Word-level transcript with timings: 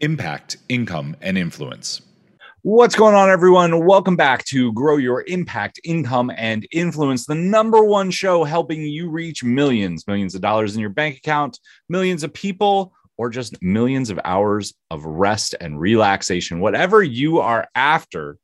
Impact, 0.00 0.56
income, 0.70 1.14
and 1.20 1.36
influence. 1.36 2.00
What's 2.62 2.96
going 2.96 3.14
on, 3.14 3.28
everyone? 3.28 3.84
Welcome 3.84 4.16
back 4.16 4.46
to 4.46 4.72
Grow 4.72 4.96
Your 4.96 5.24
Impact, 5.26 5.78
Income, 5.84 6.32
and 6.34 6.66
Influence, 6.72 7.26
the 7.26 7.34
number 7.34 7.84
one 7.84 8.10
show 8.10 8.44
helping 8.44 8.80
you 8.80 9.10
reach 9.10 9.44
millions, 9.44 10.06
millions 10.06 10.34
of 10.34 10.40
dollars 10.40 10.74
in 10.74 10.80
your 10.80 10.88
bank 10.88 11.18
account, 11.18 11.60
millions 11.90 12.24
of 12.24 12.32
people, 12.32 12.94
or 13.18 13.28
just 13.28 13.60
millions 13.60 14.08
of 14.08 14.18
hours 14.24 14.72
of 14.90 15.04
rest 15.04 15.54
and 15.60 15.78
relaxation, 15.78 16.60
whatever 16.60 17.02
you 17.02 17.40
are 17.40 17.68
after. 17.74 18.38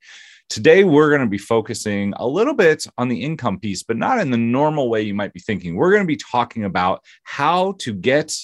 Today, 0.51 0.85
we're 0.85 1.09
going 1.09 1.23
to 1.23 1.27
be 1.27 1.39
focusing 1.39 2.12
a 2.19 2.29
little 2.29 2.55
bit 2.55 2.87
on 2.99 3.09
the 3.09 3.23
income 3.23 3.59
piece, 3.59 3.83
but 3.83 3.96
not 3.96 4.19
in 4.19 4.31
the 4.31 4.37
normal 4.37 4.91
way 4.91 5.01
you 5.01 5.15
might 5.15 5.33
be 5.33 5.41
thinking. 5.41 5.75
We're 5.75 5.91
going 5.91 6.03
to 6.03 6.07
be 6.07 6.17
talking 6.17 6.65
about 6.65 7.03
how 7.23 7.77
to 7.79 7.95
get 7.95 8.37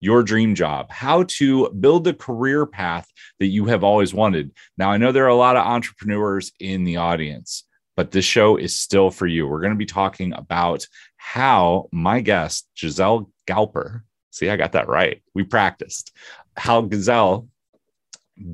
your 0.00 0.22
dream 0.22 0.54
job, 0.54 0.90
how 0.90 1.24
to 1.24 1.70
build 1.70 2.04
the 2.04 2.14
career 2.14 2.66
path 2.66 3.10
that 3.40 3.46
you 3.46 3.66
have 3.66 3.82
always 3.82 4.14
wanted. 4.14 4.52
Now, 4.76 4.90
I 4.90 4.96
know 4.96 5.12
there 5.12 5.24
are 5.24 5.28
a 5.28 5.34
lot 5.34 5.56
of 5.56 5.66
entrepreneurs 5.66 6.52
in 6.60 6.84
the 6.84 6.98
audience, 6.98 7.64
but 7.96 8.10
this 8.10 8.24
show 8.24 8.56
is 8.56 8.78
still 8.78 9.10
for 9.10 9.26
you. 9.26 9.46
We're 9.46 9.60
going 9.60 9.72
to 9.72 9.76
be 9.76 9.86
talking 9.86 10.32
about 10.32 10.86
how 11.16 11.88
my 11.92 12.20
guest, 12.20 12.68
Giselle 12.78 13.30
Galper, 13.46 14.02
see, 14.30 14.50
I 14.50 14.56
got 14.56 14.72
that 14.72 14.88
right. 14.88 15.22
We 15.34 15.42
practiced 15.44 16.12
how 16.56 16.88
Giselle 16.88 17.48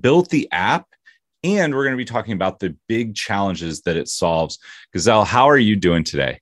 built 0.00 0.30
the 0.30 0.48
app. 0.50 0.86
And 1.42 1.74
we're 1.74 1.84
going 1.84 1.92
to 1.92 1.98
be 1.98 2.06
talking 2.06 2.32
about 2.32 2.58
the 2.58 2.74
big 2.88 3.14
challenges 3.14 3.82
that 3.82 3.98
it 3.98 4.08
solves. 4.08 4.58
Giselle, 4.96 5.26
how 5.26 5.50
are 5.50 5.58
you 5.58 5.76
doing 5.76 6.02
today? 6.02 6.40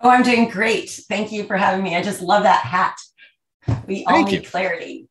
Oh, 0.00 0.08
I'm 0.08 0.22
doing 0.22 0.48
great. 0.48 0.88
Thank 0.88 1.32
you 1.32 1.44
for 1.44 1.58
having 1.58 1.84
me. 1.84 1.94
I 1.94 2.02
just 2.02 2.22
love 2.22 2.44
that 2.44 2.64
hat. 2.64 2.96
We 3.86 4.04
all 4.04 4.14
Thank 4.14 4.30
need 4.30 4.44
you. 4.44 4.48
clarity. 4.48 5.08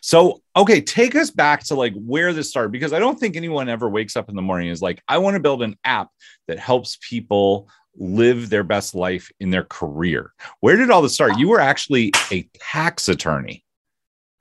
So, 0.00 0.42
okay, 0.56 0.80
take 0.80 1.14
us 1.14 1.30
back 1.30 1.64
to 1.64 1.74
like 1.74 1.94
where 1.94 2.32
this 2.32 2.50
started 2.50 2.72
because 2.72 2.92
I 2.92 2.98
don't 2.98 3.18
think 3.18 3.36
anyone 3.36 3.68
ever 3.68 3.88
wakes 3.88 4.16
up 4.16 4.28
in 4.28 4.36
the 4.36 4.42
morning 4.42 4.68
and 4.68 4.72
is 4.72 4.82
like, 4.82 5.02
I 5.08 5.18
want 5.18 5.34
to 5.34 5.40
build 5.40 5.62
an 5.62 5.76
app 5.84 6.08
that 6.46 6.58
helps 6.58 6.98
people 7.00 7.68
live 7.96 8.50
their 8.50 8.64
best 8.64 8.94
life 8.94 9.30
in 9.40 9.50
their 9.50 9.64
career. 9.64 10.32
Where 10.60 10.76
did 10.76 10.90
all 10.90 11.02
this 11.02 11.14
start? 11.14 11.38
You 11.38 11.48
were 11.48 11.60
actually 11.60 12.12
a 12.30 12.48
tax 12.54 13.08
attorney. 13.08 13.64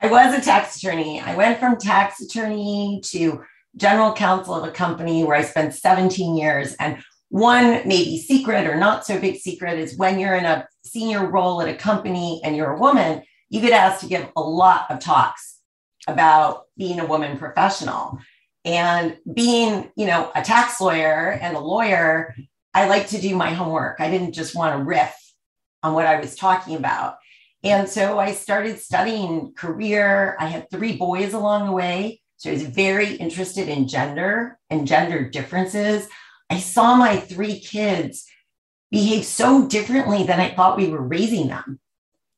I 0.01 0.07
was 0.07 0.33
a 0.33 0.41
tax 0.41 0.77
attorney. 0.77 1.21
I 1.21 1.35
went 1.35 1.59
from 1.59 1.77
tax 1.77 2.21
attorney 2.21 3.01
to 3.05 3.43
general 3.75 4.13
counsel 4.13 4.55
of 4.55 4.67
a 4.67 4.71
company 4.71 5.23
where 5.23 5.35
I 5.35 5.43
spent 5.43 5.73
17 5.73 6.37
years. 6.37 6.75
And 6.75 7.03
one 7.29 7.81
maybe 7.85 8.17
secret 8.17 8.67
or 8.67 8.75
not 8.75 9.05
so 9.05 9.19
big 9.19 9.37
secret 9.37 9.77
is 9.77 9.97
when 9.97 10.19
you're 10.19 10.35
in 10.35 10.45
a 10.45 10.67
senior 10.85 11.29
role 11.29 11.61
at 11.61 11.67
a 11.67 11.75
company 11.75 12.41
and 12.43 12.55
you're 12.55 12.71
a 12.71 12.79
woman, 12.79 13.23
you 13.49 13.61
get 13.61 13.73
asked 13.73 14.01
to 14.01 14.07
give 14.07 14.27
a 14.35 14.41
lot 14.41 14.89
of 14.89 14.99
talks 14.99 15.59
about 16.07 16.65
being 16.77 16.99
a 16.99 17.05
woman 17.05 17.37
professional. 17.37 18.19
And 18.65 19.17
being, 19.33 19.91
you 19.95 20.07
know, 20.07 20.29
a 20.35 20.41
tax 20.41 20.81
lawyer 20.81 21.37
and 21.41 21.55
a 21.55 21.59
lawyer, 21.59 22.35
I 22.73 22.87
like 22.87 23.07
to 23.09 23.21
do 23.21 23.35
my 23.35 23.53
homework. 23.53 24.01
I 24.01 24.09
didn't 24.09 24.33
just 24.33 24.55
want 24.55 24.77
to 24.77 24.83
riff 24.83 25.15
on 25.83 25.93
what 25.93 26.05
I 26.05 26.19
was 26.19 26.35
talking 26.35 26.75
about. 26.75 27.17
And 27.63 27.87
so 27.87 28.19
I 28.19 28.33
started 28.33 28.79
studying 28.79 29.53
career. 29.53 30.35
I 30.39 30.47
had 30.47 30.69
three 30.69 30.97
boys 30.97 31.33
along 31.33 31.65
the 31.65 31.71
way. 31.71 32.21
So 32.37 32.49
I 32.49 32.53
was 32.53 32.63
very 32.63 33.15
interested 33.15 33.67
in 33.67 33.87
gender 33.87 34.59
and 34.69 34.85
gender 34.85 35.29
differences. 35.29 36.07
I 36.49 36.59
saw 36.59 36.95
my 36.95 37.17
three 37.17 37.59
kids 37.59 38.25
behave 38.91 39.25
so 39.25 39.67
differently 39.67 40.23
than 40.23 40.39
I 40.39 40.53
thought 40.53 40.77
we 40.77 40.87
were 40.87 41.01
raising 41.01 41.47
them. 41.47 41.79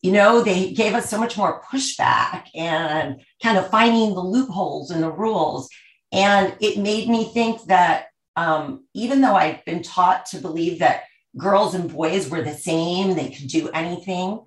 You 0.02 0.14
know, 0.14 0.42
they 0.42 0.72
gave 0.72 0.94
us 0.94 1.10
so 1.10 1.20
much 1.20 1.38
more 1.38 1.62
pushback 1.62 2.48
and 2.56 3.22
kind 3.44 3.58
of 3.58 3.70
finding 3.70 4.14
the 4.14 4.22
loopholes 4.22 4.92
in 4.92 5.02
the 5.02 5.12
rules. 5.12 5.70
And 6.12 6.56
it 6.60 6.80
made 6.80 7.10
me 7.10 7.26
think 7.26 7.64
that 7.66 8.06
um, 8.36 8.86
even 8.94 9.22
though 9.22 9.36
I'd 9.36 9.66
been 9.66 9.84
taught 9.84 10.26
to 10.28 10.38
believe 10.38 10.80
that 10.80 11.04
girls 11.38 11.76
and 11.76 11.92
boys 11.94 12.30
were 12.30 12.42
the 12.42 12.54
same, 12.54 13.16
they 13.16 13.30
could 13.30 13.48
do 13.48 13.70
anything, 13.70 14.40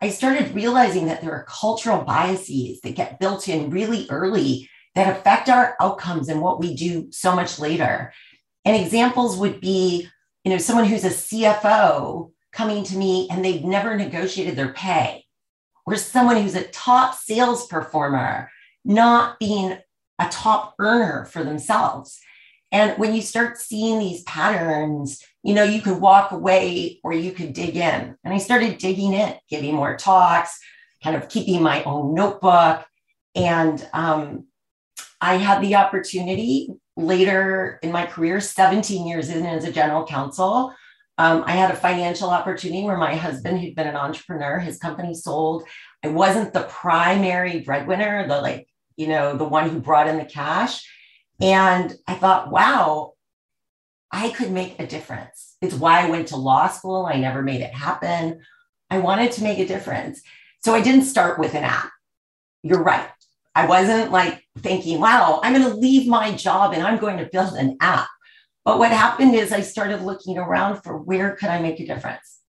I 0.00 0.10
started 0.10 0.54
realizing 0.54 1.06
that 1.06 1.22
there 1.22 1.32
are 1.32 1.46
cultural 1.48 2.02
biases 2.02 2.80
that 2.82 2.94
get 2.94 3.18
built 3.18 3.48
in 3.48 3.70
really 3.70 4.06
early 4.10 4.68
that 4.94 5.16
affect 5.16 5.48
our 5.48 5.76
outcomes 5.80 6.28
and 6.28 6.40
what 6.40 6.60
we 6.60 6.74
do 6.74 7.08
so 7.10 7.34
much 7.34 7.58
later. 7.58 8.12
And 8.68 8.76
examples 8.76 9.38
would 9.38 9.62
be, 9.62 10.06
you 10.44 10.52
know, 10.52 10.58
someone 10.58 10.84
who's 10.84 11.04
a 11.04 11.08
CFO 11.08 12.32
coming 12.52 12.84
to 12.84 12.98
me 12.98 13.26
and 13.30 13.42
they've 13.42 13.64
never 13.64 13.96
negotiated 13.96 14.56
their 14.56 14.74
pay, 14.74 15.24
or 15.86 15.96
someone 15.96 16.36
who's 16.36 16.54
a 16.54 16.64
top 16.64 17.14
sales 17.14 17.66
performer 17.66 18.50
not 18.84 19.38
being 19.38 19.78
a 20.18 20.28
top 20.28 20.74
earner 20.78 21.24
for 21.24 21.42
themselves. 21.42 22.20
And 22.70 22.98
when 22.98 23.14
you 23.14 23.22
start 23.22 23.56
seeing 23.56 23.98
these 23.98 24.22
patterns, 24.24 25.24
you 25.42 25.54
know, 25.54 25.64
you 25.64 25.80
could 25.80 25.98
walk 25.98 26.32
away 26.32 27.00
or 27.02 27.14
you 27.14 27.32
could 27.32 27.54
dig 27.54 27.74
in. 27.74 28.18
And 28.22 28.34
I 28.34 28.36
started 28.36 28.76
digging 28.76 29.14
in, 29.14 29.34
giving 29.48 29.76
more 29.76 29.96
talks, 29.96 30.60
kind 31.02 31.16
of 31.16 31.30
keeping 31.30 31.62
my 31.62 31.82
own 31.84 32.12
notebook. 32.12 32.84
And 33.34 33.88
um, 33.94 34.44
I 35.22 35.36
had 35.36 35.62
the 35.62 35.76
opportunity 35.76 36.68
later 36.98 37.78
in 37.82 37.92
my 37.92 38.04
career, 38.04 38.40
17 38.40 39.06
years 39.06 39.30
in 39.30 39.46
as 39.46 39.64
a 39.64 39.72
general 39.72 40.04
counsel. 40.04 40.74
Um, 41.16 41.44
I 41.46 41.52
had 41.52 41.70
a 41.70 41.76
financial 41.76 42.30
opportunity 42.30 42.84
where 42.84 42.96
my 42.96 43.14
husband, 43.14 43.60
who'd 43.60 43.74
been 43.74 43.86
an 43.86 43.96
entrepreneur, 43.96 44.58
his 44.58 44.78
company 44.78 45.14
sold. 45.14 45.64
I 46.04 46.08
wasn't 46.08 46.52
the 46.52 46.64
primary 46.64 47.60
breadwinner, 47.60 48.26
the 48.26 48.40
like, 48.40 48.68
you 48.96 49.06
know, 49.06 49.36
the 49.36 49.44
one 49.44 49.70
who 49.70 49.80
brought 49.80 50.08
in 50.08 50.18
the 50.18 50.24
cash. 50.24 50.88
And 51.40 51.94
I 52.06 52.14
thought, 52.14 52.50
wow, 52.50 53.14
I 54.10 54.30
could 54.30 54.50
make 54.50 54.78
a 54.78 54.86
difference. 54.86 55.56
It's 55.62 55.74
why 55.74 56.04
I 56.04 56.10
went 56.10 56.28
to 56.28 56.36
law 56.36 56.68
school. 56.68 57.06
I 57.06 57.18
never 57.18 57.42
made 57.42 57.60
it 57.60 57.72
happen. 57.72 58.40
I 58.90 58.98
wanted 58.98 59.32
to 59.32 59.44
make 59.44 59.58
a 59.58 59.66
difference. 59.66 60.20
So 60.64 60.74
I 60.74 60.80
didn't 60.80 61.04
start 61.04 61.38
with 61.38 61.54
an 61.54 61.64
app. 61.64 61.90
You're 62.62 62.82
right. 62.82 63.08
I 63.54 63.66
wasn't 63.66 64.12
like 64.12 64.44
thinking, 64.58 65.00
wow, 65.00 65.40
I'm 65.42 65.54
going 65.54 65.70
to 65.70 65.76
leave 65.76 66.08
my 66.08 66.32
job 66.32 66.72
and 66.72 66.82
I'm 66.82 66.98
going 66.98 67.18
to 67.18 67.26
build 67.26 67.54
an 67.54 67.76
app. 67.80 68.08
But 68.64 68.78
what 68.78 68.90
happened 68.90 69.34
is 69.34 69.52
I 69.52 69.60
started 69.60 70.02
looking 70.02 70.36
around 70.38 70.82
for 70.82 70.98
where 70.98 71.36
could 71.36 71.48
I 71.48 71.60
make 71.60 71.80
a 71.80 71.86
difference? 71.86 72.40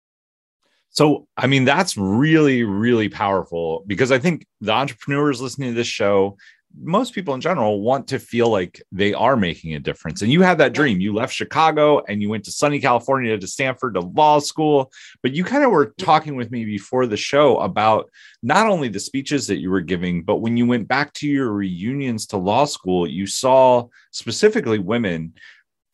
So, 0.89 1.27
I 1.37 1.47
mean, 1.47 1.65
that's 1.65 1.95
really, 1.95 2.63
really 2.63 3.09
powerful 3.09 3.83
because 3.87 4.11
I 4.11 4.19
think 4.19 4.45
the 4.59 4.71
entrepreneurs 4.71 5.39
listening 5.39 5.69
to 5.69 5.75
this 5.75 5.87
show, 5.87 6.37
most 6.81 7.13
people 7.13 7.34
in 7.34 7.41
general 7.41 7.81
want 7.81 8.07
to 8.07 8.19
feel 8.19 8.50
like 8.50 8.81
they 8.91 9.13
are 9.13 9.35
making 9.35 9.73
a 9.73 9.79
difference. 9.79 10.22
And 10.22 10.31
you 10.31 10.41
had 10.41 10.57
that 10.59 10.73
dream. 10.73 11.00
You 11.00 11.13
left 11.13 11.34
Chicago 11.34 12.01
and 12.07 12.22
you 12.22 12.29
went 12.29 12.45
to 12.45 12.51
sunny 12.51 12.79
California 12.79 13.38
to 13.38 13.47
Stanford 13.47 13.95
to 13.95 14.01
law 14.01 14.40
school. 14.40 14.91
But 15.22 15.34
you 15.34 15.44
kind 15.44 15.63
of 15.63 15.72
were 15.72 15.94
talking 15.97 16.35
with 16.35 16.51
me 16.51 16.66
before 16.66 17.06
the 17.06 17.18
show 17.18 17.57
about 17.59 18.09
not 18.41 18.68
only 18.68 18.88
the 18.88 19.00
speeches 19.00 19.47
that 19.47 19.59
you 19.59 19.69
were 19.69 19.81
giving, 19.81 20.23
but 20.23 20.38
when 20.38 20.57
you 20.57 20.66
went 20.66 20.88
back 20.88 21.13
to 21.13 21.28
your 21.28 21.51
reunions 21.51 22.28
to 22.28 22.38
law 22.38 22.66
school, 22.66 23.07
you 23.07 23.28
saw 23.28 23.88
specifically 24.12 24.79
women 24.79 25.34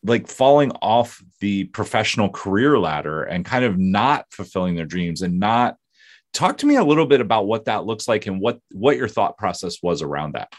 like 0.04 0.28
falling 0.28 0.72
off 0.82 1.22
the 1.40 1.64
professional 1.66 2.30
career 2.30 2.78
ladder 2.78 3.24
and 3.24 3.44
kind 3.44 3.66
of 3.66 3.78
not 3.78 4.26
fulfilling 4.32 4.76
their 4.76 4.86
dreams 4.86 5.24
and 5.24 5.40
not 5.40 5.78
talk 6.32 6.58
to 6.58 6.66
me 6.66 6.76
a 6.76 6.84
little 6.84 7.08
bit 7.08 7.22
about 7.22 7.48
what 7.48 7.66
that 7.66 7.86
looks 7.86 8.08
like 8.08 8.28
and 8.28 8.40
what 8.40 8.60
what 8.72 8.98
your 8.98 9.08
thought 9.08 9.38
process 9.38 9.82
was 9.82 10.02
around 10.02 10.34
that 10.34 10.54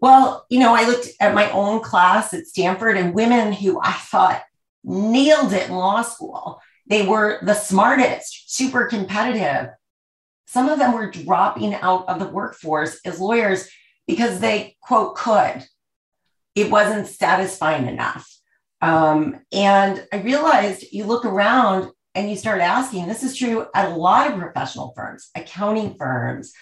Well, 0.00 0.46
you 0.48 0.60
know, 0.60 0.74
I 0.74 0.86
looked 0.86 1.08
at 1.20 1.34
my 1.34 1.50
own 1.50 1.80
class 1.80 2.32
at 2.32 2.46
Stanford 2.46 2.96
and 2.96 3.14
women 3.14 3.52
who 3.52 3.80
I 3.80 3.92
thought 3.92 4.42
nailed 4.84 5.52
it 5.52 5.68
in 5.68 5.74
law 5.74 6.02
school. 6.02 6.60
They 6.86 7.06
were 7.06 7.38
the 7.42 7.54
smartest, 7.54 8.54
super 8.54 8.86
competitive. 8.86 9.70
Some 10.46 10.68
of 10.68 10.78
them 10.78 10.92
were 10.92 11.10
dropping 11.10 11.74
out 11.74 12.08
of 12.08 12.18
the 12.18 12.28
workforce 12.28 13.00
as 13.04 13.20
lawyers 13.20 13.68
because 14.06 14.40
they, 14.40 14.76
quote, 14.80 15.16
could. 15.16 15.66
It 16.54 16.70
wasn't 16.70 17.06
satisfying 17.06 17.86
enough. 17.86 18.26
Um, 18.80 19.40
and 19.52 20.06
I 20.12 20.18
realized 20.18 20.86
you 20.92 21.04
look 21.04 21.24
around 21.24 21.90
and 22.14 22.30
you 22.30 22.36
start 22.36 22.60
asking 22.60 23.06
this 23.06 23.22
is 23.22 23.36
true 23.36 23.66
at 23.74 23.90
a 23.90 23.94
lot 23.94 24.30
of 24.30 24.38
professional 24.38 24.92
firms, 24.96 25.30
accounting 25.34 25.96
firms, 25.96 26.52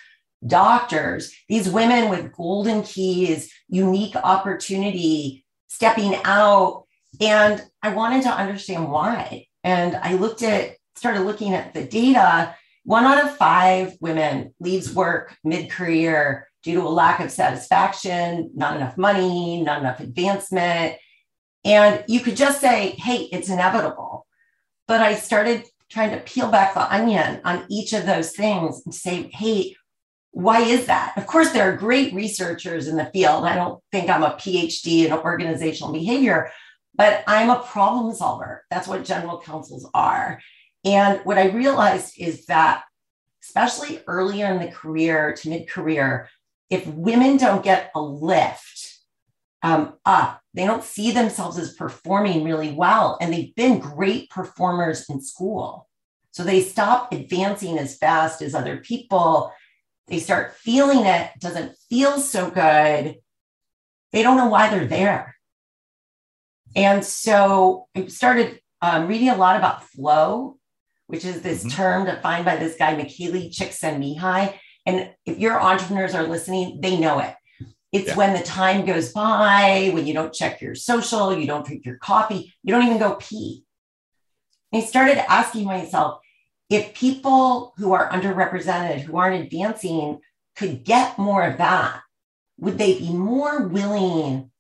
doctors, 0.45 1.33
these 1.49 1.69
women 1.69 2.09
with 2.09 2.33
golden 2.33 2.83
keys, 2.83 3.53
unique 3.69 4.17
opportunity, 4.17 5.45
stepping 5.69 6.17
out. 6.25 6.85
And 7.21 7.63
I 7.83 7.91
wanted 7.91 8.23
to 8.25 8.31
understand 8.31 8.91
why. 8.91 9.47
And 9.65 9.97
I 9.97 10.15
looked 10.15 10.43
at, 10.43 10.77
started 10.95 11.23
looking 11.23 11.55
at 11.55 11.75
the 11.75 11.85
data. 11.85 12.55
One 12.85 13.05
out 13.05 13.25
of 13.25 13.37
five 13.37 13.97
women 14.01 14.55
leaves 14.61 14.95
work 14.95 15.37
mid 15.43 15.71
career 15.71 16.49
due 16.63 16.75
to 16.75 16.87
a 16.87 16.89
lack 16.89 17.21
of 17.21 17.31
satisfaction, 17.31 18.51
not 18.55 18.77
enough 18.77 18.97
money, 18.97 19.63
not 19.63 19.81
enough 19.81 20.01
advancement. 20.01 20.97
And 21.65 22.05
you 22.07 22.21
could 22.21 22.37
just 22.37 22.61
say, 22.61 22.91
hey, 22.91 23.29
it's 23.33 23.49
inevitable. 23.49 24.27
But 24.87 25.01
I 25.01 25.15
started 25.15 25.65
trying 25.91 26.11
to 26.11 26.19
peel 26.19 26.51
back 26.51 26.75
the 26.75 26.93
onion 26.93 27.41
on 27.45 27.65
each 27.69 27.93
of 27.93 28.07
those 28.07 28.33
things 28.33 28.83
and 28.85 28.95
say, 28.95 29.31
hey, 29.33 29.77
why 30.37 30.61
is 30.61 30.85
that? 30.85 31.15
Of 31.17 31.27
course, 31.27 31.53
there 31.53 31.73
are 31.73 31.79
great 31.79 32.13
researchers 32.13 32.89
in 32.89 32.97
the 32.97 33.07
field. 33.07 33.47
I 33.47 33.55
don't 33.55 33.83
think 33.91 34.11
I'm 34.11 34.23
a 34.23 34.33
PhD 34.35 35.07
in 35.07 35.13
organizational 35.15 35.95
behavior, 35.95 36.51
but 36.95 37.25
I'm 37.27 37.49
a 37.49 37.61
problem 37.61 38.15
solver. 38.15 38.63
That's 38.71 38.87
what 38.87 39.07
general 39.07 39.41
counsels 39.41 39.89
are. 39.95 40.39
And 40.85 41.21
what 41.25 41.39
I 41.39 41.49
realized 41.49 42.17
is 42.19 42.45
that, 42.47 42.83
especially 43.43 44.03
earlier 44.07 44.53
in 44.53 44.61
the 44.61 44.71
career 44.71 45.33
to 45.39 45.49
mid 45.49 45.71
career, 45.71 46.29
if 46.69 46.87
women 46.87 47.39
don't 47.39 47.65
get 47.65 47.91
a 47.95 48.03
lift 48.03 48.99
um, 49.63 49.95
up, 50.05 50.43
they 50.53 50.67
don't 50.67 50.85
see 50.85 51.13
themselves 51.13 51.57
as 51.59 51.73
performing 51.73 52.45
really 52.45 52.73
well, 52.73 53.17
and 53.23 53.33
they've 53.33 53.55
been 53.55 53.79
great 53.79 54.29
performers 54.29 55.09
in 55.09 55.23
school. 55.23 55.89
So 56.33 56.45
they 56.45 56.61
stop 56.61 57.11
advancing 57.15 57.79
as 57.79 57.97
fast 57.97 58.43
as 58.43 58.55
other 58.55 58.77
people. 58.77 59.55
They 60.09 60.19
start 60.21 60.55
feeling 60.55 61.05
it, 61.05 61.31
doesn't 61.41 61.77
feel 61.91 62.19
so 62.21 62.51
good. 62.51 63.17
They 64.13 64.23
don't 64.23 64.37
know 64.37 64.49
why 64.49 64.71
they're 64.71 64.87
there. 64.87 65.37
And 66.75 67.05
so 67.05 67.89
I 67.97 68.07
started 68.07 68.61
um, 68.83 69.09
reading 69.09 69.31
a 69.31 69.37
lot 69.37 69.57
about 69.57 69.85
flow, 69.85 70.59
which 71.07 71.25
is 71.25 71.41
this 71.41 71.61
mm-hmm. 71.61 71.71
term 71.71 72.05
defined 72.05 72.45
by 72.45 72.57
this 72.57 72.77
guy, 72.77 72.95
Mihaly 72.95 73.51
Csikszentmihalyi. 73.51 74.55
And 74.85 75.11
if 75.25 75.39
your 75.39 75.61
entrepreneurs 75.61 76.15
are 76.15 76.23
listening, 76.23 76.81
they 76.81 76.99
know 76.99 77.19
it. 77.19 77.35
It's 77.93 78.09
yeah. 78.09 78.17
when 78.17 78.35
the 78.35 78.43
time 78.43 78.85
goes 78.85 79.13
by, 79.13 79.91
when 79.95 80.07
you 80.07 80.15
don't 80.15 80.35
check 80.35 80.61
your 80.61 80.75
social, 80.75 81.37
you 81.37 81.47
don't 81.47 81.67
drink 81.67 81.85
your 81.85 81.97
coffee, 81.97 82.55
you 82.63 82.73
don't 82.73 82.85
even 82.85 82.99
go 82.99 83.15
pee. 83.15 83.65
And 84.73 84.83
I 84.83 84.87
started 84.87 85.19
asking 85.31 85.65
myself 85.65 86.21
if 86.69 86.95
people 86.95 87.75
who 87.77 87.93
are 87.93 88.11
underrepresented, 88.11 89.01
who 89.01 89.17
aren't 89.17 89.45
advancing, 89.45 90.21
could 90.57 90.85
get 90.85 91.19
more 91.19 91.47
of 91.47 91.59
that, 91.59 92.01
would 92.59 92.79
they 92.79 92.99
be 92.99 93.13
more 93.13 93.69
willing 93.69 94.51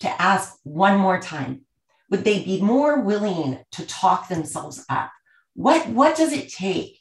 to 0.00 0.22
ask 0.22 0.58
one 0.64 0.98
more 0.98 1.20
time? 1.20 1.62
Would 2.10 2.24
they 2.24 2.44
be 2.44 2.60
more 2.60 3.00
willing 3.00 3.60
to 3.72 3.86
talk 3.86 4.28
themselves 4.28 4.84
up? 4.88 5.10
What, 5.54 5.88
what 5.88 6.16
does 6.16 6.32
it 6.32 6.52
take 6.52 7.00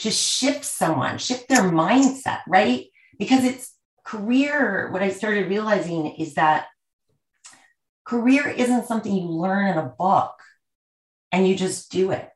to 0.00 0.10
shift 0.10 0.64
someone, 0.64 1.18
shift 1.18 1.48
their 1.48 1.64
mindset, 1.64 2.40
right? 2.46 2.86
Because 3.18 3.44
it's 3.44 3.74
career. 4.04 4.90
What 4.90 5.02
I 5.02 5.10
started 5.10 5.48
realizing 5.48 6.06
is 6.14 6.34
that 6.34 6.66
career 8.04 8.48
isn't 8.48 8.86
something 8.86 9.12
you 9.12 9.28
learn 9.28 9.66
in 9.66 9.78
a 9.78 9.92
book 9.98 10.34
and 11.30 11.46
you 11.46 11.54
just 11.54 11.90
do 11.90 12.10
it, 12.12 12.30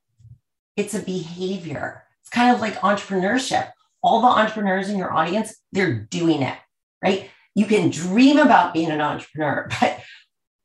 it's 0.77 0.95
a 0.95 1.01
behavior. 1.01 2.05
It's 2.21 2.31
kind 2.31 2.55
of 2.55 2.61
like 2.61 2.75
entrepreneurship. 2.77 3.71
All 4.03 4.21
the 4.21 4.29
entrepreneurs 4.29 4.89
in 4.89 4.99
your 4.99 5.13
audience, 5.13 5.55
they're 5.71 5.95
doing 5.95 6.43
it, 6.43 6.59
right? 7.03 7.31
You 7.55 7.67
can 7.67 7.91
dream 7.91 8.39
about 8.39 8.75
being 8.75 8.91
an 8.91 9.01
entrepreneur, 9.01 9.69
but 9.81 10.01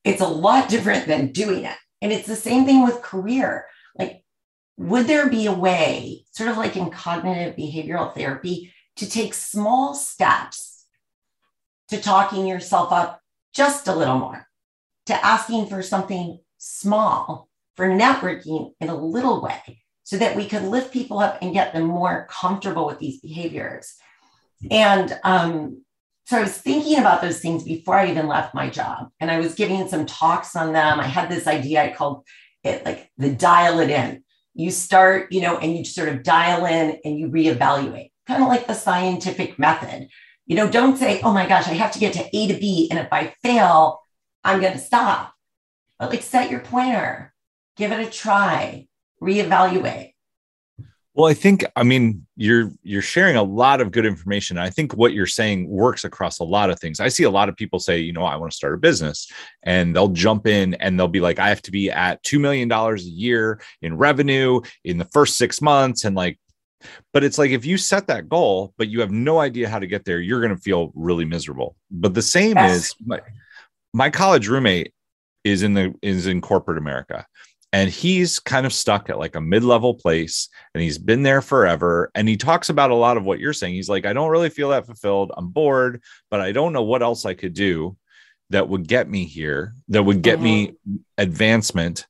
it's 0.04 0.22
a 0.22 0.28
lot 0.28 0.70
different 0.70 1.08
than 1.08 1.32
doing 1.32 1.66
it. 1.66 1.76
And 2.02 2.12
it's 2.12 2.28
the 2.28 2.36
same 2.36 2.66
thing 2.66 2.84
with 2.84 3.02
career. 3.02 3.66
Like, 3.98 4.24
would 4.78 5.08
there 5.08 5.30
be 5.30 5.48
a 5.48 5.54
way, 5.54 6.26
sort 6.32 6.50
of 6.50 6.58
like 6.58 6.76
in 6.76 6.90
cognitive 6.90 7.56
behavioral 7.56 8.14
therapy, 8.14 8.74
to 8.98 9.10
take 9.10 9.34
small 9.34 9.94
steps 9.94 10.86
to 11.90 12.02
talking 12.02 12.48
yourself 12.48 12.92
up 12.92 13.22
just 13.54 13.88
a 13.88 13.96
little 13.96 14.20
more, 14.20 14.48
to 15.06 15.26
asking 15.26 15.68
for 15.68 15.82
something 15.82 16.40
small, 16.58 17.50
for 17.76 17.88
networking 17.88 18.74
in 18.80 18.90
a 18.90 18.96
little 18.96 19.42
way, 19.42 19.82
so 20.08 20.18
that 20.18 20.38
we 20.38 20.46
could 20.46 20.64
lift 20.64 20.94
people 20.94 21.20
up 21.20 21.38
and 21.42 21.52
get 21.54 21.74
them 21.74 21.84
more 21.84 22.28
comfortable 22.30 22.86
with 22.86 22.98
these 22.98 23.20
behaviors? 23.20 23.96
And 24.72 25.20
um, 25.26 25.84
so 26.28 26.38
I 26.38 26.42
was 26.44 26.58
thinking 26.58 26.98
about 26.98 27.22
those 27.22 27.42
things 27.42 27.66
before 27.66 27.96
I 27.96 28.10
even 28.10 28.26
left 28.26 28.56
my 28.56 28.70
job. 28.70 29.10
And 29.20 29.30
I 29.30 29.38
was 29.38 29.54
giving 29.54 29.86
some 29.90 30.06
talks 30.06 30.56
on 30.56 30.72
them. 30.72 31.02
I 31.02 31.08
had 31.08 31.30
this 31.30 31.46
idea 31.46 31.84
I 31.84 31.92
called 31.92 32.24
it 32.64 32.86
like 32.86 33.12
the 33.18 33.34
dial 33.34 33.82
it 33.82 33.90
in. 33.90 34.24
You 34.54 34.72
start, 34.72 35.30
you 35.34 35.42
know, 35.42 35.58
and 35.58 35.76
you 35.76 35.84
sort 35.84 36.08
of 36.08 36.24
dial 36.24 36.66
in 36.66 37.00
and 37.04 37.20
you 37.20 37.28
reevaluate, 37.28 38.12
kind 38.28 38.42
of 38.42 38.48
like 38.48 38.66
the 38.66 38.76
scientific 38.76 39.60
method. 39.60 40.08
You 40.46 40.56
know, 40.56 40.70
don't 40.72 40.96
say, 40.96 41.20
oh 41.20 41.34
my 41.34 41.50
gosh, 41.50 41.68
I 41.68 41.74
have 41.74 41.92
to 41.92 42.00
get 42.00 42.14
to 42.14 42.26
A 42.34 42.48
to 42.48 42.58
B. 42.58 42.88
And 42.90 42.98
if 42.98 43.12
I 43.12 43.34
fail, 43.44 44.00
I'm 44.42 44.62
going 44.62 44.72
to 44.72 44.80
stop. 44.80 45.34
But 46.00 46.12
like 46.12 46.22
set 46.22 46.50
your 46.50 46.62
pointer, 46.62 47.34
give 47.76 47.92
it 47.92 48.08
a 48.08 48.10
try, 48.10 48.87
reevaluate. 49.22 50.14
Well, 51.18 51.28
I 51.28 51.34
think 51.34 51.66
I 51.76 51.82
mean 51.82 52.28
you're 52.36 52.72
you're 52.84 53.02
sharing 53.02 53.38
a 53.38 53.44
lot 53.44 53.82
of 53.82 53.92
good 53.92 54.06
information. 54.06 54.60
I 54.60 54.70
think 54.70 54.94
what 54.94 55.14
you're 55.14 55.26
saying 55.26 55.68
works 55.68 56.04
across 56.04 56.38
a 56.38 56.44
lot 56.44 56.70
of 56.70 56.80
things. 56.80 57.00
I 57.00 57.08
see 57.08 57.24
a 57.24 57.32
lot 57.32 57.50
of 57.50 57.56
people 57.56 57.80
say, 57.80 57.98
you 57.98 58.14
know, 58.14 58.24
I 58.24 58.36
want 58.36 58.52
to 58.52 58.56
start 58.56 58.76
a 58.76 58.78
business 58.78 59.28
and 59.64 59.96
they'll 59.96 60.10
jump 60.10 60.46
in 60.46 60.76
and 60.76 61.00
they'll 61.00 61.08
be 61.08 61.20
like 61.20 61.40
I 61.40 61.50
have 61.50 61.64
to 61.64 61.72
be 61.72 61.90
at 61.90 62.22
2 62.22 62.38
million 62.38 62.68
dollars 62.68 63.04
a 63.04 63.10
year 63.10 63.60
in 63.82 63.98
revenue 63.98 64.62
in 64.84 65.00
the 65.00 65.06
first 65.06 65.40
6 65.40 65.60
months 65.60 66.06
and 66.06 66.16
like 66.16 66.38
but 67.12 67.24
it's 67.24 67.40
like 67.40 67.50
if 67.50 67.66
you 67.66 67.80
set 67.80 68.06
that 68.06 68.30
goal 68.30 68.76
but 68.78 68.88
you 68.88 69.00
have 69.00 69.10
no 69.12 69.40
idea 69.40 69.68
how 69.68 69.80
to 69.80 69.88
get 69.88 70.06
there, 70.06 70.20
you're 70.20 70.40
going 70.40 70.56
to 70.56 70.62
feel 70.62 70.92
really 70.94 71.26
miserable. 71.26 71.76
But 71.90 72.14
the 72.14 72.22
same 72.22 72.56
yes. 72.56 72.78
is 72.78 72.96
my, 73.04 73.22
my 73.92 74.12
college 74.12 74.48
roommate 74.48 74.94
is 75.44 75.64
in 75.64 75.74
the 75.74 75.96
is 76.04 76.28
in 76.28 76.42
corporate 76.42 76.78
America 76.78 77.26
and 77.74 77.90
he's 77.90 78.40
kind 78.40 78.66
of 78.66 78.74
stuck 78.74 79.10
at 79.10 79.20
like 79.20 79.36
a 79.36 79.42
mid-level 79.42 79.94
place 79.94 80.50
and 80.74 80.82
he's 80.82 80.98
been 80.98 81.24
there 81.24 81.42
forever 81.42 82.12
and 82.16 82.28
he 82.28 82.38
talks 82.38 82.70
about 82.70 82.92
a 82.92 82.96
lot 82.96 83.18
of 83.18 83.26
what 83.26 83.40
you're 83.40 83.54
saying. 83.54 83.74
He's 83.74 83.90
like 83.90 84.06
i 84.06 84.14
don't 84.14 84.32
really 84.32 84.50
feel 84.50 84.70
that 84.70 84.86
fulfilled. 84.86 85.32
I'm 85.36 85.50
bored 85.50 86.02
but 86.30 86.42
i 86.42 86.52
don't 86.52 86.74
know 86.74 86.84
what 86.84 87.04
else 87.04 87.26
i 87.26 87.34
could 87.34 87.54
do 87.54 87.98
that 88.50 88.70
would 88.70 88.88
get 88.88 89.10
me 89.10 89.26
here 89.26 89.76
that 89.90 90.04
would 90.04 90.22
get 90.22 90.40
me 90.40 90.68
mm-hmm. 90.68 90.96
advancement 91.18 92.08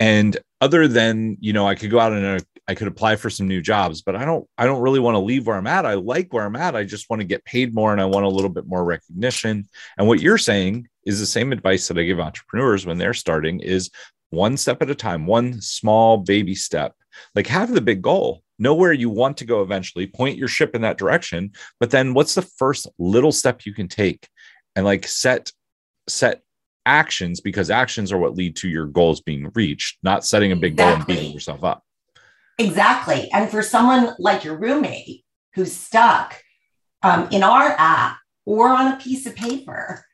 and 0.00 0.38
other 0.60 0.88
than 0.88 1.36
you 1.40 1.52
know 1.52 1.66
i 1.66 1.74
could 1.74 1.90
go 1.90 2.00
out 2.00 2.12
and 2.12 2.24
uh, 2.24 2.44
i 2.68 2.74
could 2.74 2.88
apply 2.88 3.16
for 3.16 3.30
some 3.30 3.46
new 3.46 3.60
jobs 3.60 4.02
but 4.02 4.16
i 4.16 4.24
don't 4.24 4.48
i 4.58 4.64
don't 4.64 4.80
really 4.80 5.00
want 5.00 5.14
to 5.14 5.20
leave 5.20 5.46
where 5.46 5.56
i'm 5.56 5.66
at. 5.66 5.86
I 5.86 5.94
like 5.94 6.32
where 6.32 6.44
i'm 6.44 6.56
at. 6.56 6.76
I 6.76 6.84
just 6.84 7.10
want 7.10 7.20
to 7.20 7.26
get 7.26 7.44
paid 7.44 7.74
more 7.74 7.92
and 7.92 8.00
i 8.00 8.04
want 8.04 8.26
a 8.26 8.30
little 8.30 8.50
bit 8.50 8.66
more 8.66 8.84
recognition. 8.84 9.68
And 9.98 10.06
what 10.06 10.20
you're 10.20 10.38
saying 10.38 10.88
is 11.04 11.20
the 11.20 11.26
same 11.26 11.52
advice 11.52 11.88
that 11.88 11.98
i 11.98 12.04
give 12.04 12.20
entrepreneurs 12.20 12.86
when 12.86 12.98
they're 12.98 13.14
starting 13.14 13.60
is 13.60 13.90
one 14.30 14.56
step 14.56 14.82
at 14.82 14.90
a 14.90 14.94
time, 14.94 15.26
one 15.26 15.60
small 15.60 16.18
baby 16.18 16.54
step. 16.54 16.94
Like 17.34 17.46
have 17.46 17.72
the 17.72 17.80
big 17.80 18.02
goal, 18.02 18.42
know 18.58 18.74
where 18.74 18.92
you 18.92 19.10
want 19.10 19.36
to 19.38 19.44
go 19.44 19.62
eventually, 19.62 20.06
point 20.06 20.38
your 20.38 20.48
ship 20.48 20.74
in 20.74 20.82
that 20.82 20.98
direction. 20.98 21.52
But 21.80 21.90
then 21.90 22.14
what's 22.14 22.34
the 22.34 22.42
first 22.42 22.88
little 22.98 23.32
step 23.32 23.64
you 23.64 23.72
can 23.72 23.88
take 23.88 24.28
and 24.74 24.84
like 24.84 25.06
set, 25.06 25.52
set 26.08 26.42
actions 26.84 27.40
because 27.40 27.70
actions 27.70 28.12
are 28.12 28.18
what 28.18 28.36
lead 28.36 28.56
to 28.56 28.68
your 28.68 28.86
goals 28.86 29.20
being 29.20 29.50
reached, 29.54 29.98
not 30.02 30.24
setting 30.24 30.52
a 30.52 30.56
big 30.56 30.72
exactly. 30.72 30.84
goal 30.84 30.96
and 30.96 31.06
beating 31.06 31.32
yourself 31.32 31.64
up. 31.64 31.82
Exactly. 32.58 33.30
And 33.32 33.50
for 33.50 33.62
someone 33.62 34.14
like 34.18 34.44
your 34.44 34.56
roommate 34.56 35.24
who's 35.54 35.72
stuck 35.72 36.42
um, 37.02 37.28
in 37.30 37.42
our 37.42 37.74
app 37.78 38.18
or 38.46 38.68
on 38.68 38.92
a 38.92 38.96
piece 38.96 39.26
of 39.26 39.34
paper, 39.34 40.04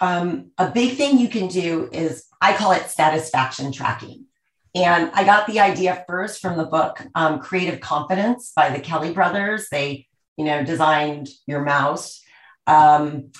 um, 0.00 0.50
a 0.58 0.70
big 0.70 0.96
thing 0.96 1.18
you 1.18 1.28
can 1.28 1.48
do 1.48 1.88
is 1.92 2.26
I 2.40 2.56
call 2.56 2.72
it 2.72 2.90
satisfaction 2.90 3.72
tracking. 3.72 4.26
And 4.74 5.10
I 5.14 5.24
got 5.24 5.46
the 5.46 5.60
idea 5.60 6.04
first 6.06 6.40
from 6.40 6.58
the 6.58 6.66
book 6.66 7.00
um, 7.14 7.40
Creative 7.40 7.80
Confidence 7.80 8.52
by 8.54 8.70
the 8.70 8.80
Kelley 8.80 9.12
brothers. 9.12 9.68
They, 9.70 10.06
you 10.36 10.44
know, 10.44 10.64
designed 10.64 11.28
your 11.46 11.62
mouse. 11.64 12.20
Um, 12.66 13.30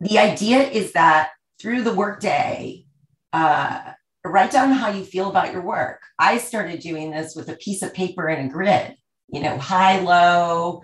the 0.00 0.18
idea 0.18 0.58
is 0.58 0.92
that 0.92 1.30
through 1.58 1.82
the 1.82 1.94
workday, 1.94 2.84
uh, 3.32 3.92
write 4.24 4.50
down 4.50 4.72
how 4.72 4.90
you 4.90 5.04
feel 5.04 5.30
about 5.30 5.52
your 5.52 5.62
work. 5.62 6.02
I 6.18 6.38
started 6.38 6.80
doing 6.80 7.10
this 7.10 7.34
with 7.34 7.48
a 7.48 7.56
piece 7.56 7.82
of 7.82 7.94
paper 7.94 8.26
and 8.26 8.50
a 8.50 8.52
grid, 8.52 8.94
you 9.28 9.40
know, 9.40 9.56
high, 9.56 10.00
low, 10.00 10.82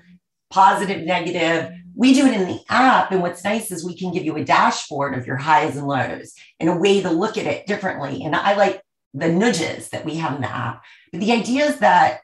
positive, 0.50 1.04
negative 1.04 1.72
we 1.98 2.14
do 2.14 2.26
it 2.26 2.40
in 2.40 2.46
the 2.46 2.60
app. 2.70 3.10
And 3.10 3.20
what's 3.20 3.42
nice 3.42 3.72
is 3.72 3.84
we 3.84 3.96
can 3.96 4.12
give 4.12 4.24
you 4.24 4.36
a 4.36 4.44
dashboard 4.44 5.18
of 5.18 5.26
your 5.26 5.36
highs 5.36 5.76
and 5.76 5.88
lows 5.88 6.32
and 6.60 6.68
a 6.68 6.76
way 6.76 7.02
to 7.02 7.10
look 7.10 7.36
at 7.36 7.46
it 7.46 7.66
differently. 7.66 8.22
And 8.22 8.36
I 8.36 8.54
like 8.54 8.80
the 9.14 9.28
nudges 9.28 9.88
that 9.88 10.04
we 10.04 10.14
have 10.14 10.36
in 10.36 10.40
the 10.40 10.48
app. 10.48 10.84
But 11.10 11.20
the 11.20 11.32
idea 11.32 11.64
is 11.64 11.80
that 11.80 12.20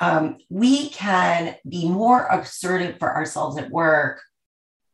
um, 0.00 0.38
we 0.48 0.88
can 0.88 1.54
be 1.68 1.86
more 1.86 2.26
assertive 2.30 2.98
for 2.98 3.14
ourselves 3.14 3.58
at 3.58 3.70
work 3.70 4.22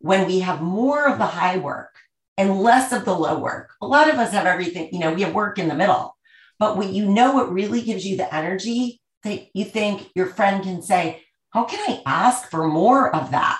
when 0.00 0.26
we 0.26 0.40
have 0.40 0.60
more 0.60 1.06
of 1.06 1.18
the 1.18 1.26
high 1.26 1.58
work 1.58 1.94
and 2.36 2.60
less 2.60 2.92
of 2.92 3.04
the 3.04 3.14
low 3.14 3.38
work. 3.38 3.70
A 3.80 3.86
lot 3.86 4.10
of 4.10 4.16
us 4.16 4.32
have 4.32 4.44
everything, 4.44 4.88
you 4.92 4.98
know, 4.98 5.14
we 5.14 5.22
have 5.22 5.34
work 5.34 5.56
in 5.56 5.68
the 5.68 5.74
middle. 5.76 6.16
But 6.58 6.76
what 6.76 6.88
you 6.88 7.06
know, 7.06 7.32
what 7.32 7.52
really 7.52 7.80
gives 7.80 8.04
you 8.04 8.16
the 8.16 8.34
energy 8.34 9.00
that 9.22 9.46
you 9.54 9.64
think 9.64 10.08
your 10.16 10.26
friend 10.26 10.64
can 10.64 10.82
say, 10.82 11.22
How 11.50 11.64
can 11.64 11.78
I 11.88 12.02
ask 12.04 12.50
for 12.50 12.66
more 12.66 13.14
of 13.14 13.30
that? 13.30 13.58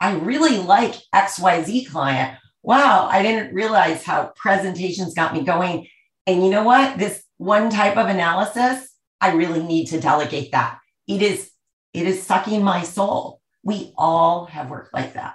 I 0.00 0.12
really 0.16 0.58
like 0.58 0.94
XYZ 1.14 1.90
client. 1.90 2.38
Wow, 2.62 3.08
I 3.10 3.22
didn't 3.22 3.54
realize 3.54 4.02
how 4.02 4.32
presentations 4.36 5.14
got 5.14 5.34
me 5.34 5.42
going. 5.42 5.88
And 6.26 6.44
you 6.44 6.50
know 6.50 6.62
what? 6.62 6.98
This 6.98 7.22
one 7.36 7.70
type 7.70 7.96
of 7.96 8.08
analysis, 8.08 8.88
I 9.20 9.32
really 9.32 9.62
need 9.62 9.86
to 9.86 10.00
delegate 10.00 10.52
that. 10.52 10.78
It 11.06 11.22
is 11.22 11.50
it 11.92 12.06
is 12.06 12.22
sucking 12.22 12.62
my 12.62 12.82
soul. 12.82 13.40
We 13.62 13.92
all 13.96 14.46
have 14.46 14.70
work 14.70 14.90
like 14.92 15.14
that. 15.14 15.34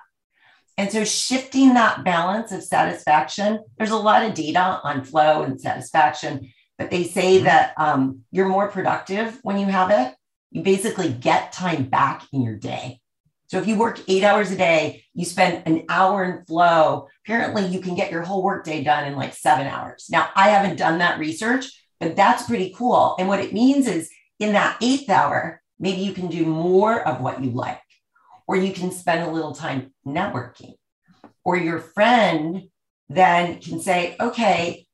And 0.77 0.91
so 0.91 1.03
shifting 1.03 1.73
that 1.73 2.03
balance 2.03 2.51
of 2.51 2.63
satisfaction, 2.63 3.59
there's 3.77 3.91
a 3.91 3.97
lot 3.97 4.23
of 4.23 4.33
data 4.33 4.79
on 4.83 5.03
flow 5.03 5.43
and 5.43 5.59
satisfaction, 5.59 6.51
but 6.77 6.91
they 6.91 7.03
say 7.03 7.37
mm-hmm. 7.37 7.45
that 7.45 7.73
um, 7.77 8.21
you're 8.31 8.49
more 8.49 8.69
productive 8.69 9.39
when 9.43 9.57
you 9.57 9.67
have 9.67 9.91
it. 9.91 10.15
You 10.51 10.63
basically 10.63 11.11
get 11.11 11.53
time 11.53 11.85
back 11.85 12.23
in 12.33 12.41
your 12.41 12.55
day. 12.55 12.99
So 13.47 13.59
if 13.59 13.67
you 13.67 13.77
work 13.77 13.99
eight 14.07 14.23
hours 14.23 14.51
a 14.51 14.57
day, 14.57 15.03
you 15.13 15.25
spend 15.25 15.63
an 15.67 15.85
hour 15.89 16.23
in 16.23 16.45
flow. 16.45 17.07
Apparently, 17.25 17.65
you 17.67 17.79
can 17.79 17.95
get 17.95 18.11
your 18.11 18.23
whole 18.23 18.43
workday 18.43 18.83
done 18.83 19.05
in 19.05 19.15
like 19.15 19.33
seven 19.33 19.67
hours. 19.67 20.07
Now, 20.09 20.29
I 20.35 20.49
haven't 20.49 20.77
done 20.77 20.97
that 20.99 21.19
research, 21.19 21.65
but 21.99 22.15
that's 22.15 22.47
pretty 22.47 22.73
cool. 22.75 23.15
And 23.19 23.27
what 23.27 23.39
it 23.39 23.53
means 23.53 23.87
is 23.87 24.09
in 24.39 24.53
that 24.53 24.77
eighth 24.81 25.09
hour, 25.09 25.61
maybe 25.79 26.01
you 26.01 26.13
can 26.13 26.27
do 26.27 26.45
more 26.45 27.07
of 27.07 27.21
what 27.21 27.43
you 27.43 27.51
like 27.51 27.81
or 28.47 28.55
you 28.55 28.73
can 28.73 28.91
spend 28.91 29.27
a 29.27 29.31
little 29.31 29.53
time 29.53 29.93
networking. 30.05 30.73
Or 31.43 31.57
your 31.57 31.79
friend 31.79 32.69
then 33.09 33.59
can 33.59 33.79
say, 33.79 34.15
okay, 34.19 34.87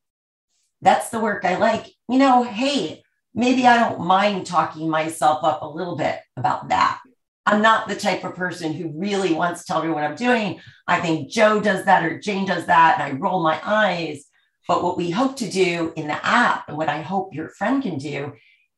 that's 0.81 1.10
the 1.10 1.20
work 1.20 1.46
I 1.46 1.55
like. 1.55 1.86
You 2.10 2.17
know, 2.17 2.43
hey, 2.43 3.03
maybe 3.34 3.65
I 3.65 3.79
don't 3.79 4.05
mind 4.05 4.46
talking 4.46 4.89
myself 4.89 5.43
up 5.43 5.62
a 5.62 5.67
little 5.67 5.96
bit 5.96 6.20
about 6.36 6.70
that. 6.70 7.00
I'm 7.45 7.62
not 7.62 7.88
the 7.88 7.95
type 7.95 8.24
of 8.24 8.36
person 8.36 8.74
who 8.74 8.93
really 8.95 9.33
wants 9.33 9.62
to 9.62 9.67
tell 9.67 9.79
everyone 9.79 10.03
I'm 10.03 10.15
doing. 10.15 10.60
I 10.88 11.00
think 11.00 11.31
Joe 11.31 11.60
does 11.60 11.86
that 11.86 12.05
or 12.05 12.19
Jane 12.19 12.45
does 12.45 12.67
that, 12.67 13.00
and 13.00 13.03
I 13.03 13.17
roll 13.17 13.41
my 13.41 13.60
eyes. 13.63 14.25
But 14.67 14.83
what 14.83 14.98
we 14.98 15.10
hope 15.10 15.38
to 15.38 15.50
do 15.50 15.91
in 15.95 16.07
the 16.07 16.25
app, 16.25 16.69
and 16.69 16.77
what 16.77 16.89
I 16.89 17.01
hope 17.01 17.33
your 17.33 17.50
friend 17.50 17.81
can 17.81 17.98
do, 17.98 18.33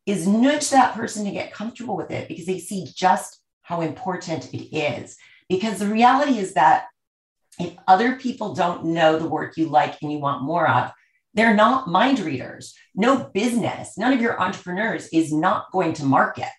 is 0.06 0.28
nudge 0.28 0.70
that 0.70 0.96
person 0.96 1.26
to 1.26 1.32
get 1.32 1.54
comfortable 1.54 1.98
with 1.98 2.12
it 2.12 2.28
because 2.28 2.46
they 2.46 2.60
see 2.60 2.88
just 2.96 3.40
how 3.62 3.82
important 3.82 4.54
it 4.54 4.76
is. 4.76 5.18
Because 5.50 5.80
the 5.80 5.88
reality 5.88 6.38
is 6.38 6.54
that 6.54 6.86
if 7.60 7.76
other 7.88 8.16
people 8.16 8.56
don't 8.56 8.86
know 8.86 9.20
the 9.20 9.28
work 9.28 9.58
you 9.58 9.68
like 9.68 10.02
and 10.02 10.12
you 10.12 10.20
want 10.20 10.44
more 10.44 10.70
of, 10.70 10.92
they're 11.34 11.56
not 11.56 11.88
mind 11.88 12.20
readers. 12.20 12.76
No 12.96 13.30
business, 13.34 13.98
none 13.98 14.14
of 14.14 14.22
your 14.22 14.40
entrepreneurs 14.40 15.08
is 15.12 15.34
not 15.34 15.72
going 15.72 15.94
to 15.94 16.06
market, 16.06 16.52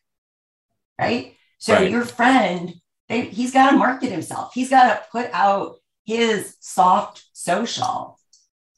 right? 0.98 1.34
So 1.58 1.74
right. 1.74 1.90
your 1.90 2.04
friend, 2.04 2.74
they, 3.08 3.22
he's 3.22 3.52
got 3.52 3.70
to 3.70 3.76
market 3.76 4.10
himself. 4.10 4.52
He's 4.54 4.70
got 4.70 4.88
to 4.88 5.02
put 5.10 5.30
out 5.32 5.76
his 6.04 6.56
soft 6.60 7.24
social 7.32 8.18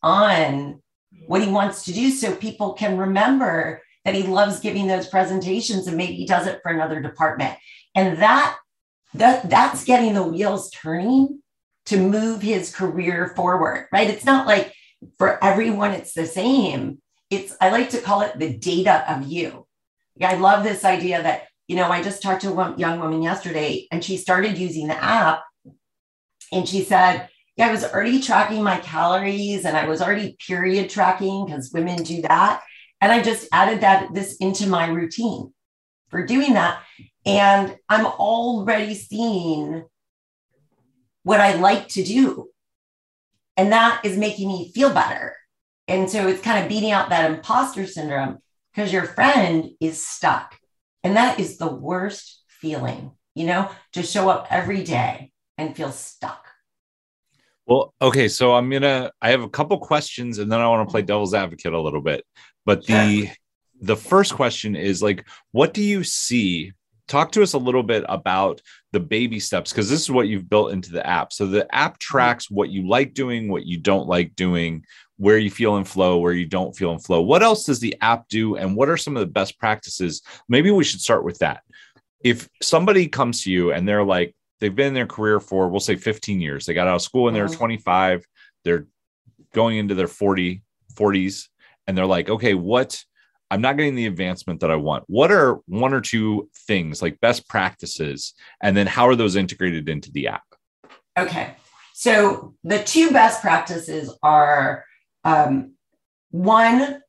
on 0.03 0.81
what 1.27 1.43
he 1.43 1.51
wants 1.51 1.85
to 1.85 1.93
do 1.93 2.11
so 2.11 2.35
people 2.35 2.73
can 2.73 2.97
remember 2.97 3.83
that 4.05 4.15
he 4.15 4.23
loves 4.23 4.61
giving 4.61 4.87
those 4.87 5.09
presentations 5.09 5.87
and 5.87 5.97
maybe 5.97 6.15
he 6.15 6.27
does 6.27 6.47
it 6.47 6.61
for 6.63 6.71
another 6.71 7.01
department 7.01 7.57
and 7.95 8.19
that 8.19 8.57
that 9.15 9.49
that's 9.49 9.85
getting 9.85 10.15
the 10.15 10.23
wheels 10.23 10.71
turning 10.71 11.43
to 11.87 11.97
move 11.97 12.43
his 12.43 12.75
career 12.75 13.33
forward 13.35 13.89
right 13.93 14.11
it's 14.11 14.25
not 14.25 14.47
like 14.47 14.73
for 15.19 15.43
everyone 15.43 15.91
it's 15.91 16.13
the 16.13 16.27
same 16.27 17.01
it's 17.31 17.57
i 17.61 17.71
like 17.71 17.91
to 17.91 18.01
call 18.01 18.21
it 18.21 18.39
the 18.39 18.57
data 18.57 19.05
of 19.13 19.27
you 19.27 19.67
i 20.23 20.37
love 20.37 20.63
this 20.63 20.85
idea 20.85 21.23
that 21.23 21.49
you 21.69 21.77
know 21.77 21.91
i 21.91 22.03
just 22.03 22.23
talked 22.23 22.43
to 22.43 22.53
a 22.53 22.77
young 22.77 23.01
woman 23.01 23.23
yesterday 23.23 23.87
and 23.91 24.05
she 24.05 24.17
started 24.17 24.59
using 24.59 24.89
the 24.89 25.03
app 25.03 25.43
and 26.53 26.69
she 26.69 26.83
said 26.83 27.29
yeah 27.57 27.69
i 27.69 27.73
was 27.73 27.85
already 27.85 28.21
tracking 28.21 28.63
my 28.63 28.79
calories 28.79 29.65
and 29.65 29.77
i 29.77 29.87
was 29.87 30.01
already 30.01 30.37
period 30.47 30.91
tracking 30.91 31.47
because 31.47 31.73
women 31.73 32.03
do 32.03 32.23
that 32.23 32.63
and 33.01 33.13
i 33.13 33.23
just 33.23 33.49
added 33.53 33.81
that 33.81 34.13
this 34.15 34.37
into 34.37 34.67
my 34.67 34.87
routine 34.87 35.53
for 36.09 36.25
doing 36.25 36.55
that 36.55 36.81
and 37.27 37.77
I'm 37.89 38.07
already 38.07 38.95
seeing 38.95 39.85
what 41.25 41.41
I 41.41 41.57
like 41.57 41.89
to 41.89 42.05
do. 42.05 42.51
And 43.57 43.73
that 43.73 44.03
is 44.05 44.17
making 44.17 44.47
me 44.49 44.71
feel 44.73 44.95
better. 44.95 45.37
And 45.89 46.09
so 46.09 46.29
it's 46.29 46.43
kind 46.43 46.63
of 46.63 46.69
beating 46.69 46.93
out 46.93 47.09
that 47.09 47.31
imposter 47.31 47.87
syndrome 47.87 48.39
because 48.73 48.93
your 48.93 49.05
friend 49.05 49.71
is 49.81 50.07
stuck. 50.07 50.57
And 51.07 51.17
that 51.17 51.39
is 51.39 51.57
the 51.57 51.73
worst 51.73 52.43
feeling, 52.49 53.13
you 53.37 53.47
know, 53.47 53.71
to 53.93 54.03
show 54.03 54.29
up 54.29 54.49
every 54.51 54.83
day 54.83 55.31
and 55.57 55.77
feel 55.77 55.93
stuck. 55.93 56.49
Well, 57.65 57.95
okay, 58.03 58.27
so 58.27 58.57
I'm 58.57 58.69
gonna. 58.69 59.13
I 59.23 59.31
have 59.31 59.43
a 59.43 59.49
couple 59.49 59.79
questions, 59.79 60.39
and 60.39 60.51
then 60.51 60.61
I 60.61 60.67
want 60.67 60.89
to 60.89 60.91
play 60.91 61.03
devil's 61.03 61.33
advocate 61.33 61.73
a 61.73 61.81
little 61.81 62.01
bit. 62.01 62.25
But 62.65 62.87
the 62.87 63.31
the 63.81 63.97
first 63.97 64.35
question 64.35 64.75
is 64.75 65.01
like, 65.01 65.29
what 65.53 65.73
do 65.73 65.81
you 65.81 66.03
see 66.03 66.73
talk 67.09 67.33
to 67.33 67.43
us 67.43 67.53
a 67.53 67.59
little 67.59 67.83
bit 67.83 68.05
about 68.09 68.61
the 68.93 69.01
baby 69.01 69.39
steps 69.39 69.73
because 69.73 69.89
this 69.89 70.01
is 70.01 70.11
what 70.11 70.29
you've 70.29 70.49
built 70.49 70.73
into 70.73 70.91
the 70.91 71.07
app. 71.07 71.33
So 71.33 71.47
the 71.47 71.73
app 71.75 71.93
mm-hmm. 71.93 71.99
tracks 72.01 72.51
what 72.51 72.71
you 72.71 72.89
like 72.89 73.15
doing, 73.15 73.49
what 73.49 73.65
you 73.65 73.79
don't 73.79 74.09
like 74.09 74.35
doing, 74.35 74.85
where 75.17 75.39
you 75.39 75.51
feel 75.51 75.77
in 75.77 75.85
flow, 75.85 76.19
where 76.19 76.33
you 76.33 76.47
don't 76.47 76.77
feel 76.77 76.93
in 76.93 76.99
flow. 76.99 77.23
What 77.23 77.43
else 77.43 77.65
does 77.65 77.81
the 77.81 77.97
app 78.01 78.29
do? 78.29 78.57
And 78.57 78.77
what 78.77 78.89
are 78.89 78.97
some 78.97 79.17
of 79.17 79.21
the 79.21 79.33
best 79.33 79.59
practices? 79.59 80.23
Maybe 80.49 80.71
we 80.71 80.85
should 80.85 81.01
start 81.01 81.25
with 81.25 81.39
that. 81.39 81.63
If 82.23 82.49
somebody 82.63 83.09
comes 83.09 83.43
to 83.45 83.51
you 83.51 83.73
and 83.73 83.89
they're 83.89 84.05
like, 84.05 84.35
they've 84.61 84.75
been 84.75 84.89
in 84.89 84.95
their 84.95 85.07
career 85.07 85.41
for, 85.41 85.69
we'll 85.69 85.81
say 85.81 85.97
15 85.97 86.41
years, 86.41 86.67
they 86.67 86.75
got 86.75 86.89
out 86.89 86.97
of 86.97 87.03
school 87.03 87.29
and 87.29 87.37
they're 87.37 87.47
mm-hmm. 87.47 87.57
25, 87.57 88.27
they're 88.65 88.87
going 89.55 89.79
into 89.79 89.95
their 89.95 90.09
40, 90.09 90.63
40s, 90.95 91.49
and 91.87 91.97
they're 91.97 92.07
like, 92.07 92.29
okay, 92.29 92.55
what 92.55 93.03
I'm 93.51 93.61
not 93.61 93.77
getting 93.77 93.95
the 93.95 94.07
advancement 94.07 94.61
that 94.61 94.71
I 94.71 94.77
want. 94.77 95.05
What 95.07 95.31
are 95.31 95.61
one 95.67 95.95
or 95.95 96.01
two 96.01 96.51
things 96.67 97.01
like 97.01 97.21
best 97.21 97.49
practices? 97.49 98.35
And 98.61 98.77
then 98.77 98.87
how 98.87 99.07
are 99.07 99.15
those 99.15 99.37
integrated 99.37 99.89
into 99.89 100.11
the 100.11 100.29
app? 100.29 100.43
Okay. 101.17 101.55
So 101.95 102.55
the 102.65 102.83
two 102.83 103.11
best 103.11 103.41
practices 103.41 104.13
are 104.23 104.85
um, 105.27 105.73
one, 106.31 107.03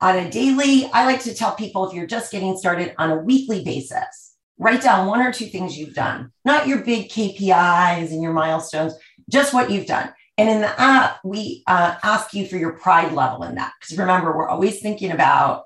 on 0.00 0.18
a 0.18 0.30
daily, 0.30 0.86
I 0.92 1.04
like 1.04 1.22
to 1.24 1.34
tell 1.34 1.54
people 1.54 1.86
if 1.86 1.94
you're 1.94 2.06
just 2.06 2.32
getting 2.32 2.56
started 2.56 2.94
on 2.98 3.10
a 3.10 3.16
weekly 3.16 3.62
basis, 3.62 4.34
write 4.58 4.80
down 4.80 5.06
one 5.06 5.20
or 5.20 5.30
two 5.30 5.46
things 5.46 5.78
you've 5.78 5.94
done, 5.94 6.32
not 6.46 6.66
your 6.66 6.78
big 6.78 7.10
KPIs 7.10 8.10
and 8.10 8.22
your 8.22 8.32
milestones, 8.32 8.94
just 9.30 9.52
what 9.52 9.70
you've 9.70 9.86
done. 9.86 10.12
And 10.38 10.48
in 10.48 10.62
the 10.62 10.80
app, 10.80 11.20
we 11.22 11.62
uh, 11.66 11.96
ask 12.02 12.32
you 12.32 12.46
for 12.46 12.56
your 12.56 12.72
pride 12.72 13.12
level 13.12 13.44
in 13.44 13.56
that. 13.56 13.72
Because 13.78 13.98
remember, 13.98 14.34
we're 14.34 14.48
always 14.48 14.80
thinking 14.80 15.10
about 15.10 15.64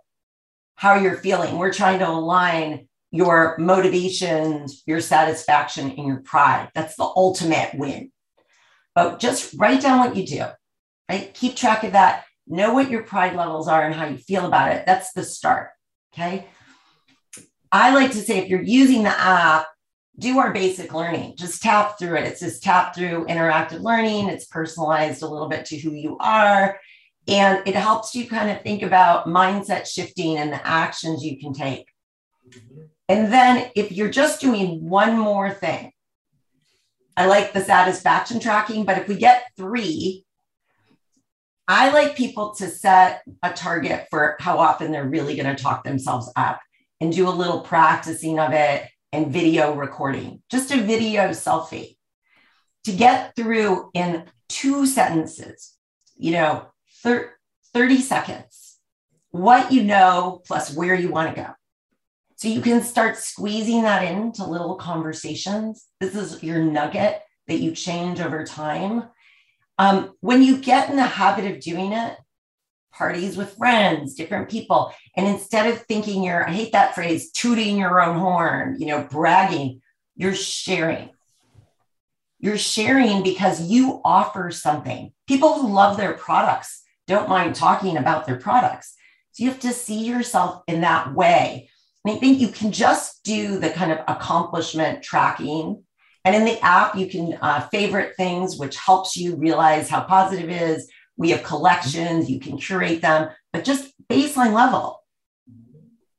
how 0.74 0.96
you're 0.96 1.16
feeling. 1.16 1.58
We're 1.58 1.72
trying 1.72 2.00
to 2.00 2.08
align 2.08 2.88
your 3.12 3.56
motivations, 3.58 4.82
your 4.84 5.00
satisfaction, 5.00 5.90
and 5.92 6.06
your 6.06 6.20
pride. 6.22 6.70
That's 6.74 6.96
the 6.96 7.04
ultimate 7.04 7.70
win. 7.74 8.10
But 8.96 9.20
just 9.20 9.54
write 9.56 9.80
down 9.80 10.00
what 10.00 10.16
you 10.16 10.26
do, 10.26 10.46
right? 11.08 11.32
Keep 11.34 11.56
track 11.56 11.84
of 11.84 11.92
that. 11.92 12.24
Know 12.46 12.72
what 12.72 12.90
your 12.90 13.02
pride 13.02 13.36
levels 13.36 13.68
are 13.68 13.84
and 13.84 13.94
how 13.94 14.06
you 14.06 14.16
feel 14.16 14.46
about 14.46 14.72
it. 14.72 14.86
That's 14.86 15.12
the 15.12 15.22
start. 15.22 15.70
Okay. 16.14 16.46
I 17.70 17.94
like 17.94 18.12
to 18.12 18.18
say 18.18 18.38
if 18.38 18.48
you're 18.48 18.62
using 18.62 19.02
the 19.02 19.18
app, 19.18 19.66
do 20.18 20.38
our 20.38 20.52
basic 20.52 20.92
learning. 20.92 21.34
Just 21.36 21.62
tap 21.62 21.98
through 21.98 22.16
it. 22.16 22.24
It's 22.24 22.40
just 22.40 22.62
tap 22.62 22.94
through 22.94 23.26
interactive 23.26 23.80
learning. 23.80 24.28
It's 24.28 24.46
personalized 24.46 25.22
a 25.22 25.28
little 25.28 25.48
bit 25.48 25.66
to 25.66 25.78
who 25.78 25.92
you 25.92 26.16
are. 26.18 26.78
And 27.28 27.62
it 27.68 27.74
helps 27.74 28.14
you 28.14 28.26
kind 28.26 28.50
of 28.50 28.62
think 28.62 28.82
about 28.82 29.26
mindset 29.26 29.86
shifting 29.86 30.38
and 30.38 30.50
the 30.50 30.66
actions 30.66 31.22
you 31.22 31.38
can 31.38 31.52
take. 31.52 31.86
And 33.08 33.32
then 33.32 33.70
if 33.76 33.92
you're 33.92 34.10
just 34.10 34.40
doing 34.40 34.88
one 34.88 35.16
more 35.18 35.50
thing, 35.50 35.92
I 37.16 37.26
like 37.26 37.52
the 37.52 37.60
satisfaction 37.60 38.40
tracking, 38.40 38.84
but 38.84 38.98
if 38.98 39.08
we 39.08 39.16
get 39.16 39.44
three, 39.56 40.24
I 41.70 41.90
like 41.90 42.16
people 42.16 42.54
to 42.54 42.68
set 42.68 43.22
a 43.42 43.52
target 43.52 44.06
for 44.08 44.36
how 44.40 44.58
often 44.58 44.90
they're 44.90 45.04
really 45.04 45.36
going 45.36 45.54
to 45.54 45.62
talk 45.62 45.84
themselves 45.84 46.32
up 46.34 46.60
and 46.98 47.12
do 47.12 47.28
a 47.28 47.30
little 47.30 47.60
practicing 47.60 48.38
of 48.40 48.52
it 48.52 48.88
and 49.12 49.30
video 49.30 49.74
recording, 49.74 50.42
just 50.50 50.70
a 50.70 50.80
video 50.80 51.28
selfie 51.28 51.96
to 52.84 52.92
get 52.92 53.36
through 53.36 53.90
in 53.92 54.24
two 54.48 54.86
sentences, 54.86 55.76
you 56.16 56.32
know, 56.32 56.66
30 57.02 58.00
seconds, 58.00 58.78
what 59.30 59.70
you 59.70 59.82
know 59.82 60.40
plus 60.46 60.74
where 60.74 60.94
you 60.94 61.10
want 61.10 61.34
to 61.34 61.42
go. 61.42 61.50
So 62.36 62.48
you 62.48 62.62
can 62.62 62.82
start 62.82 63.18
squeezing 63.18 63.82
that 63.82 64.04
into 64.04 64.46
little 64.46 64.76
conversations. 64.76 65.86
This 66.00 66.14
is 66.14 66.42
your 66.42 66.60
nugget 66.62 67.20
that 67.46 67.58
you 67.58 67.72
change 67.72 68.20
over 68.20 68.44
time. 68.44 69.04
Um, 69.78 70.14
when 70.20 70.42
you 70.42 70.58
get 70.58 70.90
in 70.90 70.96
the 70.96 71.02
habit 71.02 71.50
of 71.50 71.60
doing 71.60 71.92
it, 71.92 72.16
parties 72.92 73.36
with 73.36 73.56
friends, 73.56 74.14
different 74.14 74.48
people. 74.48 74.92
And 75.16 75.26
instead 75.26 75.72
of 75.72 75.82
thinking 75.82 76.24
you're, 76.24 76.48
I 76.48 76.52
hate 76.52 76.72
that 76.72 76.94
phrase, 76.94 77.30
tooting 77.30 77.78
your 77.78 78.00
own 78.00 78.18
horn, 78.18 78.76
you 78.80 78.86
know, 78.86 79.06
bragging, 79.08 79.80
you're 80.16 80.34
sharing. 80.34 81.10
You're 82.40 82.58
sharing 82.58 83.22
because 83.22 83.62
you 83.62 84.00
offer 84.04 84.50
something. 84.50 85.12
People 85.28 85.54
who 85.54 85.72
love 85.72 85.96
their 85.96 86.14
products 86.14 86.82
don't 87.06 87.28
mind 87.28 87.54
talking 87.54 87.96
about 87.96 88.26
their 88.26 88.36
products. 88.36 88.94
So 89.32 89.44
you 89.44 89.50
have 89.50 89.60
to 89.60 89.72
see 89.72 90.04
yourself 90.04 90.62
in 90.66 90.80
that 90.80 91.14
way. 91.14 91.70
And 92.04 92.16
I 92.16 92.18
think 92.18 92.40
you 92.40 92.48
can 92.48 92.72
just 92.72 93.22
do 93.22 93.58
the 93.58 93.70
kind 93.70 93.92
of 93.92 93.98
accomplishment 94.08 95.02
tracking. 95.02 95.84
And 96.28 96.36
in 96.36 96.44
the 96.44 96.60
app, 96.62 96.94
you 96.94 97.06
can 97.06 97.38
uh, 97.40 97.66
favorite 97.68 98.14
things, 98.14 98.58
which 98.58 98.76
helps 98.76 99.16
you 99.16 99.34
realize 99.36 99.88
how 99.88 100.02
positive 100.02 100.50
it 100.50 100.60
is. 100.60 100.86
We 101.16 101.30
have 101.30 101.42
collections, 101.42 102.28
you 102.28 102.38
can 102.38 102.58
curate 102.58 103.00
them, 103.00 103.30
but 103.50 103.64
just 103.64 103.94
baseline 104.10 104.52
level. 104.52 105.02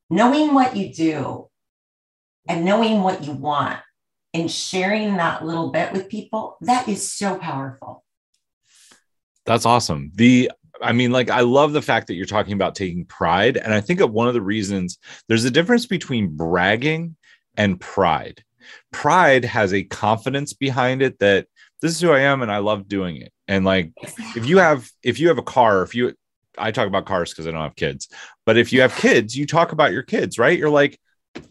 Knowing 0.09 0.55
what 0.55 0.75
you 0.75 0.91
do 0.91 1.47
and 2.47 2.65
knowing 2.65 3.03
what 3.03 3.23
you 3.23 3.33
want 3.33 3.81
and 4.33 4.49
sharing 4.49 5.17
that 5.17 5.45
little 5.45 5.69
bit 5.71 5.93
with 5.93 6.09
people, 6.09 6.57
that 6.61 6.87
is 6.87 7.11
so 7.11 7.37
powerful. 7.37 8.03
That's 9.45 9.67
awesome. 9.67 10.11
The 10.15 10.49
I 10.81 10.91
mean, 10.91 11.11
like, 11.11 11.29
I 11.29 11.41
love 11.41 11.73
the 11.73 11.83
fact 11.83 12.07
that 12.07 12.15
you're 12.15 12.25
talking 12.25 12.53
about 12.53 12.73
taking 12.73 13.05
pride. 13.05 13.57
And 13.57 13.75
I 13.75 13.81
think 13.81 13.99
of 13.99 14.11
one 14.11 14.27
of 14.27 14.33
the 14.33 14.41
reasons 14.41 14.97
there's 15.27 15.45
a 15.45 15.51
difference 15.51 15.85
between 15.85 16.35
bragging 16.35 17.15
and 17.55 17.79
pride. 17.79 18.43
Pride 18.91 19.45
has 19.45 19.73
a 19.73 19.83
confidence 19.83 20.53
behind 20.53 21.01
it 21.01 21.19
that 21.19 21.47
this 21.81 21.91
is 21.91 22.01
who 22.01 22.11
I 22.11 22.21
am 22.21 22.41
and 22.41 22.51
I 22.51 22.57
love 22.57 22.88
doing 22.88 23.17
it. 23.17 23.31
And 23.47 23.65
like, 23.65 23.91
if 24.35 24.45
you 24.45 24.57
have, 24.57 24.89
if 25.03 25.19
you 25.19 25.29
have 25.29 25.38
a 25.38 25.43
car, 25.43 25.81
if 25.81 25.95
you, 25.95 26.13
I 26.57 26.71
talk 26.71 26.88
about 26.88 27.05
cars 27.05 27.31
because 27.31 27.47
I 27.47 27.51
don't 27.51 27.61
have 27.61 27.75
kids, 27.75 28.09
but 28.45 28.57
if 28.57 28.73
you 28.73 28.81
have 28.81 28.95
kids, 28.95 29.35
you 29.35 29.45
talk 29.45 29.71
about 29.71 29.93
your 29.93 30.03
kids, 30.03 30.38
right? 30.38 30.57
You're 30.57 30.69
like, 30.69 30.99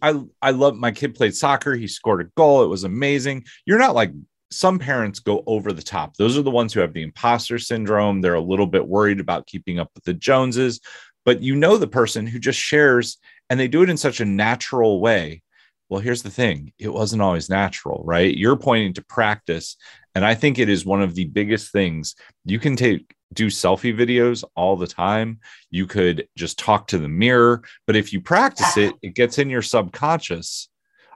I, 0.02 0.20
I 0.42 0.50
love 0.50 0.76
my 0.76 0.90
kid 0.90 1.14
played 1.14 1.34
soccer. 1.34 1.74
He 1.74 1.86
scored 1.86 2.20
a 2.20 2.30
goal. 2.36 2.62
It 2.64 2.68
was 2.68 2.84
amazing. 2.84 3.44
You're 3.64 3.78
not 3.78 3.94
like 3.94 4.12
some 4.50 4.78
parents 4.78 5.18
go 5.18 5.42
over 5.46 5.72
the 5.72 5.82
top. 5.82 6.16
Those 6.16 6.38
are 6.38 6.42
the 6.42 6.50
ones 6.50 6.72
who 6.72 6.80
have 6.80 6.92
the 6.92 7.02
imposter 7.02 7.58
syndrome. 7.58 8.20
They're 8.20 8.34
a 8.34 8.40
little 8.40 8.66
bit 8.66 8.86
worried 8.86 9.20
about 9.20 9.46
keeping 9.46 9.78
up 9.78 9.90
with 9.94 10.04
the 10.04 10.14
Joneses, 10.14 10.80
but 11.24 11.42
you 11.42 11.54
know 11.54 11.76
the 11.76 11.86
person 11.86 12.26
who 12.26 12.38
just 12.38 12.58
shares 12.58 13.18
and 13.50 13.58
they 13.58 13.68
do 13.68 13.82
it 13.82 13.90
in 13.90 13.96
such 13.96 14.20
a 14.20 14.24
natural 14.24 15.00
way. 15.00 15.42
Well, 15.88 16.00
here's 16.00 16.22
the 16.22 16.30
thing 16.30 16.72
it 16.78 16.92
wasn't 16.92 17.22
always 17.22 17.48
natural, 17.48 18.02
right? 18.04 18.36
You're 18.36 18.56
pointing 18.56 18.94
to 18.94 19.04
practice. 19.04 19.76
And 20.14 20.24
I 20.24 20.34
think 20.34 20.58
it 20.58 20.68
is 20.68 20.84
one 20.84 21.02
of 21.02 21.14
the 21.14 21.26
biggest 21.26 21.72
things 21.72 22.14
you 22.44 22.58
can 22.58 22.76
take. 22.76 23.14
Do 23.34 23.48
selfie 23.48 23.96
videos 23.96 24.42
all 24.56 24.76
the 24.76 24.86
time. 24.86 25.40
You 25.70 25.86
could 25.86 26.26
just 26.36 26.58
talk 26.58 26.88
to 26.88 26.98
the 26.98 27.08
mirror. 27.08 27.62
But 27.86 27.94
if 27.94 28.12
you 28.12 28.20
practice 28.20 28.76
it, 28.76 28.94
it 29.02 29.14
gets 29.14 29.38
in 29.38 29.50
your 29.50 29.62
subconscious. 29.62 30.68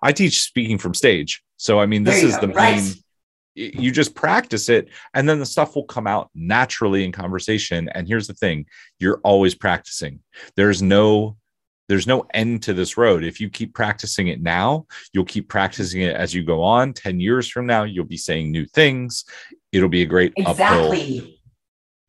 I 0.02 0.12
teach 0.12 0.42
speaking 0.42 0.78
from 0.78 0.94
stage. 0.94 1.42
So, 1.56 1.80
I 1.80 1.86
mean, 1.86 2.04
this 2.04 2.22
is 2.22 2.38
the 2.38 2.48
main 2.48 2.82
you 3.54 3.90
just 3.90 4.14
practice 4.14 4.68
it 4.68 4.88
and 5.14 5.28
then 5.28 5.38
the 5.38 5.46
stuff 5.46 5.74
will 5.74 5.84
come 5.84 6.06
out 6.06 6.30
naturally 6.34 7.04
in 7.04 7.12
conversation 7.12 7.88
and 7.90 8.08
here's 8.08 8.26
the 8.26 8.34
thing 8.34 8.64
you're 8.98 9.20
always 9.22 9.54
practicing 9.54 10.20
there's 10.56 10.80
no 10.80 11.36
there's 11.88 12.06
no 12.06 12.24
end 12.32 12.62
to 12.62 12.72
this 12.72 12.96
road 12.96 13.24
if 13.24 13.40
you 13.40 13.48
keep 13.48 13.74
practicing 13.74 14.28
it 14.28 14.40
now 14.42 14.86
you'll 15.12 15.24
keep 15.24 15.48
practicing 15.48 16.02
it 16.02 16.14
as 16.16 16.34
you 16.34 16.42
go 16.42 16.62
on 16.62 16.92
10 16.92 17.20
years 17.20 17.48
from 17.48 17.66
now 17.66 17.82
you'll 17.84 18.04
be 18.04 18.16
saying 18.16 18.50
new 18.50 18.66
things 18.66 19.24
it'll 19.72 19.88
be 19.88 20.02
a 20.02 20.06
great 20.06 20.32
exactly. 20.36 21.18
uphill 21.18 21.30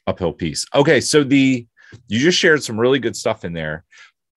uphill 0.08 0.34
piece 0.34 0.66
okay 0.76 1.00
so 1.00 1.24
the 1.24 1.66
you 2.08 2.20
just 2.20 2.38
shared 2.38 2.64
some 2.64 2.80
really 2.80 3.00
good 3.00 3.16
stuff 3.16 3.46
in 3.46 3.54
there 3.54 3.84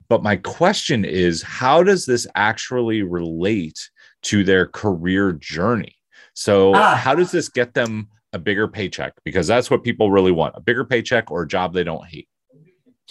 but 0.09 0.23
my 0.23 0.37
question 0.37 1.05
is 1.05 1.43
how 1.43 1.83
does 1.83 2.07
this 2.07 2.27
actually 2.35 3.03
relate 3.03 3.91
to 4.23 4.45
their 4.45 4.67
career 4.67 5.33
journey 5.33 5.97
so, 6.37 6.75
ah. 6.75 6.95
how 6.95 7.15
does 7.15 7.31
this 7.31 7.49
get 7.49 7.73
them 7.73 8.09
a 8.35 8.39
bigger 8.39 8.69
paycheck? 8.69 9.15
Because 9.25 9.47
that's 9.47 9.71
what 9.71 9.83
people 9.83 10.11
really 10.11 10.33
want 10.33 10.55
a 10.55 10.61
bigger 10.61 10.85
paycheck 10.85 11.31
or 11.31 11.43
a 11.43 11.49
job 11.49 11.73
they 11.73 11.83
don't 11.83 12.07
hate. 12.07 12.29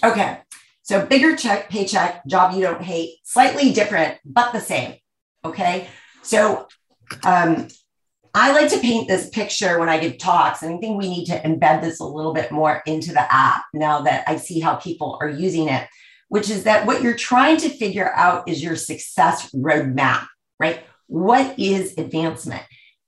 Okay. 0.04 0.38
So, 0.86 1.04
bigger 1.04 1.36
check, 1.36 1.70
paycheck, 1.70 2.24
job 2.28 2.54
you 2.54 2.62
don't 2.62 2.82
hate, 2.82 3.18
slightly 3.24 3.74
different, 3.74 4.20
but 4.24 4.54
the 4.54 4.60
same. 4.62 4.94
Okay. 5.44 5.88
So, 6.22 6.68
um, 7.24 7.70
I 8.36 8.52
like 8.52 8.70
to 8.70 8.80
paint 8.80 9.08
this 9.08 9.28
picture 9.30 9.80
when 9.80 9.90
I 9.90 9.98
give 9.98 10.20
talks, 10.20 10.62
and 10.62 10.76
I 10.76 10.78
think 10.78 11.02
we 11.02 11.10
need 11.10 11.26
to 11.26 11.42
embed 11.42 11.82
this 11.82 12.00
a 12.00 12.06
little 12.06 12.36
bit 12.36 12.52
more 12.52 12.84
into 12.86 13.14
the 13.14 13.34
app 13.34 13.64
now 13.74 14.02
that 14.02 14.26
I 14.28 14.36
see 14.36 14.60
how 14.60 14.76
people 14.76 15.18
are 15.22 15.30
using 15.30 15.70
it, 15.70 15.88
which 16.28 16.52
is 16.52 16.66
that 16.66 16.86
what 16.86 17.02
you're 17.02 17.16
trying 17.16 17.58
to 17.58 17.70
figure 17.70 18.12
out 18.14 18.48
is 18.48 18.64
your 18.64 18.76
success 18.76 19.50
roadmap, 19.56 20.28
right? 20.60 20.84
What 21.08 21.58
is 21.58 21.98
advancement? 21.98 22.62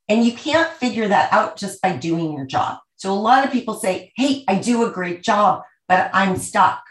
And 0.10 0.26
you 0.26 0.34
can't 0.34 0.72
figure 0.78 1.10
that 1.10 1.32
out 1.32 1.58
just 1.58 1.80
by 1.84 1.96
doing 1.96 2.34
your 2.34 2.48
job. 2.48 2.80
So 2.96 3.14
a 3.14 3.14
lot 3.14 3.46
of 3.46 3.52
people 3.52 3.76
say, 3.76 4.14
Hey, 4.16 4.46
I 4.48 4.56
do 4.56 4.84
a 4.84 4.92
great 4.92 5.22
job, 5.22 5.62
but 5.88 6.10
I'm 6.12 6.38
stuck. 6.38 6.82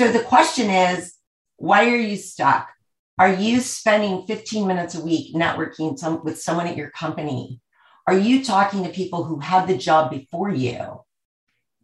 So 0.00 0.10
the 0.10 0.20
question 0.20 0.70
is, 0.70 1.12
why 1.58 1.90
are 1.90 1.96
you 1.96 2.16
stuck? 2.16 2.70
Are 3.18 3.34
you 3.34 3.60
spending 3.60 4.26
15 4.26 4.66
minutes 4.66 4.94
a 4.94 5.04
week 5.04 5.34
networking 5.34 5.98
some, 5.98 6.24
with 6.24 6.40
someone 6.40 6.66
at 6.66 6.78
your 6.78 6.88
company? 6.88 7.60
Are 8.06 8.16
you 8.16 8.42
talking 8.42 8.82
to 8.82 8.88
people 8.88 9.24
who 9.24 9.40
had 9.40 9.68
the 9.68 9.76
job 9.76 10.10
before 10.10 10.48
you 10.48 11.02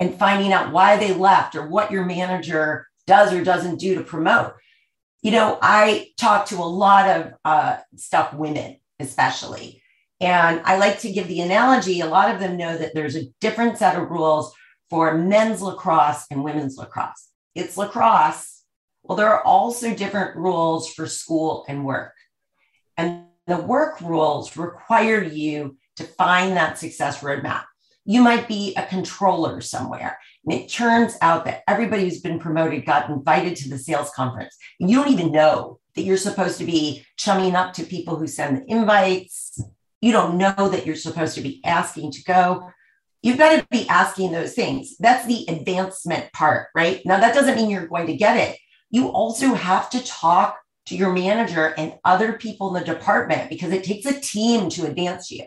and 0.01 0.15
finding 0.15 0.55
out 0.55 0.73
why 0.73 0.97
they 0.97 1.13
left 1.13 1.57
or 1.57 1.69
what 1.69 1.91
your 1.91 2.07
manager 2.07 2.87
does 3.07 3.35
or 3.35 3.45
doesn't 3.45 3.81
do 3.81 3.97
to 3.97 4.03
promote? 4.03 4.55
You 5.21 5.33
know, 5.33 5.59
I 5.61 6.09
talk 6.17 6.47
to 6.47 6.57
a 6.57 6.65
lot 6.65 7.11
of 7.11 7.35
uh, 7.45 7.77
stuff 7.97 8.33
women, 8.33 8.79
especially. 8.99 9.83
And 10.23 10.63
I 10.65 10.79
like 10.79 11.01
to 11.01 11.13
give 11.13 11.29
the 11.29 11.43
analogy 11.43 12.01
a 12.01 12.07
lot 12.07 12.35
of 12.35 12.41
them 12.41 12.57
know 12.57 12.79
that 12.79 12.95
there's 12.95 13.15
a 13.15 13.29
different 13.43 13.77
set 13.77 13.95
of 13.95 14.09
rules 14.09 14.55
for 14.89 15.19
men's 15.19 15.61
lacrosse 15.61 16.25
and 16.31 16.43
women's 16.43 16.79
lacrosse. 16.79 17.26
It's 17.57 17.77
lacrosse. 17.77 18.63
Well, 19.03 19.17
there 19.17 19.33
are 19.33 19.43
also 19.43 19.95
different 19.95 20.37
rules 20.37 20.93
for 20.93 21.07
school 21.07 21.65
and 21.69 21.85
work. 21.85 22.13
And 22.97 23.25
the 23.47 23.57
work 23.57 24.01
rules 24.01 24.57
require 24.57 25.23
you 25.23 25.79
to 25.97 26.05
find 26.05 26.57
that 26.57 26.79
success 26.79 27.21
roadmap. 27.21 27.65
You 28.05 28.21
might 28.21 28.47
be 28.47 28.75
a 28.77 28.87
controller 28.87 29.61
somewhere. 29.61 30.19
And 30.45 30.53
it 30.53 30.69
turns 30.69 31.17
out 31.23 31.47
that 31.47 31.63
everybody 31.67 32.05
who's 32.05 32.21
been 32.21 32.39
promoted 32.39 32.85
got 32.85 33.09
invited 33.09 33.57
to 33.57 33.71
the 33.71 33.79
sales 33.79 34.11
conference. 34.11 34.55
You 34.79 34.97
don't 34.97 35.13
even 35.13 35.33
know 35.33 35.81
that 35.95 36.03
you're 36.03 36.19
supposed 36.19 36.59
to 36.59 36.65
be 36.65 37.07
chumming 37.17 37.57
up 37.57 37.73
to 37.75 37.85
people 37.85 38.17
who 38.17 38.27
send 38.27 38.59
the 38.59 38.71
invites, 38.71 39.61
you 40.01 40.13
don't 40.13 40.37
know 40.37 40.69
that 40.69 40.85
you're 40.85 40.95
supposed 40.95 41.35
to 41.37 41.41
be 41.41 41.61
asking 41.65 42.13
to 42.13 42.23
go. 42.25 42.71
You've 43.27 43.39
got 43.39 43.59
to 43.59 43.67
be 43.73 43.89
asking 43.89 44.31
those 44.31 44.55
things. 44.55 44.97
That's 45.01 45.27
the 45.27 45.47
advancement 45.49 46.33
part, 46.33 46.69
right? 46.77 47.03
Now, 47.05 47.19
that 47.19 47.35
doesn't 47.35 47.57
mean 47.57 47.69
you're 47.69 47.89
going 47.89 48.07
to 48.07 48.17
get 48.17 48.37
it. 48.37 48.57
You 48.89 49.09
also 49.09 49.55
have 49.55 49.91
to 49.91 50.05
talk 50.05 50.57
to 50.87 50.97
your 50.97 51.13
manager 51.13 51.75
and 51.77 51.95
other 52.05 52.35
people 52.35 52.69
in 52.69 52.81
the 52.81 52.95
department 52.95 53.51
because 53.51 53.73
it 53.73 53.83
takes 53.83 54.07
a 54.07 54.21
team 54.21 54.69
to 54.71 54.87
advance 54.87 55.33
you. 55.33 55.45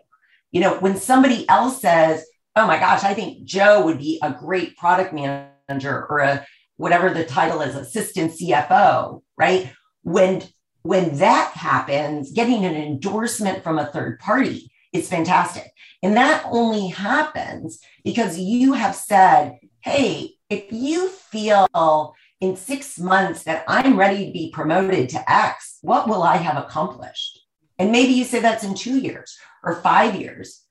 You 0.51 0.59
know, 0.59 0.77
when 0.79 0.97
somebody 0.97 1.47
else 1.47 1.79
says, 1.79 2.25
Oh 2.57 2.67
my 2.67 2.77
gosh, 2.77 3.05
I 3.05 3.13
think 3.13 3.45
Joe 3.45 3.85
would 3.85 3.99
be 3.99 4.19
a 4.21 4.33
great 4.33 4.75
product 4.75 5.13
manager 5.13 6.05
or 6.09 6.19
a 6.19 6.45
whatever 6.75 7.13
the 7.13 7.23
title 7.23 7.61
is, 7.61 7.77
assistant 7.77 8.33
CFO, 8.33 9.21
right? 9.37 9.71
When 10.03 10.43
when 10.81 11.15
that 11.19 11.53
happens, 11.53 12.33
getting 12.33 12.65
an 12.65 12.75
endorsement 12.75 13.63
from 13.63 13.79
a 13.79 13.85
third 13.85 14.19
party 14.19 14.69
is 14.93 15.09
fantastic. 15.09 15.71
And 16.01 16.15
that 16.17 16.45
only 16.49 16.87
happens 16.87 17.79
because 18.03 18.39
you 18.39 18.73
have 18.73 18.95
said, 18.95 19.59
hey, 19.81 20.35
if 20.49 20.71
you 20.71 21.09
feel 21.09 22.15
in 22.39 22.55
six 22.55 22.97
months 22.97 23.43
that 23.43 23.65
I'm 23.67 23.99
ready 23.99 24.25
to 24.25 24.31
be 24.31 24.51
promoted 24.51 25.09
to 25.09 25.31
X, 25.31 25.79
what 25.81 26.07
will 26.07 26.23
I 26.23 26.37
have 26.37 26.57
accomplished? 26.57 27.39
And 27.77 27.91
maybe 27.91 28.13
you 28.13 28.23
say 28.23 28.39
that's 28.39 28.63
in 28.63 28.75
two 28.75 28.97
years 28.97 29.37
or 29.63 29.75
five 29.81 30.15
years. 30.15 30.63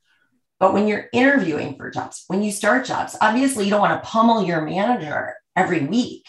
But 0.59 0.73
when 0.73 0.89
you're 0.89 1.09
interviewing 1.13 1.77
for 1.77 1.91
jobs, 1.91 2.25
when 2.27 2.43
you 2.43 2.51
start 2.51 2.85
jobs, 2.85 3.17
obviously 3.21 3.65
you 3.65 3.71
don't 3.71 3.81
want 3.81 4.03
to 4.03 4.09
pummel 4.09 4.45
your 4.45 4.63
manager 4.63 5.35
every 5.55 5.85
week, 5.85 6.27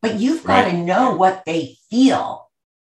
but 0.00 0.18
you've 0.18 0.44
got 0.44 0.64
right. 0.64 0.70
to 0.70 0.78
know 0.78 1.16
what 1.16 1.42
they 1.44 1.76
feel 1.90 2.42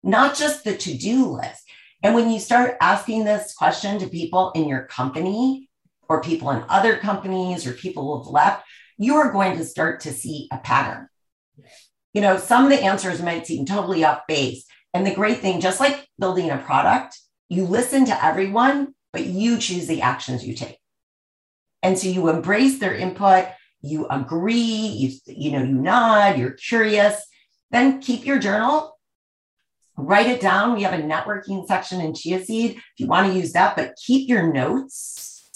not 0.08 0.36
just 0.36 0.64
the 0.64 0.76
to 0.76 0.98
do 0.98 1.26
list. 1.26 1.67
And 2.04 2.14
when 2.14 2.30
you 2.30 2.40
start 2.40 2.78
asking 2.80 3.26
this 3.26 3.54
question 3.54 4.00
to 4.00 4.08
people 4.08 4.52
in 4.52 4.68
your 4.68 4.84
company 4.84 5.70
or 6.08 6.22
people 6.22 6.52
in 6.52 6.64
other 6.70 6.98
companies 6.98 7.66
or 7.66 7.74
people 7.74 8.04
who 8.04 8.24
have 8.24 8.32
left, 8.32 8.64
you 8.98 9.16
are 9.16 9.32
going 9.32 9.58
to 9.58 9.66
start 9.66 10.02
to 10.02 10.14
see 10.14 10.48
a 10.52 10.58
pattern. 10.58 11.08
You 12.14 12.22
know, 12.22 12.38
some 12.38 12.64
of 12.64 12.70
the 12.70 12.84
answers 12.84 13.22
might 13.22 13.48
seem 13.48 13.66
totally 13.66 14.04
off 14.04 14.22
base. 14.28 14.66
And 14.94 15.06
the 15.06 15.14
great 15.14 15.40
thing, 15.40 15.60
just 15.60 15.80
like 15.80 16.08
building 16.18 16.50
a 16.50 16.58
product, 16.58 17.20
you 17.50 17.66
listen 17.66 18.06
to 18.06 18.26
everyone, 18.26 18.94
but 19.14 19.26
you 19.26 19.58
choose 19.58 19.88
the 19.88 20.02
actions 20.02 20.46
you 20.46 20.56
take. 20.56 20.78
And 21.84 21.98
so 21.98 22.08
you 22.08 22.30
embrace 22.30 22.80
their 22.80 22.96
input, 22.96 23.48
you 23.82 24.08
agree, 24.08 24.56
you, 24.56 25.12
you 25.28 25.52
know, 25.52 25.64
you 25.64 25.74
nod, 25.74 26.38
you're 26.38 26.52
curious, 26.52 27.22
then 27.72 28.02
keep 28.02 28.26
your 28.26 28.40
journal 28.40 28.97
write 29.98 30.28
it 30.28 30.40
down. 30.40 30.76
We 30.76 30.84
have 30.84 30.98
a 30.98 31.04
networking 31.04 31.68
section 31.68 32.00
in 32.02 32.14
Chia 32.14 32.44
Seed 32.44 32.78
if 32.78 32.84
you 32.98 33.08
want 33.08 33.32
to 33.32 33.38
use 33.38 33.54
that, 33.54 33.76
but 33.76 33.96
keep 34.04 34.30
your 34.30 34.52
notes 34.52 35.50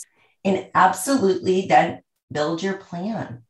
and 0.44 0.68
absolutely 0.74 1.68
then 1.68 2.02
build 2.32 2.64
your 2.64 2.78
plan. 2.78 3.44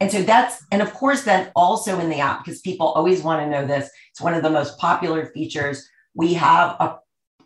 And 0.00 0.10
so 0.10 0.22
that's, 0.22 0.64
and 0.72 0.80
of 0.80 0.94
course, 0.94 1.24
then 1.24 1.52
also 1.54 2.00
in 2.00 2.08
the 2.08 2.20
app, 2.20 2.44
because 2.44 2.60
people 2.60 2.88
always 2.88 3.22
want 3.22 3.42
to 3.42 3.50
know 3.50 3.66
this, 3.66 3.90
it's 4.10 4.20
one 4.20 4.34
of 4.34 4.42
the 4.42 4.50
most 4.50 4.78
popular 4.78 5.26
features. 5.26 5.86
We 6.14 6.34
have 6.34 6.76
a 6.80 6.98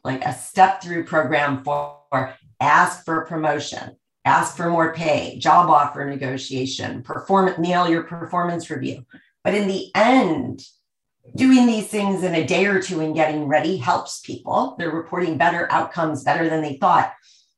like 0.04 0.24
a 0.24 0.34
step 0.34 0.82
through 0.82 1.04
program 1.04 1.64
for 1.64 2.34
ask 2.60 3.04
for 3.04 3.24
promotion, 3.24 3.96
ask 4.24 4.56
for 4.56 4.70
more 4.70 4.94
pay, 4.94 5.38
job 5.38 5.70
offer 5.70 6.04
negotiation, 6.04 7.02
perform 7.02 7.54
nail 7.58 7.88
your 7.88 8.04
performance 8.04 8.70
review. 8.70 9.04
But 9.42 9.54
in 9.54 9.66
the 9.66 9.90
end, 9.94 10.62
doing 11.36 11.66
these 11.66 11.88
things 11.88 12.22
in 12.22 12.34
a 12.34 12.46
day 12.46 12.66
or 12.66 12.80
two 12.80 13.00
and 13.00 13.14
getting 13.14 13.46
ready 13.46 13.76
helps 13.76 14.20
people. 14.20 14.76
They're 14.78 14.90
reporting 14.90 15.38
better 15.38 15.70
outcomes, 15.70 16.22
better 16.22 16.48
than 16.48 16.62
they 16.62 16.76
thought. 16.76 17.12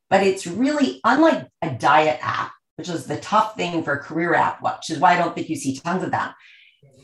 But 0.09 0.23
it's 0.23 0.47
really 0.47 1.01
unlike 1.05 1.49
a 1.63 1.71
diet 1.71 2.19
app, 2.23 2.53
which 2.77 2.89
is 2.89 3.07
the 3.07 3.19
tough 3.19 3.57
thing 3.57 3.83
for 3.83 3.95
a 3.95 4.03
career 4.03 4.35
app, 4.35 4.63
which 4.63 4.91
is 4.91 4.99
why 4.99 5.15
I 5.15 5.19
don't 5.19 5.35
think 5.35 5.49
you 5.49 5.57
see 5.57 5.77
tons 5.77 6.05
of 6.05 6.13
that. 6.13 6.35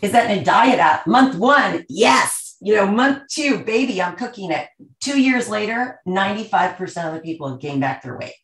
Is 0.01 0.13
that 0.13 0.31
in 0.31 0.39
a 0.39 0.45
diet 0.45 0.79
app, 0.79 1.07
month 1.07 1.37
one, 1.37 1.85
yes, 1.89 2.57
you 2.61 2.75
know, 2.77 2.87
month 2.87 3.29
two, 3.29 3.65
baby, 3.65 4.01
I'm 4.01 4.17
cooking 4.17 4.51
it. 4.51 4.69
Two 5.01 5.21
years 5.21 5.49
later, 5.49 6.01
95% 6.07 7.09
of 7.09 7.15
the 7.15 7.21
people 7.21 7.49
have 7.49 7.61
gained 7.61 7.81
back 7.81 8.03
their 8.03 8.17
weight. 8.17 8.35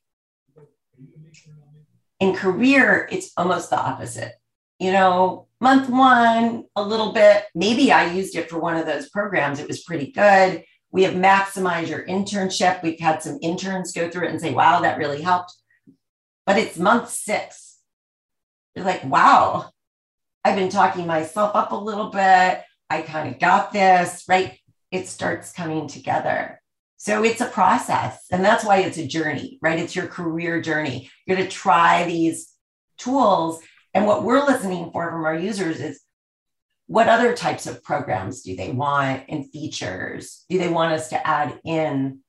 In 2.21 2.35
career, 2.35 3.09
it's 3.13 3.33
almost 3.37 3.71
the 3.71 3.79
opposite. 3.79 4.33
You 4.81 4.93
know, 4.93 5.48
month 5.61 5.89
one, 5.89 6.65
a 6.77 6.83
little 6.83 7.13
bit. 7.13 7.45
Maybe 7.55 7.91
I 7.93 8.13
used 8.13 8.37
it 8.37 8.49
for 8.49 8.59
one 8.59 8.77
of 8.77 8.87
those 8.87 9.09
programs. 9.09 9.59
It 9.59 9.69
was 9.69 9.83
pretty 9.83 10.13
good. 10.13 10.65
We 10.91 11.03
have 11.03 11.15
maximized 11.15 11.89
your 11.89 12.07
internship. 12.07 12.83
We've 12.83 13.01
had 13.01 13.23
some 13.23 13.39
interns 13.43 13.93
go 13.93 14.09
through 14.09 14.27
it 14.27 14.31
and 14.31 14.41
say, 14.41 14.53
wow, 14.55 14.81
that 14.81 14.99
really 14.99 15.21
helped. 15.21 15.55
But 16.47 16.59
it's 16.59 16.79
month 16.79 17.11
six. 17.11 17.79
You're 18.75 18.85
like, 18.85 19.05
wow, 19.05 19.71
I've 20.45 20.57
been 20.57 20.71
talking 20.71 21.07
myself 21.07 21.55
up 21.55 21.73
a 21.73 21.77
little 21.77 22.11
bit. 22.11 22.63
I 22.89 23.03
kind 23.03 23.29
of 23.29 23.41
got 23.41 23.73
this, 23.73 24.25
right? 24.29 24.59
It 24.91 25.09
starts 25.09 25.53
coming 25.53 25.89
together. 25.89 26.63
So 26.97 27.23
it's 27.23 27.41
a 27.41 27.47
process. 27.47 28.25
And 28.31 28.45
that's 28.45 28.65
why 28.65 28.79
it's 28.79 28.99
a 28.99 29.07
journey, 29.07 29.59
right? 29.61 29.79
It's 29.79 29.95
your 29.95 30.07
career 30.07 30.63
journey. 30.63 31.11
You're 31.27 31.37
going 31.37 31.49
to 31.49 31.55
try 31.55 32.05
these 32.05 32.53
tools 32.97 33.61
and 33.99 34.07
what 34.07 34.23
we're 34.23 34.47
listening 34.47 34.91
for 34.93 35.11
from 35.11 35.25
our 35.25 35.35
users 35.35 35.81
is 35.81 36.01
what 36.87 37.09
other 37.09 37.35
types 37.35 37.67
of 37.67 37.83
programs 37.83 38.43
do 38.43 38.55
they 38.55 38.71
want 38.71 39.25
and 39.29 39.51
features 39.51 40.45
do 40.49 40.57
they 40.57 40.69
want 40.69 40.93
us 40.93 41.09
to 41.09 41.27
add 41.27 41.59
in 41.65 42.21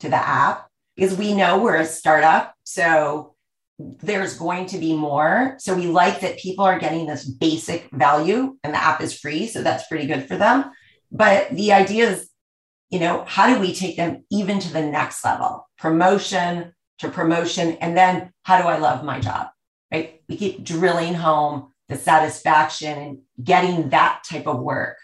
to 0.00 0.08
the 0.08 0.16
app? 0.16 0.68
Because 0.94 1.16
we 1.16 1.34
know 1.34 1.58
we're 1.58 1.80
a 1.80 1.84
startup. 1.84 2.54
So 2.62 3.34
there's 3.78 4.38
going 4.38 4.66
to 4.66 4.78
be 4.78 4.96
more. 4.96 5.56
So 5.58 5.74
we 5.74 5.88
like 5.88 6.20
that 6.20 6.38
people 6.38 6.64
are 6.64 6.78
getting 6.78 7.06
this 7.06 7.24
basic 7.24 7.90
value 7.92 8.56
and 8.62 8.72
the 8.72 8.82
app 8.82 9.00
is 9.00 9.18
free. 9.18 9.48
So 9.48 9.62
that's 9.62 9.88
pretty 9.88 10.06
good 10.06 10.28
for 10.28 10.36
them. 10.36 10.70
But 11.10 11.50
the 11.50 11.72
idea 11.72 12.10
is, 12.10 12.30
you 12.88 13.00
know, 13.00 13.24
how 13.26 13.52
do 13.52 13.60
we 13.60 13.74
take 13.74 13.96
them 13.96 14.24
even 14.30 14.60
to 14.60 14.72
the 14.72 14.86
next 14.86 15.24
level? 15.24 15.68
Promotion 15.76 16.72
to 17.00 17.08
promotion. 17.08 17.72
And 17.80 17.96
then 17.96 18.30
how 18.44 18.62
do 18.62 18.68
I 18.68 18.78
love 18.78 19.04
my 19.04 19.18
job? 19.18 19.48
Right? 19.92 20.20
We 20.28 20.36
keep 20.36 20.64
drilling 20.64 21.14
home 21.14 21.72
the 21.88 21.96
satisfaction 21.96 22.98
and 22.98 23.18
getting 23.42 23.90
that 23.90 24.22
type 24.28 24.46
of 24.46 24.60
work. 24.60 24.96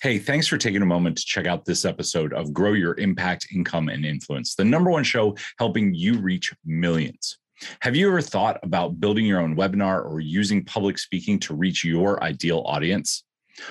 Hey, 0.00 0.18
thanks 0.18 0.48
for 0.48 0.58
taking 0.58 0.82
a 0.82 0.86
moment 0.86 1.16
to 1.18 1.24
check 1.24 1.46
out 1.46 1.64
this 1.64 1.84
episode 1.84 2.32
of 2.32 2.52
Grow 2.52 2.72
Your 2.72 2.98
Impact, 2.98 3.46
Income, 3.54 3.88
and 3.88 4.04
Influence, 4.04 4.54
the 4.56 4.64
number 4.64 4.90
one 4.90 5.04
show 5.04 5.36
helping 5.58 5.94
you 5.94 6.18
reach 6.18 6.52
millions. 6.64 7.38
Have 7.80 7.94
you 7.94 8.08
ever 8.08 8.20
thought 8.20 8.58
about 8.64 8.98
building 8.98 9.24
your 9.24 9.40
own 9.40 9.54
webinar 9.54 10.04
or 10.04 10.18
using 10.18 10.64
public 10.64 10.98
speaking 10.98 11.38
to 11.40 11.54
reach 11.54 11.84
your 11.84 12.22
ideal 12.24 12.64
audience? 12.66 13.22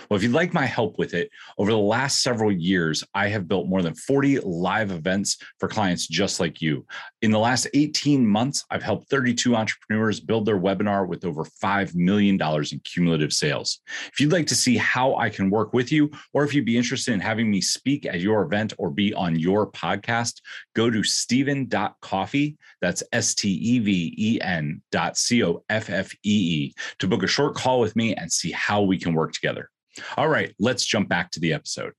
Well, 0.10 0.18
if 0.18 0.24
you'd 0.24 0.32
like 0.32 0.54
my 0.54 0.66
help 0.66 0.98
with 0.98 1.14
it, 1.14 1.30
over 1.58 1.72
the 1.72 1.78
last 1.78 2.22
several 2.22 2.52
years, 2.52 3.04
I 3.14 3.28
have 3.30 3.48
built 3.48 3.68
more 3.68 3.82
than 3.82 3.96
40 3.96 4.40
live 4.40 4.92
events 4.92 5.38
for 5.60 5.68
clients 5.68 6.08
just 6.08 6.40
like 6.40 6.62
you. 6.62 6.86
In 7.22 7.32
the 7.32 7.40
last 7.40 7.68
18 7.74 8.26
months, 8.26 8.66
I've 8.70 8.84
helped 8.84 9.10
32 9.10 9.56
entrepreneurs 9.56 10.20
build 10.20 10.46
their 10.46 10.60
webinar 10.60 11.08
with 11.08 11.26
over 11.26 11.44
$5 11.44 11.96
million 11.96 12.40
in 12.42 12.80
cumulative 12.84 13.34
sales. 13.34 13.80
If 14.12 14.20
you'd 14.20 14.32
like 14.32 14.48
to 14.48 14.56
see 14.56 14.78
how 14.78 15.16
I 15.16 15.30
can 15.30 15.50
work 15.50 15.74
with 15.74 15.92
you, 15.92 16.12
or 16.34 16.44
if 16.44 16.54
you'd 16.54 16.66
be 16.66 16.78
interested 16.78 17.14
in 17.14 17.20
having 17.20 17.50
me 17.50 17.62
speak 17.62 18.06
at 18.06 18.22
your 18.22 18.44
event 18.44 18.74
or 18.78 18.92
be 18.92 19.14
on 19.14 19.38
your 19.38 19.72
podcast, 19.72 20.42
go 20.76 20.90
to 20.90 21.04
steven.coffee. 21.04 22.58
That's 22.82 23.04
S 23.12 23.36
T 23.36 23.50
E 23.50 23.80
V 23.80 24.14
E 24.18 24.42
N 24.42 24.82
dot 24.92 25.18
C 25.18 25.44
O 25.44 25.64
F 25.70 25.90
F 25.90 26.14
E 26.14 26.18
E 26.24 26.74
to 27.00 27.08
book 27.08 27.24
a 27.24 27.28
short 27.28 27.56
call 27.56 27.80
with 27.80 27.96
me 27.96 28.16
and 28.16 28.32
see 28.32 28.52
how 28.52 28.82
we 28.82 28.98
can 28.98 29.14
work 29.14 29.34
together. 29.34 29.71
All 30.18 30.28
right, 30.28 30.54
let's 30.60 30.86
jump 30.86 31.10
back 31.10 31.32
to 31.32 31.40
the 31.40 31.54
episode. 31.54 31.94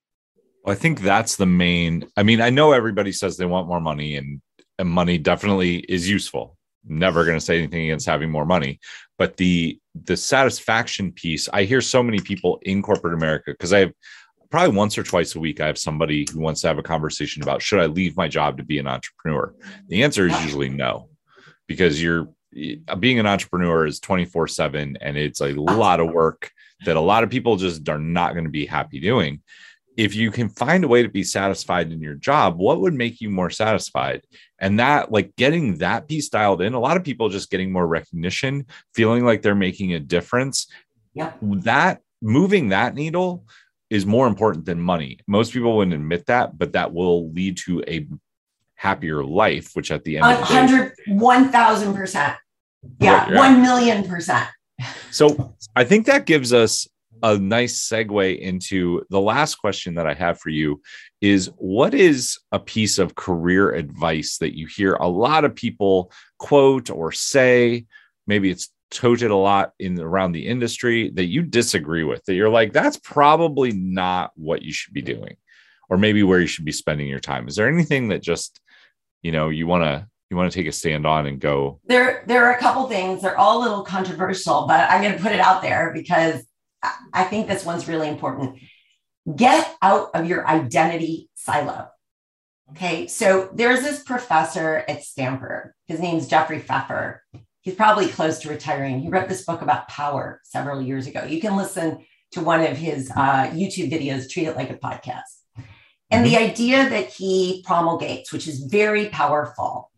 Well, 0.64 0.72
I 0.72 0.78
think 0.78 1.00
that's 1.00 1.37
the 1.37 1.46
main. 1.46 2.07
I 2.16 2.22
mean, 2.22 2.40
I 2.40 2.50
know 2.50 2.72
everybody 2.72 3.12
says 3.12 3.37
they 3.37 3.46
want 3.46 3.68
more 3.68 3.81
money, 3.81 4.16
and, 4.16 4.40
and 4.78 4.88
money 4.88 5.18
definitely 5.18 5.78
is 5.78 6.09
useful. 6.09 6.57
Never 6.85 7.24
going 7.24 7.38
to 7.38 7.44
say 7.44 7.59
anything 7.59 7.85
against 7.85 8.07
having 8.07 8.31
more 8.31 8.46
money, 8.46 8.81
but 9.18 9.37
the 9.37 9.78
the 9.94 10.16
satisfaction 10.16 11.12
piece. 11.12 11.48
I 11.52 11.64
hear 11.64 11.81
so 11.81 12.02
many 12.02 12.18
people 12.18 12.59
in 12.62 12.83
corporate 12.83 13.14
America 13.14 13.52
because 13.52 13.72
I 13.72 13.81
have 13.81 13.92
probably 14.50 14.76
once 14.76 14.98
or 14.98 15.02
twice 15.02 15.35
a 15.35 15.40
week. 15.40 15.61
I 15.61 15.66
have 15.66 15.78
somebody 15.78 16.26
who 16.33 16.40
wants 16.40 16.61
to 16.62 16.68
have 16.68 16.78
a 16.78 16.83
conversation 16.83 17.42
about 17.42 17.62
should 17.62 17.81
I 17.81 17.87
leave 17.87 18.16
my 18.16 18.26
job 18.26 18.57
to 18.57 18.64
be 18.64 18.78
an 18.78 18.88
entrepreneur. 18.88 19.55
The 19.88 20.02
answer 20.02 20.26
is 20.26 20.42
usually 20.42 20.70
no, 20.70 21.09
because 21.68 22.02
you're 22.02 22.28
being 22.98 23.18
an 23.18 23.26
entrepreneur 23.26 23.87
is 23.87 24.00
24 24.00 24.48
7 24.48 24.98
and 25.00 25.16
it's 25.16 25.40
a 25.40 25.52
lot 25.52 26.00
of 26.00 26.11
work 26.11 26.50
that 26.85 26.97
a 26.97 27.01
lot 27.01 27.25
of 27.25 27.31
people 27.31 27.57
just 27.57 27.88
are 27.88 27.99
not 27.99 28.33
going 28.33 28.45
to 28.45 28.51
be 28.51 28.66
happy 28.66 29.01
doing. 29.01 29.40
If 29.97 30.14
you 30.14 30.31
can 30.31 30.49
find 30.49 30.85
a 30.85 30.88
way 30.88 31.03
to 31.03 31.09
be 31.09 31.23
satisfied 31.23 31.92
in 31.92 32.01
your 32.01 32.14
job, 32.14 32.57
what 32.57 32.81
would 32.81 32.95
make 32.95 33.21
you 33.21 33.29
more 33.29 33.51
satisfied? 33.51 34.23
And 34.59 34.79
that, 34.79 35.12
like 35.12 35.37
getting 35.37 35.79
that 35.79 36.09
piece 36.09 36.29
dialed 36.31 36.62
in, 36.62 36.73
a 36.73 36.81
lot 36.81 36.97
of 36.97 37.05
people 37.05 37.29
just 37.29 37.51
getting 37.51 37.71
more 37.71 37.87
recognition, 37.87 38.66
feeling 38.95 39.25
like 39.25 39.42
they're 39.42 39.55
making 39.55 39.92
a 39.92 40.01
difference. 40.01 40.66
Yeah. 41.12 41.33
That 41.42 42.01
moving 42.23 42.71
that 42.71 42.95
needle 42.95 43.45
is 43.90 44.07
more 44.07 44.27
important 44.27 44.64
than 44.64 44.81
money. 44.81 45.18
Most 45.27 45.53
people 45.53 45.77
wouldn't 45.77 45.95
admit 45.95 46.25
that, 46.27 46.57
but 46.57 46.73
that 46.73 46.95
will 46.95 47.31
lead 47.31 47.59
to 47.59 47.85
a 47.87 48.09
happier 48.75 49.23
life, 49.23 49.73
which 49.75 49.92
at 49.92 50.05
the 50.05 50.16
end 50.16 50.25
100, 50.25 50.95
1000%. 51.09 52.37
Yeah, 52.99 53.37
1 53.37 53.62
million 53.62 54.09
percent. 54.09 54.49
So 55.11 55.55
I 55.77 55.85
think 55.85 56.07
that 56.07 56.27
gives 56.27 56.53
us 56.53 56.88
a 57.23 57.38
nice 57.38 57.88
segue 57.88 58.38
into 58.40 59.03
the 59.11 59.21
last 59.21 59.57
question 59.57 59.95
that 59.95 60.07
I 60.07 60.14
have 60.14 60.40
for 60.40 60.49
you 60.49 60.81
is 61.21 61.51
what 61.57 61.95
is 61.95 62.38
a 62.51 62.59
piece 62.59 62.99
of 62.99 63.14
career 63.14 63.73
advice 63.73 64.38
that 64.38 64.57
you 64.57 64.66
hear 64.66 64.95
a 64.95 65.09
lot 65.09 65.45
of 65.45 65.55
people 65.55 66.11
quote 66.38 66.90
or 66.90 67.12
say? 67.12 67.87
Maybe 68.27 68.51
it's 68.51 68.71
toted 68.90 69.31
a 69.31 69.37
lot 69.37 69.73
in 69.79 69.99
around 70.01 70.33
the 70.33 70.47
industry 70.47 71.11
that 71.14 71.25
you 71.25 71.42
disagree 71.42 72.05
with 72.05 72.23
that 72.27 72.35
you're 72.35 72.51
like 72.51 72.75
that's 72.75 72.99
probably 72.99 73.73
not 73.73 74.31
what 74.35 74.61
you 74.61 74.71
should 74.71 74.92
be 74.92 75.01
doing 75.01 75.35
or 75.88 75.97
maybe 75.97 76.23
where 76.23 76.40
you 76.40 76.47
should 76.47 76.64
be 76.64 76.73
spending 76.73 77.07
your 77.07 77.21
time. 77.21 77.49
Is 77.49 77.57
there 77.57 77.68
anything 77.68 78.09
that 78.09 78.23
just 78.23 78.61
you 79.23 79.33
know 79.33 79.51
you 79.51 79.66
want 79.66 79.85
to 79.85 80.07
you 80.33 80.37
want 80.37 80.51
to 80.51 80.59
take 80.59 80.66
a 80.66 80.73
stand 80.73 81.07
on 81.07 81.27
and 81.27 81.38
go? 81.38 81.81
There, 81.87 82.25
there 82.27 82.47
are 82.47 82.55
a 82.55 82.59
couple 82.59 82.88
things. 82.88 83.23
They're 83.23 83.38
all 83.38 83.61
a 83.61 83.62
little 83.62 83.85
controversial, 83.85 84.66
but 84.66 84.90
I'm 84.90 85.03
going 85.03 85.14
to 85.14 85.23
put 85.23 85.33
it 85.33 85.40
out 85.40 85.62
there 85.62 85.92
because 85.95 86.45
I 87.12 87.25
think 87.25 87.47
this 87.47 87.64
one's 87.64 87.87
really 87.87 88.09
important. 88.09 88.59
Get 89.37 89.77
out 89.81 90.11
of 90.14 90.27
your 90.27 90.47
identity 90.49 91.31
silo. 91.35 91.88
Okay, 92.71 93.07
so 93.07 93.51
there's 93.53 93.83
this 93.83 94.03
professor 94.03 94.83
at 94.88 95.05
Stanford. 95.05 95.75
His 95.87 96.01
name's 96.01 96.27
Jeffrey 96.27 96.59
Pfeffer. 96.59 97.23
He's 97.61 97.75
probably 97.75 98.09
close 98.09 98.40
to 98.40 98.49
retiring. 98.49 99.01
He 99.01 99.09
wrote 99.09 99.29
this 99.29 99.45
book 99.45 99.62
about 99.62 99.88
power 99.88 100.40
several 100.45 100.81
years 100.81 101.07
ago. 101.07 101.25
You 101.25 101.40
can 101.40 101.57
listen 101.57 102.05
to 102.33 102.40
one 102.40 102.62
of 102.62 102.77
his 102.77 103.11
uh, 103.11 103.51
YouTube 103.53 103.92
videos, 103.92 104.29
treat 104.29 104.49
it 104.49 104.57
like 104.57 104.71
a 104.71 104.75
podcast. 104.75 105.21
And 106.11 106.25
mm-hmm. 106.25 106.35
the 106.35 106.37
idea 106.37 106.88
that 106.88 107.11
he 107.11 107.62
promulgates, 107.64 108.33
which 108.33 108.49
is 108.49 108.64
very 108.64 109.09
powerful, 109.11 109.91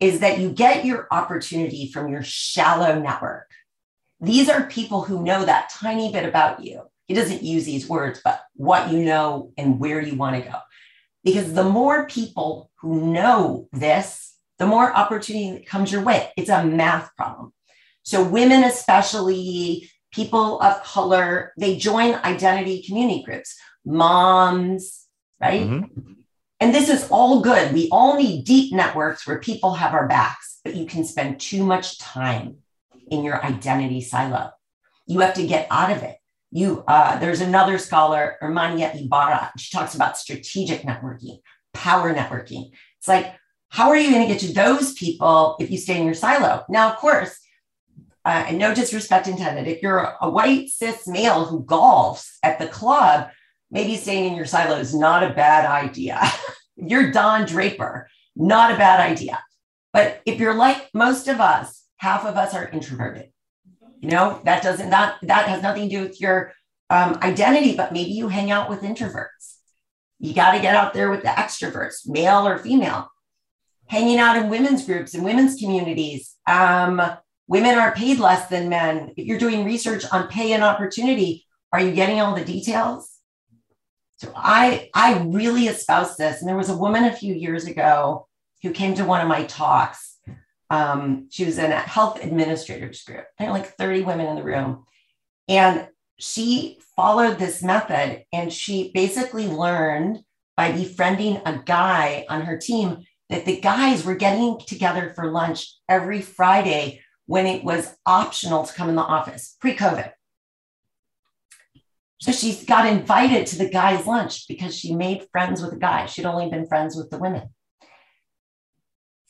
is 0.00 0.20
that 0.20 0.38
you 0.38 0.50
get 0.50 0.84
your 0.84 1.06
opportunity 1.10 1.90
from 1.90 2.08
your 2.08 2.22
shallow 2.22 2.98
network. 3.00 3.50
These 4.20 4.48
are 4.48 4.66
people 4.66 5.02
who 5.02 5.22
know 5.22 5.44
that 5.44 5.70
tiny 5.70 6.12
bit 6.12 6.24
about 6.24 6.64
you. 6.64 6.82
He 7.06 7.14
doesn't 7.14 7.42
use 7.42 7.64
these 7.64 7.88
words, 7.88 8.20
but 8.24 8.40
what 8.54 8.90
you 8.90 9.04
know 9.04 9.52
and 9.56 9.78
where 9.78 10.00
you 10.00 10.16
want 10.16 10.42
to 10.42 10.50
go. 10.50 10.58
Because 11.22 11.52
the 11.52 11.64
more 11.64 12.06
people 12.06 12.70
who 12.80 13.12
know 13.12 13.68
this, 13.72 14.34
the 14.58 14.66
more 14.66 14.92
opportunity 14.92 15.52
that 15.52 15.66
comes 15.66 15.90
your 15.90 16.02
way. 16.02 16.30
It's 16.36 16.50
a 16.50 16.64
math 16.64 17.14
problem. 17.16 17.52
So, 18.02 18.22
women, 18.22 18.64
especially 18.64 19.90
people 20.12 20.60
of 20.60 20.82
color, 20.84 21.52
they 21.58 21.76
join 21.76 22.14
identity 22.14 22.82
community 22.82 23.22
groups, 23.22 23.56
moms, 23.84 25.06
right? 25.40 25.62
Mm-hmm. 25.62 26.12
And 26.64 26.74
this 26.74 26.88
is 26.88 27.06
all 27.10 27.42
good. 27.42 27.74
We 27.74 27.90
all 27.92 28.16
need 28.16 28.46
deep 28.46 28.72
networks 28.72 29.26
where 29.26 29.38
people 29.38 29.74
have 29.74 29.92
our 29.92 30.08
backs, 30.08 30.60
but 30.64 30.74
you 30.74 30.86
can 30.86 31.04
spend 31.04 31.38
too 31.38 31.62
much 31.62 31.98
time 31.98 32.56
in 33.10 33.22
your 33.22 33.44
identity 33.44 34.00
silo. 34.00 34.50
You 35.06 35.20
have 35.20 35.34
to 35.34 35.46
get 35.46 35.66
out 35.70 35.90
of 35.90 36.02
it. 36.02 36.16
You, 36.50 36.82
uh, 36.88 37.18
there's 37.18 37.42
another 37.42 37.76
scholar, 37.76 38.38
Herminia 38.40 38.98
Ibarra. 38.98 39.52
She 39.58 39.76
talks 39.76 39.94
about 39.94 40.16
strategic 40.16 40.84
networking, 40.84 41.40
power 41.74 42.14
networking. 42.14 42.70
It's 42.96 43.08
like, 43.08 43.34
how 43.68 43.90
are 43.90 43.98
you 43.98 44.10
going 44.10 44.26
to 44.26 44.32
get 44.32 44.40
to 44.40 44.54
those 44.54 44.94
people 44.94 45.56
if 45.60 45.70
you 45.70 45.76
stay 45.76 45.98
in 45.98 46.06
your 46.06 46.14
silo? 46.14 46.64
Now, 46.70 46.92
of 46.92 46.96
course, 46.96 47.38
uh, 48.24 48.46
and 48.48 48.56
no 48.56 48.74
disrespect 48.74 49.28
intended, 49.28 49.68
if 49.68 49.82
you're 49.82 50.14
a 50.18 50.30
white 50.30 50.70
cis 50.70 51.06
male 51.06 51.44
who 51.44 51.62
golfs 51.62 52.38
at 52.42 52.58
the 52.58 52.68
club, 52.68 53.28
maybe 53.74 53.96
staying 53.96 54.30
in 54.30 54.36
your 54.36 54.46
silo 54.46 54.76
is 54.76 54.94
not 54.94 55.24
a 55.24 55.34
bad 55.34 55.66
idea. 55.66 56.20
you're 56.76 57.10
Don 57.10 57.44
Draper, 57.44 58.08
not 58.34 58.72
a 58.72 58.78
bad 58.78 59.00
idea. 59.00 59.42
But 59.92 60.22
if 60.24 60.40
you're 60.40 60.54
like 60.54 60.88
most 60.94 61.28
of 61.28 61.40
us, 61.40 61.84
half 61.96 62.24
of 62.24 62.36
us 62.36 62.54
are 62.54 62.68
introverted. 62.68 63.30
You 64.00 64.10
know, 64.10 64.40
that 64.44 64.62
doesn't 64.62 64.90
that 64.90 65.16
that 65.22 65.48
has 65.48 65.62
nothing 65.62 65.88
to 65.88 65.96
do 65.96 66.02
with 66.02 66.20
your 66.20 66.52
um, 66.90 67.18
identity, 67.22 67.76
but 67.76 67.92
maybe 67.92 68.10
you 68.10 68.28
hang 68.28 68.50
out 68.50 68.70
with 68.70 68.82
introverts. 68.82 69.56
You 70.18 70.34
got 70.34 70.52
to 70.52 70.60
get 70.60 70.76
out 70.76 70.94
there 70.94 71.10
with 71.10 71.22
the 71.22 71.28
extroverts, 71.28 72.08
male 72.08 72.46
or 72.46 72.58
female, 72.58 73.08
hanging 73.86 74.18
out 74.18 74.36
in 74.36 74.50
women's 74.50 74.84
groups 74.84 75.14
and 75.14 75.24
women's 75.24 75.56
communities. 75.56 76.34
Um, 76.46 77.02
women 77.46 77.78
are 77.78 77.94
paid 77.94 78.18
less 78.18 78.48
than 78.48 78.68
men. 78.68 79.12
If 79.16 79.26
you're 79.26 79.38
doing 79.38 79.64
research 79.64 80.04
on 80.12 80.28
pay 80.28 80.52
and 80.52 80.62
opportunity, 80.62 81.46
are 81.72 81.80
you 81.80 81.92
getting 81.92 82.20
all 82.20 82.34
the 82.34 82.44
details? 82.44 83.13
I 84.34 84.90
I 84.94 85.18
really 85.18 85.66
espouse 85.66 86.16
this. 86.16 86.40
And 86.40 86.48
there 86.48 86.56
was 86.56 86.70
a 86.70 86.76
woman 86.76 87.04
a 87.04 87.16
few 87.16 87.34
years 87.34 87.66
ago 87.66 88.26
who 88.62 88.70
came 88.70 88.94
to 88.94 89.04
one 89.04 89.20
of 89.20 89.28
my 89.28 89.44
talks. 89.44 90.18
Um, 90.70 91.28
she 91.30 91.44
was 91.44 91.58
in 91.58 91.70
a 91.70 91.78
health 91.78 92.22
administrators 92.22 93.04
group. 93.04 93.26
There 93.38 93.48
were 93.48 93.54
like 93.54 93.76
30 93.76 94.02
women 94.02 94.26
in 94.26 94.36
the 94.36 94.42
room. 94.42 94.86
And 95.48 95.88
she 96.18 96.78
followed 96.96 97.38
this 97.38 97.62
method 97.62 98.24
and 98.32 98.52
she 98.52 98.90
basically 98.94 99.46
learned 99.46 100.22
by 100.56 100.72
befriending 100.72 101.40
a 101.44 101.58
guy 101.64 102.24
on 102.28 102.42
her 102.42 102.56
team 102.56 103.04
that 103.28 103.44
the 103.44 103.60
guys 103.60 104.04
were 104.04 104.14
getting 104.14 104.58
together 104.60 105.12
for 105.14 105.30
lunch 105.30 105.74
every 105.88 106.20
Friday 106.20 107.00
when 107.26 107.46
it 107.46 107.64
was 107.64 107.96
optional 108.06 108.64
to 108.64 108.72
come 108.72 108.88
in 108.88 108.94
the 108.94 109.02
office 109.02 109.56
pre 109.60 109.74
COVID. 109.74 110.12
So 112.24 112.32
she 112.32 112.54
got 112.64 112.86
invited 112.86 113.46
to 113.48 113.58
the 113.58 113.68
guy's 113.68 114.06
lunch 114.06 114.48
because 114.48 114.74
she 114.74 114.94
made 114.94 115.26
friends 115.30 115.60
with 115.60 115.72
the 115.72 115.76
guy. 115.76 116.06
She'd 116.06 116.24
only 116.24 116.48
been 116.48 116.66
friends 116.66 116.96
with 116.96 117.10
the 117.10 117.18
women. 117.18 117.50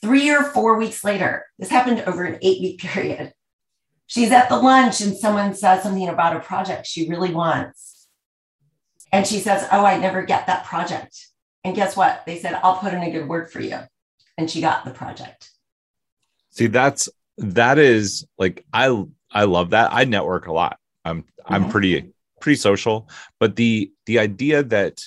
Three 0.00 0.30
or 0.30 0.44
four 0.44 0.78
weeks 0.78 1.02
later, 1.02 1.44
this 1.58 1.70
happened 1.70 2.04
over 2.06 2.22
an 2.22 2.38
eight 2.40 2.60
week 2.62 2.78
period. 2.78 3.32
She's 4.06 4.30
at 4.30 4.48
the 4.48 4.58
lunch 4.58 5.00
and 5.00 5.16
someone 5.16 5.56
says 5.56 5.82
something 5.82 6.08
about 6.08 6.36
a 6.36 6.38
project 6.38 6.86
she 6.86 7.08
really 7.08 7.34
wants. 7.34 8.06
And 9.10 9.26
she 9.26 9.40
says, 9.40 9.66
Oh, 9.72 9.84
I 9.84 9.98
never 9.98 10.22
get 10.22 10.46
that 10.46 10.64
project. 10.64 11.18
And 11.64 11.74
guess 11.74 11.96
what? 11.96 12.22
They 12.26 12.38
said, 12.38 12.60
I'll 12.62 12.76
put 12.76 12.94
in 12.94 13.02
a 13.02 13.10
good 13.10 13.28
word 13.28 13.50
for 13.50 13.60
you. 13.60 13.80
And 14.38 14.48
she 14.48 14.60
got 14.60 14.84
the 14.84 14.92
project. 14.92 15.50
See, 16.50 16.68
that's 16.68 17.08
that 17.38 17.78
is 17.78 18.24
like 18.38 18.64
I 18.72 19.04
I 19.32 19.46
love 19.46 19.70
that. 19.70 19.92
I 19.92 20.04
network 20.04 20.46
a 20.46 20.52
lot. 20.52 20.78
I'm 21.04 21.24
I'm 21.44 21.62
mm-hmm. 21.62 21.72
pretty 21.72 22.13
pretty 22.44 22.56
social, 22.56 23.08
but 23.40 23.56
the 23.56 23.90
the 24.04 24.18
idea 24.18 24.62
that 24.62 25.02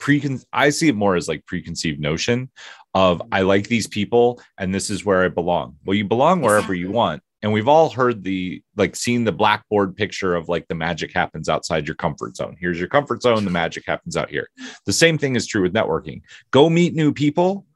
precon 0.00 0.44
I 0.52 0.70
see 0.70 0.88
it 0.88 0.96
more 0.96 1.14
as 1.14 1.28
like 1.28 1.46
preconceived 1.46 2.00
notion 2.00 2.50
of 2.94 3.22
I 3.30 3.42
like 3.42 3.68
these 3.68 3.86
people 3.86 4.42
and 4.58 4.74
this 4.74 4.90
is 4.90 5.04
where 5.04 5.24
I 5.24 5.28
belong. 5.28 5.76
Well, 5.84 5.94
you 5.94 6.04
belong 6.04 6.42
wherever 6.42 6.74
you 6.74 6.90
want. 6.90 7.22
And 7.42 7.52
we've 7.52 7.68
all 7.68 7.88
heard 7.90 8.24
the 8.24 8.62
like 8.76 8.96
seen 8.96 9.24
the 9.24 9.32
blackboard 9.32 9.96
picture 9.96 10.34
of 10.34 10.48
like 10.48 10.66
the 10.66 10.74
magic 10.74 11.12
happens 11.14 11.48
outside 11.48 11.86
your 11.86 11.94
comfort 11.94 12.36
zone. 12.36 12.56
Here's 12.60 12.78
your 12.78 12.88
comfort 12.88 13.22
zone, 13.22 13.44
the 13.44 13.50
magic 13.50 13.84
happens 13.86 14.16
out 14.16 14.28
here. 14.28 14.48
The 14.84 14.92
same 14.92 15.16
thing 15.16 15.36
is 15.36 15.46
true 15.46 15.62
with 15.62 15.72
networking. 15.72 16.22
Go 16.50 16.68
meet 16.68 16.94
new 16.94 17.12
people, 17.12 17.66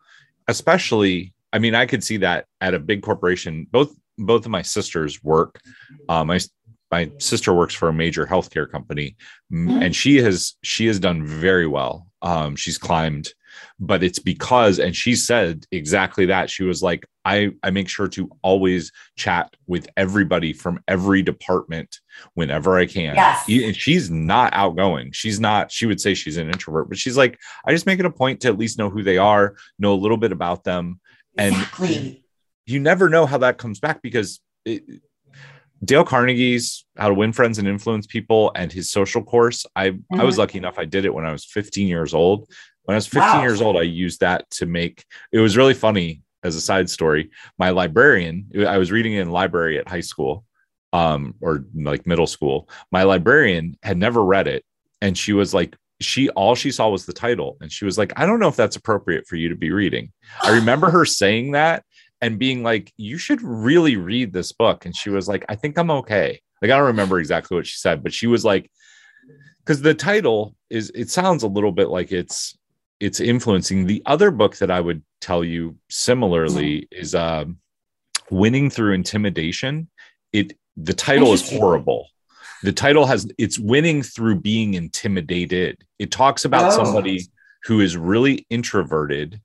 especially 0.49 1.33
I 1.53 1.61
mean, 1.61 1.77
I 1.77 1.87
could 1.87 2.03
see 2.03 2.17
that 2.17 2.47
at 2.61 2.75
a 2.75 2.81
big 2.81 3.03
corporation. 3.03 3.69
Both 3.71 3.95
both 4.19 4.45
of 4.45 4.51
my 4.51 4.63
sisters 4.63 5.23
work. 5.23 5.61
Uh, 6.09 6.25
my 6.25 6.41
my 6.91 7.11
sister 7.19 7.53
works 7.53 7.75
for 7.75 7.89
a 7.89 7.93
major 7.93 8.27
healthcare 8.27 8.71
company, 8.71 9.17
mm-hmm. 9.53 9.83
and 9.83 9.97
she 9.97 10.17
has 10.19 10.55
she 10.63 10.87
has 10.87 10.99
done 10.99 11.25
very 11.25 11.67
well. 11.67 12.07
Um, 12.23 12.57
she's 12.57 12.79
climbed, 12.79 13.35
but 13.79 14.03
it's 14.03 14.19
because, 14.19 14.79
and 14.79 14.95
she 14.95 15.15
said 15.15 15.67
exactly 15.73 16.27
that. 16.27 16.51
She 16.51 16.65
was 16.65 16.83
like, 16.83 17.07
I 17.25 17.51
I 17.63 17.71
make 17.71 17.89
sure 17.89 18.09
to 18.09 18.31
always 18.43 18.93
chat 19.17 19.55
with 19.67 19.89
everybody 19.97 20.53
from 20.53 20.81
every 20.87 21.23
department 21.23 22.01
whenever 22.35 22.79
I 22.79 22.87
can. 22.87 23.17
Yes. 23.17 23.49
And 23.49 23.77
she's 23.77 24.11
not 24.11 24.53
outgoing. 24.55 25.11
She's 25.13 25.41
not. 25.41 25.73
She 25.73 25.87
would 25.87 26.01
say 26.01 26.15
she's 26.15 26.37
an 26.37 26.49
introvert, 26.49 26.89
but 26.89 26.99
she's 26.99 27.17
like, 27.17 27.39
I 27.67 27.73
just 27.73 27.87
make 27.87 27.99
it 27.99 28.07
a 28.07 28.11
point 28.11 28.41
to 28.41 28.49
at 28.49 28.59
least 28.59 28.79
know 28.79 28.91
who 28.91 29.03
they 29.03 29.19
are, 29.19 29.57
know 29.79 29.95
a 29.95 29.97
little 29.97 30.19
bit 30.19 30.33
about 30.33 30.65
them 30.65 31.01
Exactly. 31.39 31.97
And 31.97 32.17
you 32.67 32.81
never 32.81 33.09
know 33.09 33.27
how 33.27 33.39
that 33.39 33.59
comes 33.59 33.81
back 33.81 34.03
because 34.03 34.41
it, 34.65 34.85
Dale 35.85 36.05
Carnegie's 36.05 36.85
How 36.97 37.09
to 37.09 37.15
Win 37.15 37.33
Friends 37.33 37.59
and 37.59 37.69
Influence 37.69 38.07
People 38.07 38.53
and 38.55 38.73
his 38.73 38.91
social 38.91 39.23
course. 39.23 39.67
I 39.77 39.91
mm-hmm. 39.91 40.21
I 40.21 40.25
was 40.25 40.35
mm-hmm. 40.35 40.41
lucky 40.41 40.59
enough 40.59 40.79
I 40.79 40.85
did 40.85 41.05
it 41.05 41.15
when 41.15 41.25
I 41.25 41.33
was 41.33 41.45
15 41.45 41.87
years 41.87 42.15
old. 42.15 42.51
When 42.85 42.95
I 42.95 42.99
was 42.99 43.07
15 43.07 43.23
wow. 43.23 43.43
years 43.43 43.63
old, 43.63 43.77
I 43.77 43.83
used 43.83 44.21
that 44.21 44.49
to 44.51 44.67
make 44.67 45.05
it 45.33 45.39
was 45.39 45.57
really 45.57 45.75
funny 45.75 46.23
as 46.43 46.57
a 46.57 46.61
side 46.61 46.91
story. 46.91 47.31
My 47.59 47.71
librarian, 47.71 48.51
I 48.67 48.79
was 48.79 48.93
reading 48.93 49.15
in 49.15 49.31
library 49.31 49.79
at 49.79 49.89
high 49.89 50.01
school, 50.01 50.45
um, 50.93 51.35
or 51.41 51.65
like 51.75 52.07
middle 52.07 52.27
school. 52.27 52.69
My 52.93 53.05
librarian 53.05 53.79
had 53.83 53.97
never 53.97 54.23
read 54.23 54.47
it, 54.47 54.65
and 55.01 55.17
she 55.17 55.33
was 55.33 55.55
like 55.55 55.77
she 56.01 56.29
all 56.31 56.55
she 56.55 56.71
saw 56.71 56.89
was 56.89 57.07
the 57.07 57.13
title 57.13 57.57
and 57.61 57.71
she 57.71 57.85
was 57.85 57.97
like 57.97 58.13
i 58.17 58.27
don't 58.27 58.41
know 58.41 58.49
if 58.49 58.57
that's 58.57 58.75
appropriate 58.75 59.27
for 59.29 59.37
you 59.37 59.49
to 59.49 59.55
be 59.55 59.71
reading 59.71 60.11
i 60.43 60.51
remember 60.51 60.91
her 60.91 61.05
saying 61.05 61.53
that 61.53 61.85
and 62.25 62.39
being 62.39 62.63
like 62.63 62.91
you 62.97 63.19
should 63.19 63.43
really 63.43 63.97
read 63.97 64.33
this 64.33 64.53
book. 64.53 64.87
And 64.87 64.97
she 64.97 65.11
was 65.11 65.29
like 65.29 65.45
i 65.49 65.55
think 65.55 65.77
i'm 65.77 65.91
okay. 65.91 66.41
Like 66.63 66.71
i 66.71 66.77
don't 66.77 66.87
remember 66.87 67.19
exactly 67.19 67.55
what 67.55 67.67
she 67.67 67.77
said 67.77 68.03
but 68.03 68.13
she 68.13 68.27
was 68.27 68.45
like 68.45 68.71
because 69.61 69.83
the 69.83 69.95
title 69.95 70.57
is 70.71 70.91
it 70.95 71.11
sounds 71.11 71.43
a 71.43 71.49
little 71.49 71.73
bit 71.73 71.89
like 71.89 72.13
it's 72.13 72.57
it's 73.01 73.21
influencing. 73.21 73.87
The 73.87 74.03
other 74.07 74.31
book 74.31 74.57
that 74.57 74.71
i 74.71 74.81
would 74.81 75.03
tell 75.21 75.45
you 75.45 75.77
similarly 75.91 76.89
is 76.91 77.15
um 77.15 77.59
winning 78.31 78.71
through 78.71 78.95
intimidation. 78.95 79.89
It 80.33 80.57
the 80.77 80.95
title 80.95 81.33
is 81.35 81.49
horrible. 81.49 82.09
The 82.63 82.73
title 82.73 83.05
has 83.05 83.31
it's 83.37 83.59
winning 83.59 84.03
through 84.03 84.41
being 84.41 84.73
intimidated. 84.73 85.85
It 85.99 86.11
talks 86.11 86.47
about 86.47 86.73
oh. 86.73 86.85
somebody 86.85 87.21
who 87.65 87.81
is 87.81 87.99
really 87.99 88.47
introverted 88.49 89.41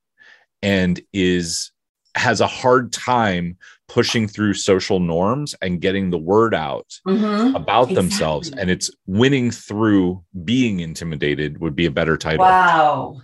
and 0.61 0.99
is 1.11 1.71
has 2.15 2.41
a 2.41 2.47
hard 2.47 2.91
time 2.91 3.57
pushing 3.87 4.27
through 4.27 4.53
social 4.53 4.99
norms 4.99 5.55
and 5.61 5.81
getting 5.81 6.09
the 6.09 6.17
word 6.17 6.53
out 6.53 6.87
mm-hmm. 7.07 7.55
about 7.55 7.83
exactly. 7.83 7.95
themselves 7.95 8.51
and 8.51 8.69
it's 8.69 8.91
winning 9.05 9.51
through 9.51 10.23
being 10.43 10.79
intimidated 10.79 11.59
would 11.59 11.75
be 11.75 11.85
a 11.85 11.91
better 11.91 12.17
title 12.17 12.45
wow 12.45 13.21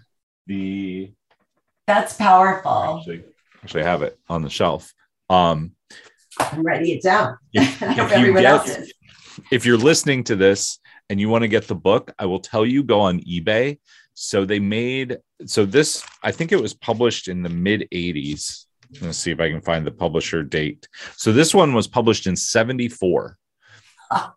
the 0.48 1.12
that's 1.88 2.14
powerful 2.16 2.98
actually, 3.00 3.24
actually 3.64 3.82
I 3.84 3.86
have 3.86 4.02
it 4.02 4.18
on 4.30 4.42
the 4.42 4.50
shelf 4.50 4.94
um 5.30 5.72
i'm 6.40 6.64
writing 6.64 6.96
it 6.96 7.02
down 7.02 7.38
if, 7.54 7.84
i 7.84 7.94
hope 7.94 8.12
everyone 8.12 8.44
get, 8.44 8.52
else 8.52 8.70
is 8.70 8.94
if 9.52 9.66
you're 9.66 9.78
listening 9.78 10.24
to 10.26 10.36
this 10.36 10.80
and 11.10 11.20
you 11.20 11.30
want 11.30 11.44
to 11.44 11.48
get 11.48 11.68
the 11.68 11.76
book, 11.76 12.12
I 12.18 12.26
will 12.26 12.40
tell 12.40 12.66
you 12.66 12.84
go 12.84 13.02
on 13.02 13.20
eBay. 13.22 13.80
So 14.14 14.46
they 14.46 14.60
made 14.60 15.18
so 15.46 15.66
this 15.66 16.04
I 16.24 16.32
think 16.32 16.52
it 16.52 16.62
was 16.62 16.74
published 16.74 17.28
in 17.28 17.44
the 17.44 17.50
mid 17.50 17.88
80s. 17.94 18.65
Let's 19.02 19.18
see 19.18 19.32
if 19.32 19.40
I 19.40 19.50
can 19.50 19.62
find 19.62 19.86
the 19.86 19.92
publisher 19.92 20.44
date. 20.44 20.88
So 21.16 21.32
this 21.32 21.54
one 21.54 21.74
was 21.74 21.88
published 21.88 22.28
in 22.28 22.36
74. 22.36 23.38
Ah. 24.12 24.34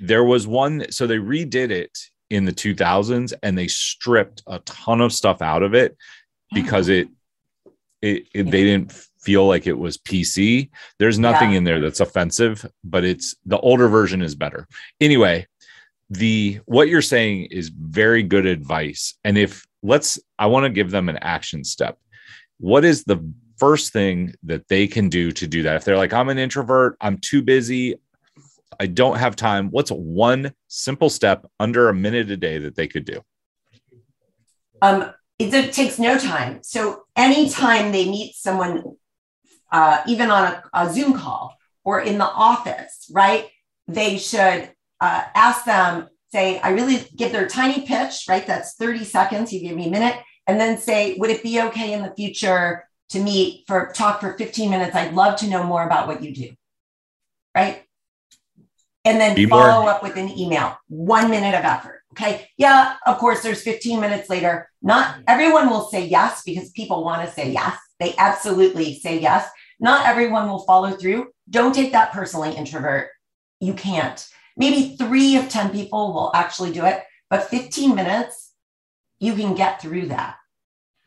There 0.00 0.24
was 0.24 0.46
one 0.46 0.90
so 0.90 1.06
they 1.06 1.16
redid 1.16 1.70
it 1.70 1.96
in 2.28 2.44
the 2.44 2.52
2000s 2.52 3.32
and 3.42 3.56
they 3.56 3.68
stripped 3.68 4.42
a 4.46 4.58
ton 4.60 5.00
of 5.00 5.12
stuff 5.12 5.40
out 5.40 5.62
of 5.62 5.74
it 5.74 5.96
because 6.52 6.88
it 6.88 7.08
it, 8.02 8.26
it 8.34 8.50
they 8.50 8.64
didn't 8.64 8.92
feel 9.20 9.46
like 9.46 9.66
it 9.66 9.78
was 9.78 9.98
PC. 9.98 10.70
There's 10.98 11.18
nothing 11.18 11.52
yeah. 11.52 11.58
in 11.58 11.64
there 11.64 11.80
that's 11.80 12.00
offensive, 12.00 12.64
but 12.84 13.04
it's 13.04 13.34
the 13.44 13.58
older 13.58 13.88
version 13.88 14.22
is 14.22 14.34
better. 14.34 14.68
Anyway, 15.00 15.46
the 16.10 16.60
what 16.66 16.88
you're 16.88 17.02
saying 17.02 17.46
is 17.46 17.68
very 17.68 18.22
good 18.22 18.46
advice. 18.46 19.14
And 19.24 19.36
if 19.38 19.66
let's 19.82 20.18
I 20.38 20.46
want 20.46 20.64
to 20.64 20.70
give 20.70 20.90
them 20.90 21.08
an 21.08 21.18
action 21.18 21.64
step. 21.64 21.98
What 22.58 22.84
is 22.84 23.04
the 23.04 23.16
first 23.58 23.92
thing 23.92 24.34
that 24.44 24.68
they 24.68 24.86
can 24.86 25.08
do 25.08 25.32
to 25.32 25.46
do 25.46 25.62
that? 25.62 25.76
If 25.76 25.84
they're 25.84 25.96
like, 25.96 26.12
I'm 26.12 26.28
an 26.28 26.38
introvert, 26.38 26.96
I'm 27.00 27.18
too 27.18 27.42
busy, 27.42 27.96
I 28.78 28.86
don't 28.86 29.18
have 29.18 29.36
time, 29.36 29.70
what's 29.70 29.90
one 29.90 30.52
simple 30.68 31.10
step 31.10 31.46
under 31.58 31.88
a 31.88 31.94
minute 31.94 32.30
a 32.30 32.36
day 32.36 32.58
that 32.58 32.74
they 32.74 32.86
could 32.86 33.04
do? 33.04 33.22
Um, 34.82 35.12
it, 35.38 35.72
takes 35.72 35.98
no 35.98 36.18
time. 36.18 36.62
So 36.62 37.02
anytime 37.14 37.92
they 37.92 38.08
meet 38.08 38.34
someone 38.34 38.96
uh, 39.72 40.02
even 40.06 40.30
on 40.30 40.44
a, 40.44 40.62
a, 40.72 40.92
Zoom 40.92 41.14
call 41.14 41.56
or 41.84 42.00
in 42.00 42.18
the 42.18 42.24
office, 42.24 43.10
right? 43.12 43.48
They 43.88 44.18
should 44.18 44.70
uh, 45.00 45.22
ask 45.34 45.64
them, 45.64 46.08
say, 46.32 46.58
I 46.60 46.70
really 46.70 47.06
give 47.14 47.32
their 47.32 47.48
tiny 47.48 47.86
pitch, 47.86 48.26
right? 48.28 48.46
That's 48.46 48.74
30 48.74 49.04
seconds. 49.04 49.52
You 49.52 49.60
give 49.60 49.76
me 49.76 49.88
a 49.88 49.90
minute. 49.90 50.16
And 50.46 50.60
then 50.60 50.78
say, 50.78 51.16
would 51.18 51.30
it 51.30 51.42
be 51.42 51.60
okay 51.62 51.92
in 51.92 52.02
the 52.02 52.14
future 52.14 52.88
to 53.10 53.20
meet 53.20 53.64
for 53.66 53.92
talk 53.94 54.20
for 54.20 54.34
15 54.34 54.70
minutes? 54.70 54.94
I'd 54.94 55.14
love 55.14 55.38
to 55.40 55.48
know 55.48 55.62
more 55.62 55.84
about 55.84 56.06
what 56.06 56.22
you 56.22 56.34
do. 56.34 56.50
Right. 57.54 57.84
And 59.04 59.20
then 59.20 59.36
be 59.36 59.46
follow 59.46 59.82
more. 59.82 59.90
up 59.90 60.02
with 60.02 60.16
an 60.16 60.36
email, 60.36 60.76
one 60.88 61.30
minute 61.30 61.54
of 61.54 61.64
effort. 61.64 62.02
Okay. 62.12 62.48
Yeah. 62.56 62.96
Of 63.06 63.18
course, 63.18 63.42
there's 63.42 63.62
15 63.62 64.00
minutes 64.00 64.28
later. 64.28 64.68
Not 64.82 65.16
everyone 65.28 65.68
will 65.70 65.86
say 65.86 66.06
yes 66.06 66.42
because 66.44 66.70
people 66.70 67.04
want 67.04 67.26
to 67.26 67.32
say 67.32 67.50
yes. 67.52 67.76
They 68.00 68.14
absolutely 68.16 68.98
say 68.98 69.20
yes. 69.20 69.48
Not 69.78 70.06
everyone 70.06 70.48
will 70.48 70.64
follow 70.64 70.92
through. 70.92 71.28
Don't 71.48 71.74
take 71.74 71.92
that 71.92 72.12
personally, 72.12 72.56
introvert. 72.56 73.10
You 73.60 73.74
can't. 73.74 74.26
Maybe 74.56 74.96
three 74.96 75.36
of 75.36 75.48
10 75.48 75.70
people 75.70 76.12
will 76.14 76.30
actually 76.34 76.72
do 76.72 76.84
it, 76.84 77.02
but 77.28 77.48
15 77.50 77.94
minutes, 77.94 78.52
you 79.18 79.34
can 79.34 79.54
get 79.54 79.80
through 79.82 80.06
that. 80.06 80.36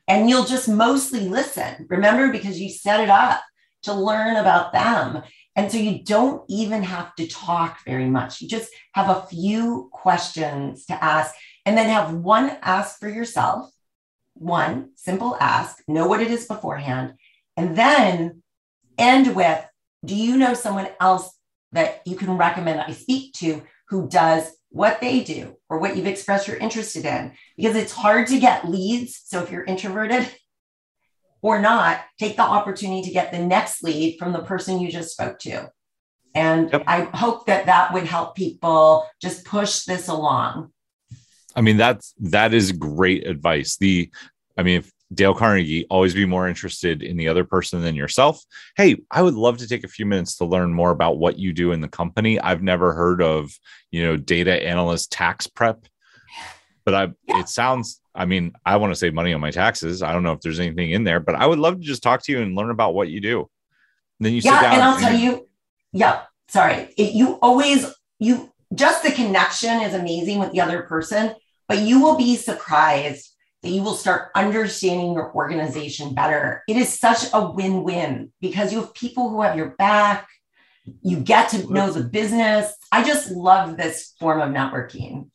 And 0.10 0.30
you'll 0.30 0.46
just 0.46 0.68
mostly 0.68 1.22
listen. 1.30 1.86
Remember, 1.88 2.32
because 2.32 2.60
you 2.60 2.70
set 2.70 3.00
it 3.00 3.10
up 3.10 3.42
to 3.84 3.94
learn 3.94 4.36
about 4.36 4.74
them. 4.74 5.22
And 5.56 5.72
so 5.72 5.78
you 5.78 6.04
don't 6.04 6.44
even 6.50 6.84
have 6.84 7.16
to 7.16 7.28
talk 7.28 7.80
very 7.86 8.10
much. 8.10 8.42
You 8.42 8.48
just 8.48 8.72
have 8.94 9.10
a 9.10 9.28
few 9.28 9.90
questions 9.94 10.86
to 10.88 11.02
ask 11.02 11.34
and 11.66 11.78
then 11.78 11.90
have 11.90 12.14
one 12.14 12.58
ask 12.62 13.00
for 13.00 13.08
yourself, 13.08 13.70
one 14.34 14.90
simple 14.96 15.38
ask, 15.40 15.84
know 15.88 16.08
what 16.08 16.22
it 16.22 16.32
is 16.32 16.48
beforehand, 16.48 17.14
and 17.56 17.78
then 17.78 18.42
end 18.98 19.36
with 19.36 19.64
Do 20.04 20.16
you 20.16 20.38
know 20.38 20.54
someone 20.54 20.88
else 21.00 21.30
that 21.74 22.02
you 22.06 22.16
can 22.16 22.38
recommend 22.38 22.80
I 22.80 22.92
speak 22.92 23.34
to 23.34 23.62
who 23.90 24.08
does 24.08 24.50
what 24.70 25.02
they 25.02 25.24
do 25.24 25.56
or 25.70 25.80
what 25.80 25.96
you've 25.96 26.08
expressed 26.08 26.48
you're 26.48 26.58
interested 26.58 27.06
in? 27.06 27.34
Because 27.58 27.76
it's 27.76 27.92
hard 27.92 28.28
to 28.28 28.40
get 28.40 28.70
leads. 28.70 29.22
So 29.26 29.42
if 29.44 29.52
you're 29.52 29.64
introverted, 29.64 30.30
or 31.42 31.62
not, 31.62 32.02
take 32.18 32.36
the 32.36 32.44
opportunity 32.44 33.02
to 33.04 33.12
get 33.12 33.32
the 33.32 33.40
next 33.40 33.84
lead 33.84 34.18
from 34.20 34.34
the 34.34 34.44
person 34.44 34.80
you 34.80 34.92
just 34.92 35.12
spoke 35.12 35.40
to. 35.40 35.72
And 36.36 36.72
yep. 36.72 36.84
I 36.86 37.02
hope 37.02 37.46
that 37.48 37.66
that 37.66 37.94
would 37.94 38.04
help 38.04 38.36
people 38.36 39.08
just 39.22 39.46
push 39.46 39.86
this 39.86 40.08
along. 40.08 40.72
I 41.56 41.62
mean, 41.62 41.78
that's 41.78 42.14
that 42.20 42.54
is 42.54 42.72
great 42.72 43.26
advice. 43.26 43.78
The, 43.78 44.12
I 44.58 44.64
mean, 44.64 44.80
if 44.80 44.92
Dale 45.14 45.34
Carnegie, 45.34 45.88
always 45.90 46.14
be 46.14 46.26
more 46.26 46.48
interested 46.48 47.02
in 47.02 47.18
the 47.18 47.28
other 47.28 47.44
person 47.44 47.82
than 47.82 47.96
yourself. 47.96 48.44
Hey, 48.76 48.98
I 49.10 49.22
would 49.22 49.34
love 49.34 49.58
to 49.58 49.68
take 49.68 49.84
a 49.84 49.90
few 49.90 50.06
minutes 50.06 50.38
to 50.38 50.46
learn 50.46 50.74
more 50.74 50.92
about 50.92 51.18
what 51.18 51.40
you 51.40 51.52
do 51.52 51.72
in 51.72 51.82
the 51.82 51.88
company. 51.88 52.40
I've 52.40 52.62
never 52.62 52.94
heard 52.94 53.22
of, 53.22 53.52
you 53.92 54.06
know, 54.06 54.18
data 54.18 54.64
analyst 54.64 55.12
tax 55.12 55.48
prep, 55.48 55.86
but 56.86 56.94
I, 56.94 57.08
yeah. 57.28 57.40
it 57.40 57.50
sounds 57.50 58.00
I 58.20 58.26
mean, 58.26 58.54
I 58.66 58.76
want 58.76 58.92
to 58.92 59.00
save 59.00 59.14
money 59.14 59.34
on 59.34 59.40
my 59.40 59.50
taxes. 59.50 60.04
I 60.04 60.12
don't 60.12 60.24
know 60.24 60.34
if 60.34 60.42
there's 60.42 60.60
anything 60.60 60.92
in 60.92 61.06
there, 61.06 61.22
but 61.22 61.36
I 61.36 61.46
would 61.46 61.58
love 61.58 61.76
to 61.76 61.82
just 61.82 62.04
talk 62.04 62.22
to 62.24 62.34
you 62.34 62.42
and 62.42 62.54
learn 62.54 62.70
about 62.70 62.94
what 62.94 63.08
you 63.08 63.22
do. 63.22 63.40
And 63.40 64.26
then 64.26 64.34
you 64.34 64.42
yeah, 64.44 64.60
sit 64.60 64.62
down. 64.62 64.74
And 64.74 64.84
I'll 64.84 64.96
and 64.96 65.04
tell 65.04 65.18
you, 65.18 65.48
yeah, 65.94 66.24
sorry. 66.50 66.94
It, 66.98 67.14
you 67.14 67.40
always, 67.42 67.86
you 68.20 68.52
just 68.76 69.04
the 69.04 69.12
connection 69.12 69.82
is 69.82 69.94
amazing 69.94 70.40
with 70.40 70.52
the 70.52 70.60
other 70.60 70.82
person, 70.82 71.34
but 71.70 71.80
you 71.80 72.02
will 72.02 72.18
be 72.18 72.36
surprised 72.36 73.29
that 73.62 73.70
you 73.70 73.84
will 73.84 73.94
start 73.94 74.32
understanding 74.36 75.14
your 75.14 75.34
organization 75.34 76.14
better. 76.14 76.64
It 76.68 76.78
is 76.78 76.98
such 76.98 77.26
a 77.34 77.50
win 77.50 77.84
win 77.84 78.32
because 78.40 78.72
you 78.72 78.82
have 78.82 78.94
people 78.94 79.30
who 79.30 79.42
have 79.42 79.58
your 79.58 79.72
back. 79.72 80.28
You 81.02 81.18
get 81.18 81.50
to 81.50 81.72
know 81.72 81.92
the 81.92 82.04
business. 82.04 82.74
I 82.92 83.04
just 83.04 83.32
love 83.32 83.78
this 83.78 84.14
form 84.20 84.42
of 84.42 84.50
networking. 84.50 85.30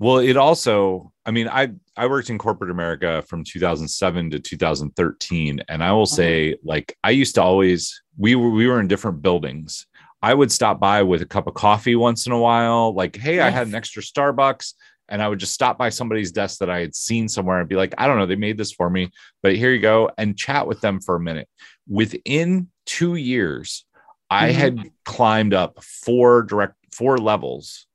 Well, 0.00 0.18
it 0.18 0.36
also, 0.36 1.12
I 1.26 1.32
mean, 1.32 1.48
I 1.48 1.70
I 1.96 2.06
worked 2.06 2.30
in 2.30 2.38
corporate 2.38 2.70
America 2.70 3.22
from 3.22 3.42
2007 3.42 4.30
to 4.30 4.38
2013, 4.38 5.62
and 5.68 5.82
I 5.82 5.92
will 5.92 6.02
uh-huh. 6.02 6.06
say, 6.06 6.56
like, 6.62 6.96
I 7.02 7.10
used 7.10 7.34
to 7.34 7.42
always 7.42 8.00
we 8.16 8.34
were 8.34 8.50
we 8.50 8.66
were 8.66 8.80
in 8.80 8.86
different 8.86 9.22
buildings. 9.22 9.86
I 10.22 10.34
would 10.34 10.50
stop 10.50 10.80
by 10.80 11.02
with 11.02 11.22
a 11.22 11.26
cup 11.26 11.46
of 11.46 11.54
coffee 11.54 11.96
once 11.96 12.26
in 12.26 12.32
a 12.32 12.38
while, 12.38 12.94
like, 12.94 13.16
hey, 13.16 13.36
yes. 13.36 13.46
I 13.46 13.50
had 13.50 13.68
an 13.68 13.74
extra 13.74 14.02
Starbucks, 14.02 14.74
and 15.08 15.22
I 15.22 15.28
would 15.28 15.38
just 15.38 15.54
stop 15.54 15.78
by 15.78 15.88
somebody's 15.88 16.32
desk 16.32 16.58
that 16.58 16.70
I 16.70 16.80
had 16.80 16.94
seen 16.94 17.28
somewhere 17.28 17.60
and 17.60 17.68
be 17.68 17.76
like, 17.76 17.94
I 17.98 18.06
don't 18.06 18.18
know, 18.18 18.26
they 18.26 18.36
made 18.36 18.58
this 18.58 18.72
for 18.72 18.90
me, 18.90 19.10
but 19.42 19.56
here 19.56 19.72
you 19.72 19.80
go, 19.80 20.10
and 20.18 20.36
chat 20.36 20.66
with 20.66 20.80
them 20.80 21.00
for 21.00 21.16
a 21.16 21.20
minute. 21.20 21.48
Within 21.88 22.68
two 22.84 23.14
years, 23.14 23.84
I 24.30 24.50
mm-hmm. 24.50 24.58
had 24.58 24.90
climbed 25.04 25.54
up 25.54 25.82
four 25.82 26.42
direct 26.42 26.74
four 26.92 27.18
levels 27.18 27.86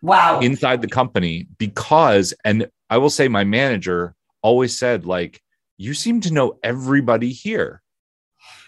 wow 0.00 0.40
inside 0.40 0.80
the 0.80 0.88
company 0.88 1.46
because 1.58 2.32
and 2.44 2.68
i 2.88 2.96
will 2.96 3.10
say 3.10 3.28
my 3.28 3.44
manager 3.44 4.14
always 4.42 4.76
said 4.76 5.04
like 5.04 5.42
you 5.76 5.92
seem 5.92 6.20
to 6.20 6.32
know 6.32 6.58
everybody 6.62 7.30
here 7.30 7.82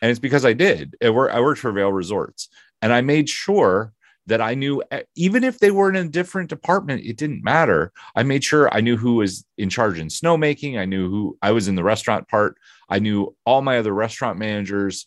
and 0.03 0.11
it's 0.11 0.21
because 0.21 0.45
i 0.45 0.53
did 0.53 0.97
i 1.03 1.09
worked 1.09 1.61
for 1.61 1.73
vail 1.73 1.93
resorts 1.93 2.49
and 2.83 2.93
i 2.93 3.01
made 3.01 3.29
sure 3.29 3.93
that 4.31 4.41
i 4.41 4.55
knew 4.55 4.83
eh, 4.91 5.03
even 5.15 5.45
if 5.45 5.59
they 5.59 5.71
were 5.71 5.91
in 5.91 5.97
a 5.97 6.09
different 6.09 6.49
department 6.49 7.05
it 7.05 7.17
didn't 7.17 7.45
matter 7.45 7.93
i 8.17 8.23
made 8.23 8.43
sure 8.43 8.73
i 8.75 8.81
knew 8.81 8.97
who 8.97 9.17
was 9.17 9.45
in 9.59 9.69
charge 9.69 9.99
in 9.99 10.09
snowmaking 10.09 10.79
i 10.79 10.85
knew 10.85 11.11
who 11.11 11.37
i 11.43 11.51
was 11.51 11.69
in 11.69 11.75
the 11.75 11.85
restaurant 11.85 12.27
part 12.29 12.57
i 12.89 12.99
knew 12.99 13.35
all 13.45 13.63
my 13.63 13.79
other 13.79 13.93
restaurant 13.93 14.39
managers 14.39 15.07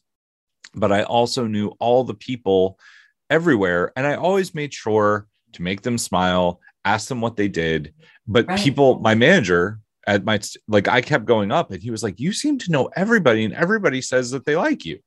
but 0.76 0.92
i 0.92 1.04
also 1.04 1.48
knew 1.48 1.68
all 1.80 2.04
the 2.04 2.14
people 2.14 2.78
everywhere 3.30 3.92
and 3.96 4.06
i 4.06 4.16
always 4.16 4.54
made 4.54 4.74
sure 4.74 5.28
to 5.54 5.62
make 5.62 5.82
them 5.82 5.98
smile, 5.98 6.60
ask 6.84 7.08
them 7.08 7.22
what 7.22 7.38
they 7.38 7.48
did. 7.48 7.94
But 8.28 8.48
right. 8.48 8.60
people, 8.60 9.00
my 9.00 9.16
manager 9.16 9.80
at 10.06 10.26
my 10.26 10.40
like, 10.68 10.88
I 10.88 11.02
kept 11.02 11.26
going 11.26 11.52
up, 11.52 11.72
and 11.72 11.82
he 11.82 11.92
was 11.92 12.04
like, 12.04 12.20
"You 12.20 12.34
seem 12.34 12.58
to 12.60 12.72
know 12.72 12.90
everybody, 12.96 13.46
and 13.46 13.54
everybody 13.54 14.02
says 14.02 14.32
that 14.32 14.46
they 14.46 14.56
like 14.56 14.86
you." 14.86 15.00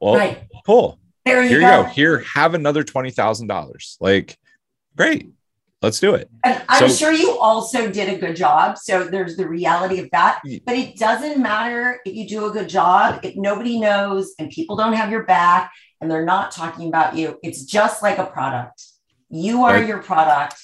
Well, 0.00 0.16
right. 0.16 0.44
cool. 0.66 0.98
There 1.30 1.42
you 1.42 1.48
Here 1.48 1.60
go. 1.60 1.78
you 1.78 1.82
go. 1.84 1.88
Here, 1.90 2.18
have 2.34 2.54
another 2.54 2.84
twenty 2.84 3.10
thousand 3.10 3.46
dollars. 3.46 3.96
Like, 4.00 4.36
great. 4.96 5.30
Let's 5.82 5.98
do 5.98 6.14
it. 6.14 6.28
And 6.44 6.62
I'm 6.68 6.90
so, 6.90 6.94
sure 6.94 7.12
you 7.12 7.38
also 7.38 7.90
did 7.90 8.10
a 8.10 8.18
good 8.18 8.36
job. 8.36 8.76
So 8.76 9.04
there's 9.04 9.36
the 9.36 9.48
reality 9.48 9.98
of 10.00 10.10
that. 10.12 10.42
But 10.66 10.76
it 10.76 10.96
doesn't 10.98 11.40
matter 11.40 12.00
if 12.04 12.14
you 12.14 12.28
do 12.28 12.44
a 12.46 12.50
good 12.50 12.68
job, 12.68 13.20
if 13.24 13.34
nobody 13.34 13.80
knows 13.80 14.34
and 14.38 14.50
people 14.50 14.76
don't 14.76 14.92
have 14.92 15.10
your 15.10 15.24
back 15.24 15.72
and 16.00 16.10
they're 16.10 16.24
not 16.24 16.52
talking 16.52 16.88
about 16.88 17.16
you. 17.16 17.38
It's 17.42 17.64
just 17.64 18.02
like 18.02 18.18
a 18.18 18.26
product. 18.26 18.84
You 19.30 19.64
are 19.64 19.76
right. 19.76 19.88
your 19.88 20.02
product 20.02 20.56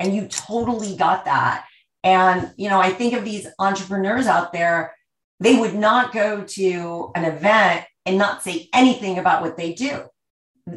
and 0.00 0.12
you 0.16 0.26
totally 0.26 0.96
got 0.96 1.26
that. 1.26 1.64
And, 2.02 2.52
you 2.56 2.68
know, 2.68 2.80
I 2.80 2.90
think 2.90 3.14
of 3.14 3.24
these 3.24 3.46
entrepreneurs 3.60 4.26
out 4.26 4.52
there, 4.52 4.96
they 5.38 5.56
would 5.60 5.74
not 5.74 6.12
go 6.12 6.42
to 6.42 7.12
an 7.14 7.24
event 7.24 7.84
and 8.06 8.16
not 8.16 8.42
say 8.42 8.68
anything 8.72 9.18
about 9.18 9.42
what 9.42 9.56
they 9.56 9.74
do. 9.74 10.04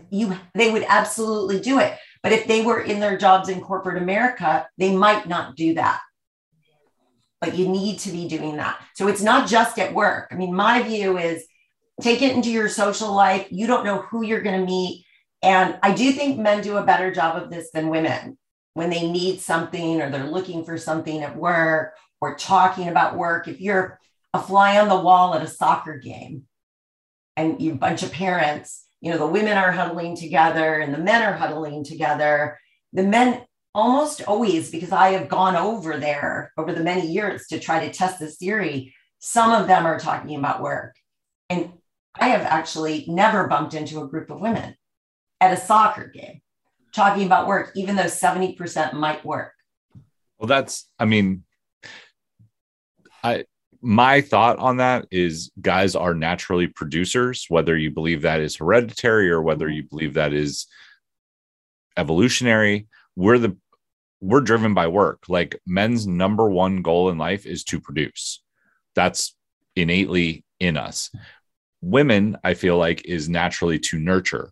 You, 0.10 0.36
they 0.54 0.72
would 0.72 0.86
absolutely 0.88 1.60
do 1.60 1.80
it. 1.80 1.98
But 2.22 2.32
if 2.34 2.48
they 2.48 2.64
were 2.64 2.82
in 2.82 3.00
their 3.00 3.18
jobs 3.18 3.48
in 3.48 3.62
corporate 3.62 4.02
America, 4.02 4.68
they 4.78 4.94
might 4.94 5.28
not 5.28 5.56
do 5.56 5.76
that. 5.76 6.00
But 7.40 7.56
you 7.56 7.70
need 7.70 8.00
to 8.00 8.12
be 8.12 8.28
doing 8.28 8.58
that. 8.58 8.82
So 8.96 9.08
it's 9.08 9.22
not 9.22 9.48
just 9.48 9.80
at 9.80 9.94
work. 9.94 10.28
I 10.32 10.36
mean, 10.36 10.54
my 10.54 10.84
view 10.84 11.18
is 11.18 11.46
take 12.02 12.22
it 12.22 12.36
into 12.36 12.52
your 12.52 12.68
social 12.68 13.14
life. 13.14 13.48
You 13.50 13.68
don't 13.68 13.86
know 13.86 14.02
who 14.02 14.26
you're 14.26 14.42
going 14.42 14.60
to 14.60 14.66
meet. 14.66 15.06
And 15.42 15.80
I 15.82 15.94
do 15.94 16.12
think 16.12 16.38
men 16.38 16.62
do 16.62 16.78
a 16.78 16.86
better 16.86 17.14
job 17.14 17.42
of 17.42 17.50
this 17.50 17.72
than 17.72 17.90
women 17.90 18.38
when 18.74 18.90
they 18.90 19.10
need 19.10 19.40
something 19.40 20.02
or 20.02 20.10
they're 20.10 20.26
looking 20.26 20.66
for 20.66 20.78
something 20.78 21.22
at 21.24 21.38
work 21.38 21.94
or 22.20 22.36
talking 22.36 22.90
about 22.90 23.18
work. 23.18 23.48
If 23.48 23.62
you're 23.62 24.00
a 24.34 24.42
fly 24.42 24.80
on 24.80 24.90
the 24.90 25.00
wall 25.00 25.34
at 25.34 25.42
a 25.42 25.48
soccer 25.48 25.98
game 25.98 26.44
and 27.40 27.62
you 27.62 27.74
bunch 27.74 28.04
of 28.04 28.12
parents, 28.12 28.86
you 29.00 29.12
know, 29.12 29.18
the 29.18 29.26
women 29.26 29.58
are 29.58 29.72
huddling 29.72 30.16
together 30.16 30.80
and 30.80 30.94
the 30.94 30.98
men 30.98 31.22
are 31.22 31.38
huddling 31.38 31.86
together. 31.86 32.60
The 32.92 33.04
men 33.04 33.46
almost 33.74 34.22
always, 34.24 34.72
because 34.72 34.92
I 34.92 35.12
have 35.12 35.30
gone 35.30 35.56
over 35.56 35.98
there 35.98 36.52
over 36.58 36.74
the 36.74 36.84
many 36.84 37.08
years 37.08 37.48
to 37.48 37.60
try 37.60 37.86
to 37.86 37.94
test 37.94 38.20
this 38.20 38.36
theory, 38.36 38.94
some 39.20 39.52
of 39.52 39.68
them 39.68 39.86
are 39.86 40.00
talking 40.00 40.36
about 40.38 40.62
work. 40.62 40.96
And 41.50 41.72
I 42.20 42.30
have 42.30 42.42
actually 42.42 43.06
never 43.08 43.48
bumped 43.48 43.74
into 43.74 44.02
a 44.02 44.08
group 44.08 44.30
of 44.30 44.42
women 44.42 44.76
at 45.40 45.54
a 45.54 45.58
soccer 45.58 46.08
game 46.08 46.42
talking 46.92 47.26
about 47.26 47.48
work, 47.48 47.72
even 47.76 47.96
though 47.96 48.04
70% 48.04 48.94
might 48.94 49.24
work. 49.24 49.54
Well, 50.38 50.48
that's, 50.48 50.90
I 51.00 51.06
mean, 51.06 51.44
I, 53.24 53.46
my 53.82 54.22
thought 54.22 54.60
on 54.60 54.78
that 54.78 55.08
is 55.12 55.52
guys 55.62 55.96
are 55.96 56.14
naturally 56.14 56.68
producers, 56.68 57.46
whether 57.50 57.78
you 57.78 57.92
believe 57.92 58.24
that 58.24 58.42
is 58.42 58.58
hereditary 58.58 59.30
or 59.30 59.42
whether 59.42 59.68
mm-hmm. 59.68 59.76
you 59.76 59.84
believe 59.84 60.14
that 60.16 60.34
is 60.34 60.68
evolutionary. 61.98 62.88
We're 63.16 63.40
the, 63.40 63.58
we're 64.22 64.42
driven 64.42 64.74
by 64.74 64.88
work. 64.88 65.24
Like 65.30 65.60
men's 65.66 66.08
number 66.08 66.50
one 66.50 66.82
goal 66.82 67.10
in 67.10 67.18
life 67.18 67.46
is 67.46 67.64
to 67.66 67.80
produce. 67.80 68.42
That's 68.96 69.36
innately 69.76 70.44
in 70.60 70.76
us 70.76 71.10
women, 71.82 72.38
I 72.44 72.54
feel 72.54 72.78
like, 72.78 73.06
is 73.06 73.30
naturally 73.30 73.80
to 73.80 74.00
nurture. 74.00 74.52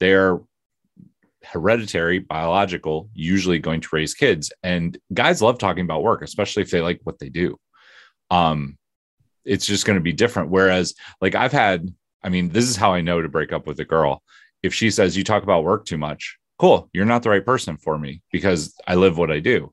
They're 0.00 0.38
hereditary, 1.44 2.18
biological, 2.18 3.08
usually 3.14 3.58
going 3.58 3.80
to 3.80 3.88
raise 3.92 4.14
kids. 4.14 4.52
And 4.62 4.98
guys 5.12 5.42
love 5.42 5.58
talking 5.58 5.84
about 5.84 6.02
work, 6.02 6.22
especially 6.22 6.62
if 6.62 6.70
they 6.70 6.80
like 6.80 7.00
what 7.04 7.18
they 7.18 7.28
do. 7.28 7.58
Um, 8.30 8.76
it's 9.44 9.66
just 9.66 9.86
going 9.86 9.98
to 9.98 10.02
be 10.02 10.12
different. 10.12 10.50
Whereas, 10.50 10.94
like, 11.20 11.34
I've 11.34 11.52
had, 11.52 11.92
I 12.22 12.28
mean, 12.28 12.50
this 12.50 12.68
is 12.68 12.76
how 12.76 12.92
I 12.92 13.00
know 13.00 13.22
to 13.22 13.28
break 13.28 13.52
up 13.52 13.66
with 13.66 13.80
a 13.80 13.84
girl. 13.84 14.22
If 14.62 14.74
she 14.74 14.90
says, 14.90 15.16
You 15.16 15.24
talk 15.24 15.42
about 15.42 15.64
work 15.64 15.84
too 15.84 15.98
much, 15.98 16.38
cool, 16.58 16.90
you're 16.92 17.04
not 17.04 17.22
the 17.22 17.30
right 17.30 17.44
person 17.44 17.76
for 17.76 17.96
me 17.96 18.22
because 18.32 18.74
I 18.86 18.96
live 18.96 19.16
what 19.16 19.30
I 19.30 19.40
do. 19.40 19.72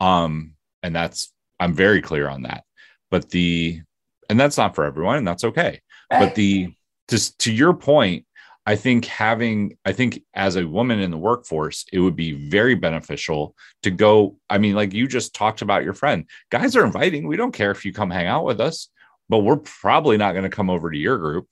Um, 0.00 0.52
and 0.82 0.94
that's, 0.94 1.32
I'm 1.58 1.74
very 1.74 2.00
clear 2.02 2.28
on 2.28 2.42
that. 2.42 2.64
But 3.10 3.30
the, 3.30 3.80
and 4.28 4.38
that's 4.38 4.56
not 4.56 4.74
for 4.74 4.84
everyone, 4.84 5.16
and 5.16 5.26
that's 5.26 5.44
okay. 5.44 5.80
But 6.08 6.34
the, 6.34 6.74
just 7.08 7.38
to 7.40 7.52
your 7.52 7.74
point, 7.74 8.24
I 8.66 8.76
think 8.76 9.06
having, 9.06 9.76
I 9.84 9.92
think 9.92 10.22
as 10.34 10.56
a 10.56 10.66
woman 10.66 11.00
in 11.00 11.10
the 11.10 11.16
workforce, 11.16 11.84
it 11.92 11.98
would 11.98 12.16
be 12.16 12.48
very 12.48 12.74
beneficial 12.74 13.54
to 13.82 13.90
go. 13.90 14.36
I 14.48 14.58
mean, 14.58 14.74
like 14.74 14.92
you 14.92 15.08
just 15.08 15.34
talked 15.34 15.62
about 15.62 15.82
your 15.82 15.94
friend, 15.94 16.26
guys 16.50 16.76
are 16.76 16.84
inviting. 16.84 17.26
We 17.26 17.36
don't 17.36 17.54
care 17.54 17.70
if 17.70 17.84
you 17.84 17.92
come 17.92 18.10
hang 18.10 18.26
out 18.26 18.44
with 18.44 18.60
us, 18.60 18.88
but 19.28 19.38
we're 19.38 19.56
probably 19.56 20.18
not 20.18 20.32
going 20.32 20.44
to 20.44 20.54
come 20.54 20.68
over 20.70 20.90
to 20.90 20.98
your 20.98 21.18
group. 21.18 21.48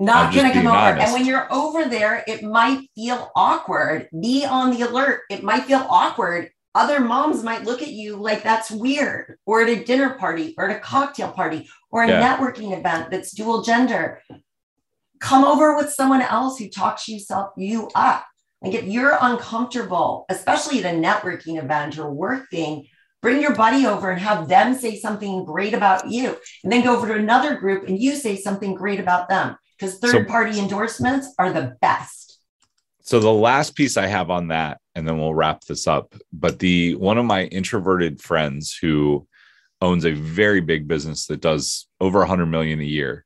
Not 0.00 0.34
going 0.34 0.46
to 0.46 0.52
come 0.52 0.66
over. 0.66 0.76
Honest. 0.76 1.06
And 1.06 1.12
when 1.12 1.26
you're 1.26 1.52
over 1.52 1.84
there, 1.84 2.24
it 2.26 2.42
might 2.42 2.88
feel 2.94 3.30
awkward. 3.36 4.08
Be 4.20 4.44
on 4.44 4.70
the 4.70 4.82
alert. 4.82 5.22
It 5.30 5.42
might 5.42 5.64
feel 5.64 5.86
awkward. 5.88 6.50
Other 6.74 6.98
moms 6.98 7.44
might 7.44 7.62
look 7.62 7.82
at 7.82 7.92
you 7.92 8.16
like 8.16 8.42
that's 8.42 8.68
weird, 8.68 9.38
or 9.46 9.62
at 9.62 9.68
a 9.68 9.84
dinner 9.84 10.14
party, 10.18 10.54
or 10.58 10.68
at 10.68 10.76
a 10.76 10.80
cocktail 10.80 11.30
party, 11.30 11.68
or 11.92 12.02
a 12.02 12.08
yeah. 12.08 12.36
networking 12.36 12.76
event 12.76 13.12
that's 13.12 13.30
dual 13.30 13.62
gender 13.62 14.20
come 15.24 15.42
over 15.42 15.74
with 15.74 15.90
someone 15.90 16.20
else 16.20 16.58
who 16.58 16.68
talks 16.68 17.08
yourself 17.08 17.50
you 17.56 17.88
up. 17.94 18.26
Like 18.60 18.74
if 18.74 18.84
you're 18.84 19.16
uncomfortable, 19.20 20.26
especially 20.28 20.84
at 20.84 20.94
a 20.94 20.98
networking 20.98 21.62
event 21.62 21.98
or 21.98 22.10
work 22.10 22.50
thing, 22.50 22.86
bring 23.22 23.40
your 23.40 23.54
buddy 23.54 23.86
over 23.86 24.10
and 24.10 24.20
have 24.20 24.48
them 24.48 24.74
say 24.74 24.98
something 24.98 25.46
great 25.46 25.72
about 25.72 26.10
you. 26.10 26.36
And 26.62 26.70
then 26.70 26.84
go 26.84 26.94
over 26.94 27.08
to 27.08 27.14
another 27.14 27.56
group 27.56 27.88
and 27.88 27.98
you 27.98 28.16
say 28.16 28.36
something 28.36 28.74
great 28.74 29.00
about 29.00 29.30
them 29.30 29.56
because 29.78 29.98
third 29.98 30.28
party 30.28 30.52
so, 30.52 30.62
endorsements 30.62 31.32
are 31.38 31.52
the 31.52 31.74
best. 31.80 32.38
So 33.00 33.18
the 33.18 33.32
last 33.32 33.74
piece 33.74 33.96
I 33.96 34.06
have 34.06 34.30
on 34.30 34.48
that, 34.48 34.78
and 34.94 35.08
then 35.08 35.18
we'll 35.18 35.34
wrap 35.34 35.62
this 35.62 35.86
up. 35.86 36.14
But 36.34 36.58
the 36.58 36.96
one 36.96 37.16
of 37.16 37.24
my 37.24 37.44
introverted 37.44 38.20
friends 38.20 38.76
who 38.76 39.26
owns 39.80 40.04
a 40.04 40.12
very 40.12 40.60
big 40.60 40.86
business 40.86 41.26
that 41.26 41.40
does 41.40 41.86
over 41.98 42.18
100 42.18 42.44
million 42.46 42.80
a 42.80 42.84
year 42.84 43.23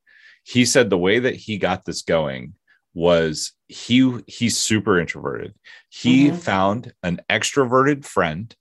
he 0.49 0.65
said 0.65 0.89
the 0.89 0.97
way 0.97 1.19
that 1.19 1.37
he 1.37 1.59
got 1.59 1.85
this 1.85 2.01
going 2.01 2.55
was 2.95 3.53
he 3.69 4.19
he's 4.27 4.57
super 4.57 4.99
introverted. 4.99 5.55
He 5.91 6.29
mm-hmm. 6.29 6.37
found 6.37 6.93
an 7.03 7.21
extroverted 7.29 8.07
friend, 8.07 8.57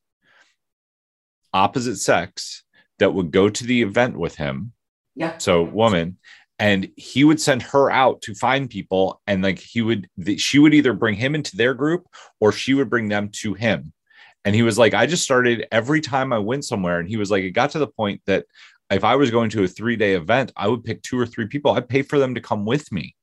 opposite 1.54 1.96
sex, 1.96 2.64
that 3.00 3.14
would 3.14 3.32
go 3.32 3.48
to 3.48 3.64
the 3.64 3.82
event 3.84 4.18
with 4.18 4.36
him. 4.36 4.74
Yeah. 5.16 5.38
So 5.38 5.64
woman, 5.64 6.18
and 6.60 6.92
he 6.98 7.24
would 7.24 7.40
send 7.40 7.62
her 7.62 7.90
out 7.90 8.22
to 8.24 8.36
find 8.36 8.70
people, 8.70 9.22
and 9.26 9.42
like 9.42 9.60
he 9.60 9.82
would, 9.82 10.10
she 10.38 10.60
would 10.60 10.74
either 10.74 10.92
bring 10.92 11.16
him 11.16 11.36
into 11.36 11.56
their 11.56 11.74
group 11.74 12.06
or 12.42 12.52
she 12.52 12.74
would 12.74 12.90
bring 12.90 13.08
them 13.08 13.30
to 13.44 13.54
him. 13.54 13.94
And 14.44 14.54
he 14.54 14.64
was 14.64 14.78
like, 14.78 14.94
I 14.94 15.06
just 15.06 15.24
started 15.24 15.68
every 15.72 16.02
time 16.02 16.34
I 16.34 16.40
went 16.40 16.66
somewhere, 16.66 17.00
and 17.00 17.08
he 17.08 17.16
was 17.16 17.32
like, 17.32 17.44
it 17.44 17.52
got 17.52 17.72
to 17.72 17.80
the 17.80 17.88
point 17.88 18.22
that 18.26 18.46
if 18.90 19.04
I 19.04 19.16
was 19.16 19.32
going 19.32 19.50
to 19.52 19.64
a 19.64 19.68
three 19.68 19.96
day 19.96 20.14
event, 20.14 20.52
I 20.56 20.68
would 20.68 20.84
pick 20.84 21.02
two 21.02 21.20
or 21.20 21.26
three 21.26 21.48
people. 21.48 21.72
I'd 21.72 21.90
pay 21.90 22.02
for 22.02 22.20
them 22.20 22.36
to 22.36 22.42
come 22.42 22.66
with 22.66 22.92
me 22.92 23.16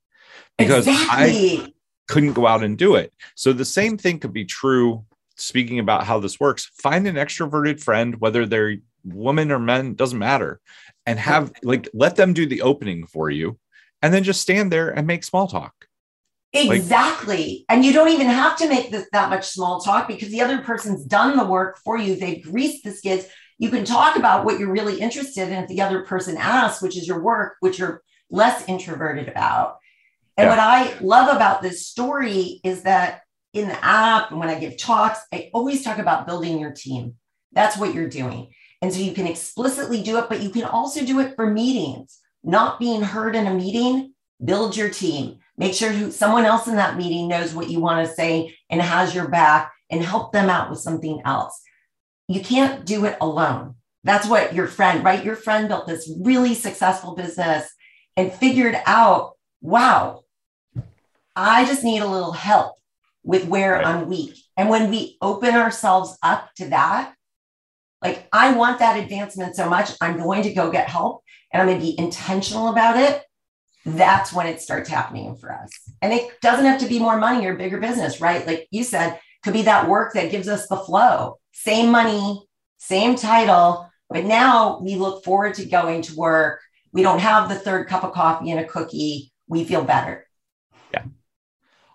because 0.58 0.86
exactly. 0.86 1.60
I 1.60 1.72
couldn't 2.08 2.34
go 2.34 2.46
out 2.46 2.62
and 2.62 2.76
do 2.76 2.96
it. 2.96 3.12
So 3.34 3.52
the 3.52 3.64
same 3.64 3.96
thing 3.96 4.18
could 4.18 4.32
be 4.32 4.44
true. 4.44 5.04
Speaking 5.36 5.80
about 5.80 6.04
how 6.04 6.20
this 6.20 6.38
works, 6.38 6.70
find 6.80 7.08
an 7.08 7.16
extroverted 7.16 7.82
friend, 7.82 8.20
whether 8.20 8.46
they're 8.46 8.76
women 9.04 9.50
or 9.50 9.58
men, 9.58 9.94
doesn't 9.94 10.18
matter, 10.18 10.60
and 11.06 11.18
have 11.18 11.52
like 11.64 11.88
let 11.92 12.14
them 12.14 12.34
do 12.34 12.46
the 12.46 12.62
opening 12.62 13.04
for 13.04 13.30
you, 13.30 13.58
and 14.00 14.14
then 14.14 14.22
just 14.22 14.40
stand 14.40 14.70
there 14.70 14.90
and 14.90 15.08
make 15.08 15.24
small 15.24 15.48
talk. 15.48 15.88
Exactly. 16.52 17.66
Like, 17.68 17.76
and 17.76 17.84
you 17.84 17.92
don't 17.92 18.10
even 18.10 18.28
have 18.28 18.56
to 18.58 18.68
make 18.68 18.92
this, 18.92 19.08
that 19.12 19.28
much 19.28 19.48
small 19.48 19.80
talk 19.80 20.06
because 20.06 20.28
the 20.28 20.40
other 20.40 20.58
person's 20.58 21.04
done 21.04 21.36
the 21.36 21.44
work 21.44 21.78
for 21.84 21.98
you. 21.98 22.14
They've 22.14 22.42
greased 22.42 22.84
the 22.84 22.92
skids 22.92 23.26
you 23.58 23.70
can 23.70 23.84
talk 23.84 24.16
about 24.16 24.44
what 24.44 24.58
you're 24.58 24.72
really 24.72 25.00
interested 25.00 25.48
in 25.48 25.64
if 25.64 25.68
the 25.68 25.82
other 25.82 26.02
person 26.02 26.36
asks, 26.36 26.82
which 26.82 26.96
is 26.96 27.06
your 27.06 27.22
work, 27.22 27.54
which 27.60 27.78
you're 27.78 28.02
less 28.30 28.66
introverted 28.68 29.28
about. 29.28 29.78
And 30.36 30.46
yeah. 30.46 30.50
what 30.50 30.58
I 30.58 30.98
love 31.00 31.34
about 31.34 31.62
this 31.62 31.86
story 31.86 32.60
is 32.64 32.82
that 32.82 33.20
in 33.52 33.68
the 33.68 33.84
app 33.84 34.30
and 34.30 34.40
when 34.40 34.48
I 34.48 34.58
give 34.58 34.76
talks, 34.76 35.20
I 35.32 35.50
always 35.54 35.84
talk 35.84 35.98
about 35.98 36.26
building 36.26 36.58
your 36.58 36.72
team. 36.72 37.14
That's 37.52 37.78
what 37.78 37.94
you're 37.94 38.08
doing. 38.08 38.52
And 38.82 38.92
so 38.92 38.98
you 38.98 39.12
can 39.12 39.28
explicitly 39.28 40.02
do 40.02 40.18
it, 40.18 40.28
but 40.28 40.42
you 40.42 40.50
can 40.50 40.64
also 40.64 41.04
do 41.04 41.20
it 41.20 41.36
for 41.36 41.48
meetings. 41.48 42.18
Not 42.42 42.80
being 42.80 43.00
heard 43.00 43.36
in 43.36 43.46
a 43.46 43.54
meeting, 43.54 44.12
build 44.44 44.76
your 44.76 44.90
team. 44.90 45.38
Make 45.56 45.74
sure 45.74 45.90
who, 45.90 46.10
someone 46.10 46.44
else 46.44 46.66
in 46.66 46.76
that 46.76 46.96
meeting 46.96 47.28
knows 47.28 47.54
what 47.54 47.70
you 47.70 47.78
want 47.78 48.06
to 48.06 48.12
say 48.12 48.56
and 48.68 48.82
has 48.82 49.14
your 49.14 49.28
back 49.28 49.72
and 49.88 50.02
help 50.02 50.32
them 50.32 50.50
out 50.50 50.68
with 50.68 50.80
something 50.80 51.22
else 51.24 51.63
you 52.28 52.40
can't 52.40 52.84
do 52.84 53.04
it 53.04 53.16
alone. 53.20 53.74
That's 54.02 54.28
what 54.28 54.54
your 54.54 54.66
friend, 54.66 55.04
right? 55.04 55.24
Your 55.24 55.36
friend 55.36 55.68
built 55.68 55.86
this 55.86 56.10
really 56.20 56.54
successful 56.54 57.14
business 57.14 57.70
and 58.16 58.32
figured 58.32 58.76
out, 58.86 59.32
wow, 59.60 60.24
I 61.34 61.64
just 61.64 61.84
need 61.84 62.02
a 62.02 62.06
little 62.06 62.32
help 62.32 62.76
with 63.22 63.46
where 63.46 63.72
right. 63.72 63.86
I'm 63.86 64.08
weak. 64.08 64.36
And 64.56 64.68
when 64.68 64.90
we 64.90 65.16
open 65.20 65.54
ourselves 65.54 66.16
up 66.22 66.50
to 66.56 66.68
that, 66.68 67.14
like 68.02 68.28
I 68.32 68.52
want 68.52 68.78
that 68.80 69.02
advancement 69.02 69.56
so 69.56 69.68
much, 69.68 69.90
I'm 70.00 70.18
going 70.18 70.42
to 70.42 70.52
go 70.52 70.70
get 70.70 70.88
help 70.88 71.22
and 71.50 71.62
I'm 71.62 71.68
going 71.68 71.80
to 71.80 71.86
be 71.86 71.98
intentional 71.98 72.68
about 72.68 72.98
it. 72.98 73.22
That's 73.86 74.32
when 74.32 74.46
it 74.46 74.60
starts 74.60 74.88
happening 74.88 75.36
for 75.36 75.52
us. 75.52 75.70
And 76.02 76.12
it 76.12 76.40
doesn't 76.40 76.66
have 76.66 76.80
to 76.80 76.86
be 76.86 76.98
more 76.98 77.18
money 77.18 77.46
or 77.46 77.56
bigger 77.56 77.78
business, 77.78 78.20
right? 78.20 78.46
Like 78.46 78.68
you 78.70 78.84
said, 78.84 79.18
could 79.42 79.54
be 79.54 79.62
that 79.62 79.88
work 79.88 80.14
that 80.14 80.30
gives 80.30 80.48
us 80.48 80.68
the 80.68 80.76
flow 80.76 81.38
same 81.54 81.90
money, 81.90 82.46
same 82.76 83.14
title, 83.16 83.88
but 84.10 84.24
now 84.24 84.80
we 84.80 84.96
look 84.96 85.24
forward 85.24 85.54
to 85.54 85.64
going 85.64 86.02
to 86.02 86.14
work. 86.14 86.60
We 86.92 87.02
don't 87.02 87.20
have 87.20 87.48
the 87.48 87.54
third 87.54 87.88
cup 87.88 88.04
of 88.04 88.12
coffee 88.12 88.50
and 88.50 88.60
a 88.60 88.64
cookie. 88.64 89.32
We 89.48 89.64
feel 89.64 89.82
better. 89.82 90.26
Yeah. 90.92 91.04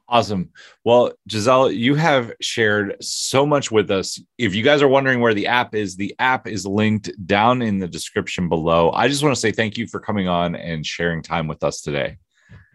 Awesome. 0.08 0.50
Well, 0.84 1.12
Giselle, 1.30 1.72
you 1.72 1.94
have 1.96 2.34
shared 2.42 2.96
so 3.00 3.46
much 3.46 3.70
with 3.70 3.92
us. 3.92 4.20
If 4.38 4.56
you 4.56 4.64
guys 4.64 4.82
are 4.82 4.88
wondering 4.88 5.20
where 5.20 5.36
the 5.36 5.48
app 5.48 5.76
is, 5.76 5.96
the 5.96 6.16
app 6.18 6.48
is 6.48 6.66
linked 6.66 7.12
down 7.28 7.62
in 7.62 7.78
the 7.78 7.88
description 7.88 8.50
below. 8.50 8.92
I 8.92 9.08
just 9.08 9.22
want 9.22 9.36
to 9.36 9.40
say 9.40 9.52
thank 9.52 9.78
you 9.78 9.86
for 9.86 10.00
coming 10.00 10.28
on 10.28 10.56
and 10.56 10.86
sharing 10.86 11.22
time 11.22 11.48
with 11.48 11.64
us 11.64 11.82
today. 11.82 12.18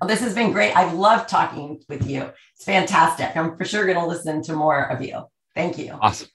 Well, 0.00 0.08
this 0.08 0.20
has 0.20 0.34
been 0.34 0.52
great. 0.52 0.76
I've 0.76 0.94
loved 0.94 1.28
talking 1.28 1.82
with 1.88 2.08
you. 2.08 2.30
It's 2.54 2.64
fantastic. 2.64 3.36
I'm 3.36 3.56
for 3.56 3.64
sure 3.64 3.84
going 3.84 3.98
to 3.98 4.06
listen 4.06 4.42
to 4.44 4.52
more 4.52 4.90
of 4.90 5.02
you. 5.02 5.24
Thank 5.54 5.78
you. 5.78 5.98
Awesome. 6.00 6.28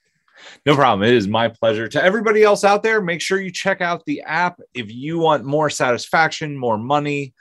No 0.66 0.76
problem. 0.76 1.08
It 1.08 1.14
is 1.14 1.28
my 1.28 1.48
pleasure. 1.48 1.88
To 1.88 2.04
everybody 2.04 2.44
else 2.44 2.64
out 2.64 2.84
there, 2.84 3.02
make 3.02 3.22
sure 3.22 3.40
you 3.40 3.52
check 3.52 3.82
out 3.82 4.06
the 4.06 4.22
app 4.22 4.60
if 4.74 4.92
you 4.92 5.20
want 5.20 5.46
more 5.46 5.70
satisfaction, 5.70 6.58
more 6.58 6.78
money, 6.78 7.34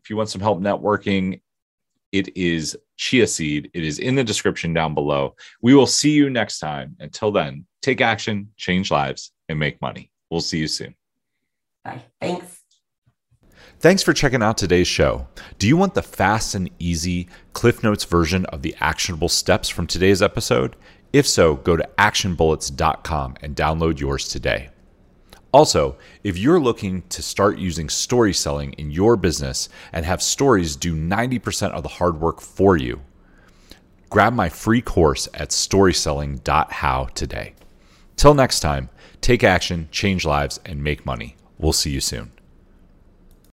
if 0.00 0.10
you 0.10 0.16
want 0.16 0.28
some 0.28 0.40
help 0.40 0.60
networking. 0.60 1.40
It 2.12 2.36
is 2.36 2.76
Chia 2.96 3.26
Seed. 3.26 3.70
It 3.74 3.84
is 3.84 3.98
in 3.98 4.14
the 4.14 4.24
description 4.24 4.72
down 4.72 4.94
below. 4.94 5.36
We 5.60 5.74
will 5.74 5.86
see 5.86 6.10
you 6.10 6.30
next 6.30 6.58
time. 6.58 6.96
Until 7.00 7.30
then, 7.30 7.66
take 7.82 8.00
action, 8.00 8.50
change 8.56 8.90
lives, 8.90 9.32
and 9.48 9.58
make 9.58 9.80
money. 9.82 10.10
We'll 10.30 10.40
see 10.40 10.58
you 10.58 10.68
soon. 10.68 10.94
Bye. 11.84 12.02
Thanks. 12.20 12.58
Thanks 13.80 14.02
for 14.02 14.12
checking 14.12 14.42
out 14.42 14.58
today's 14.58 14.88
show. 14.88 15.28
Do 15.58 15.68
you 15.68 15.76
want 15.76 15.94
the 15.94 16.02
fast 16.02 16.56
and 16.56 16.68
easy 16.80 17.28
Cliff 17.52 17.84
Notes 17.84 18.04
version 18.04 18.44
of 18.46 18.62
the 18.62 18.74
actionable 18.80 19.28
steps 19.28 19.68
from 19.68 19.86
today's 19.86 20.20
episode? 20.20 20.74
If 21.12 21.26
so, 21.26 21.56
go 21.56 21.76
to 21.76 21.88
actionbullets.com 21.96 23.36
and 23.40 23.56
download 23.56 23.98
yours 23.98 24.28
today. 24.28 24.70
Also, 25.52 25.96
if 26.22 26.36
you're 26.36 26.60
looking 26.60 27.02
to 27.08 27.22
start 27.22 27.58
using 27.58 27.88
story 27.88 28.34
selling 28.34 28.74
in 28.74 28.90
your 28.90 29.16
business 29.16 29.70
and 29.92 30.04
have 30.04 30.22
stories 30.22 30.76
do 30.76 30.94
90% 30.94 31.70
of 31.70 31.82
the 31.82 31.88
hard 31.88 32.20
work 32.20 32.40
for 32.40 32.76
you, 32.76 33.00
grab 34.10 34.34
my 34.34 34.50
free 34.50 34.82
course 34.82 35.26
at 35.32 35.48
storyselling.how 35.48 37.04
today. 37.14 37.54
Till 38.16 38.34
next 38.34 38.60
time, 38.60 38.90
take 39.22 39.42
action, 39.42 39.88
change 39.90 40.26
lives, 40.26 40.60
and 40.66 40.84
make 40.84 41.06
money. 41.06 41.36
We'll 41.56 41.72
see 41.72 41.90
you 41.90 42.00
soon. 42.00 42.32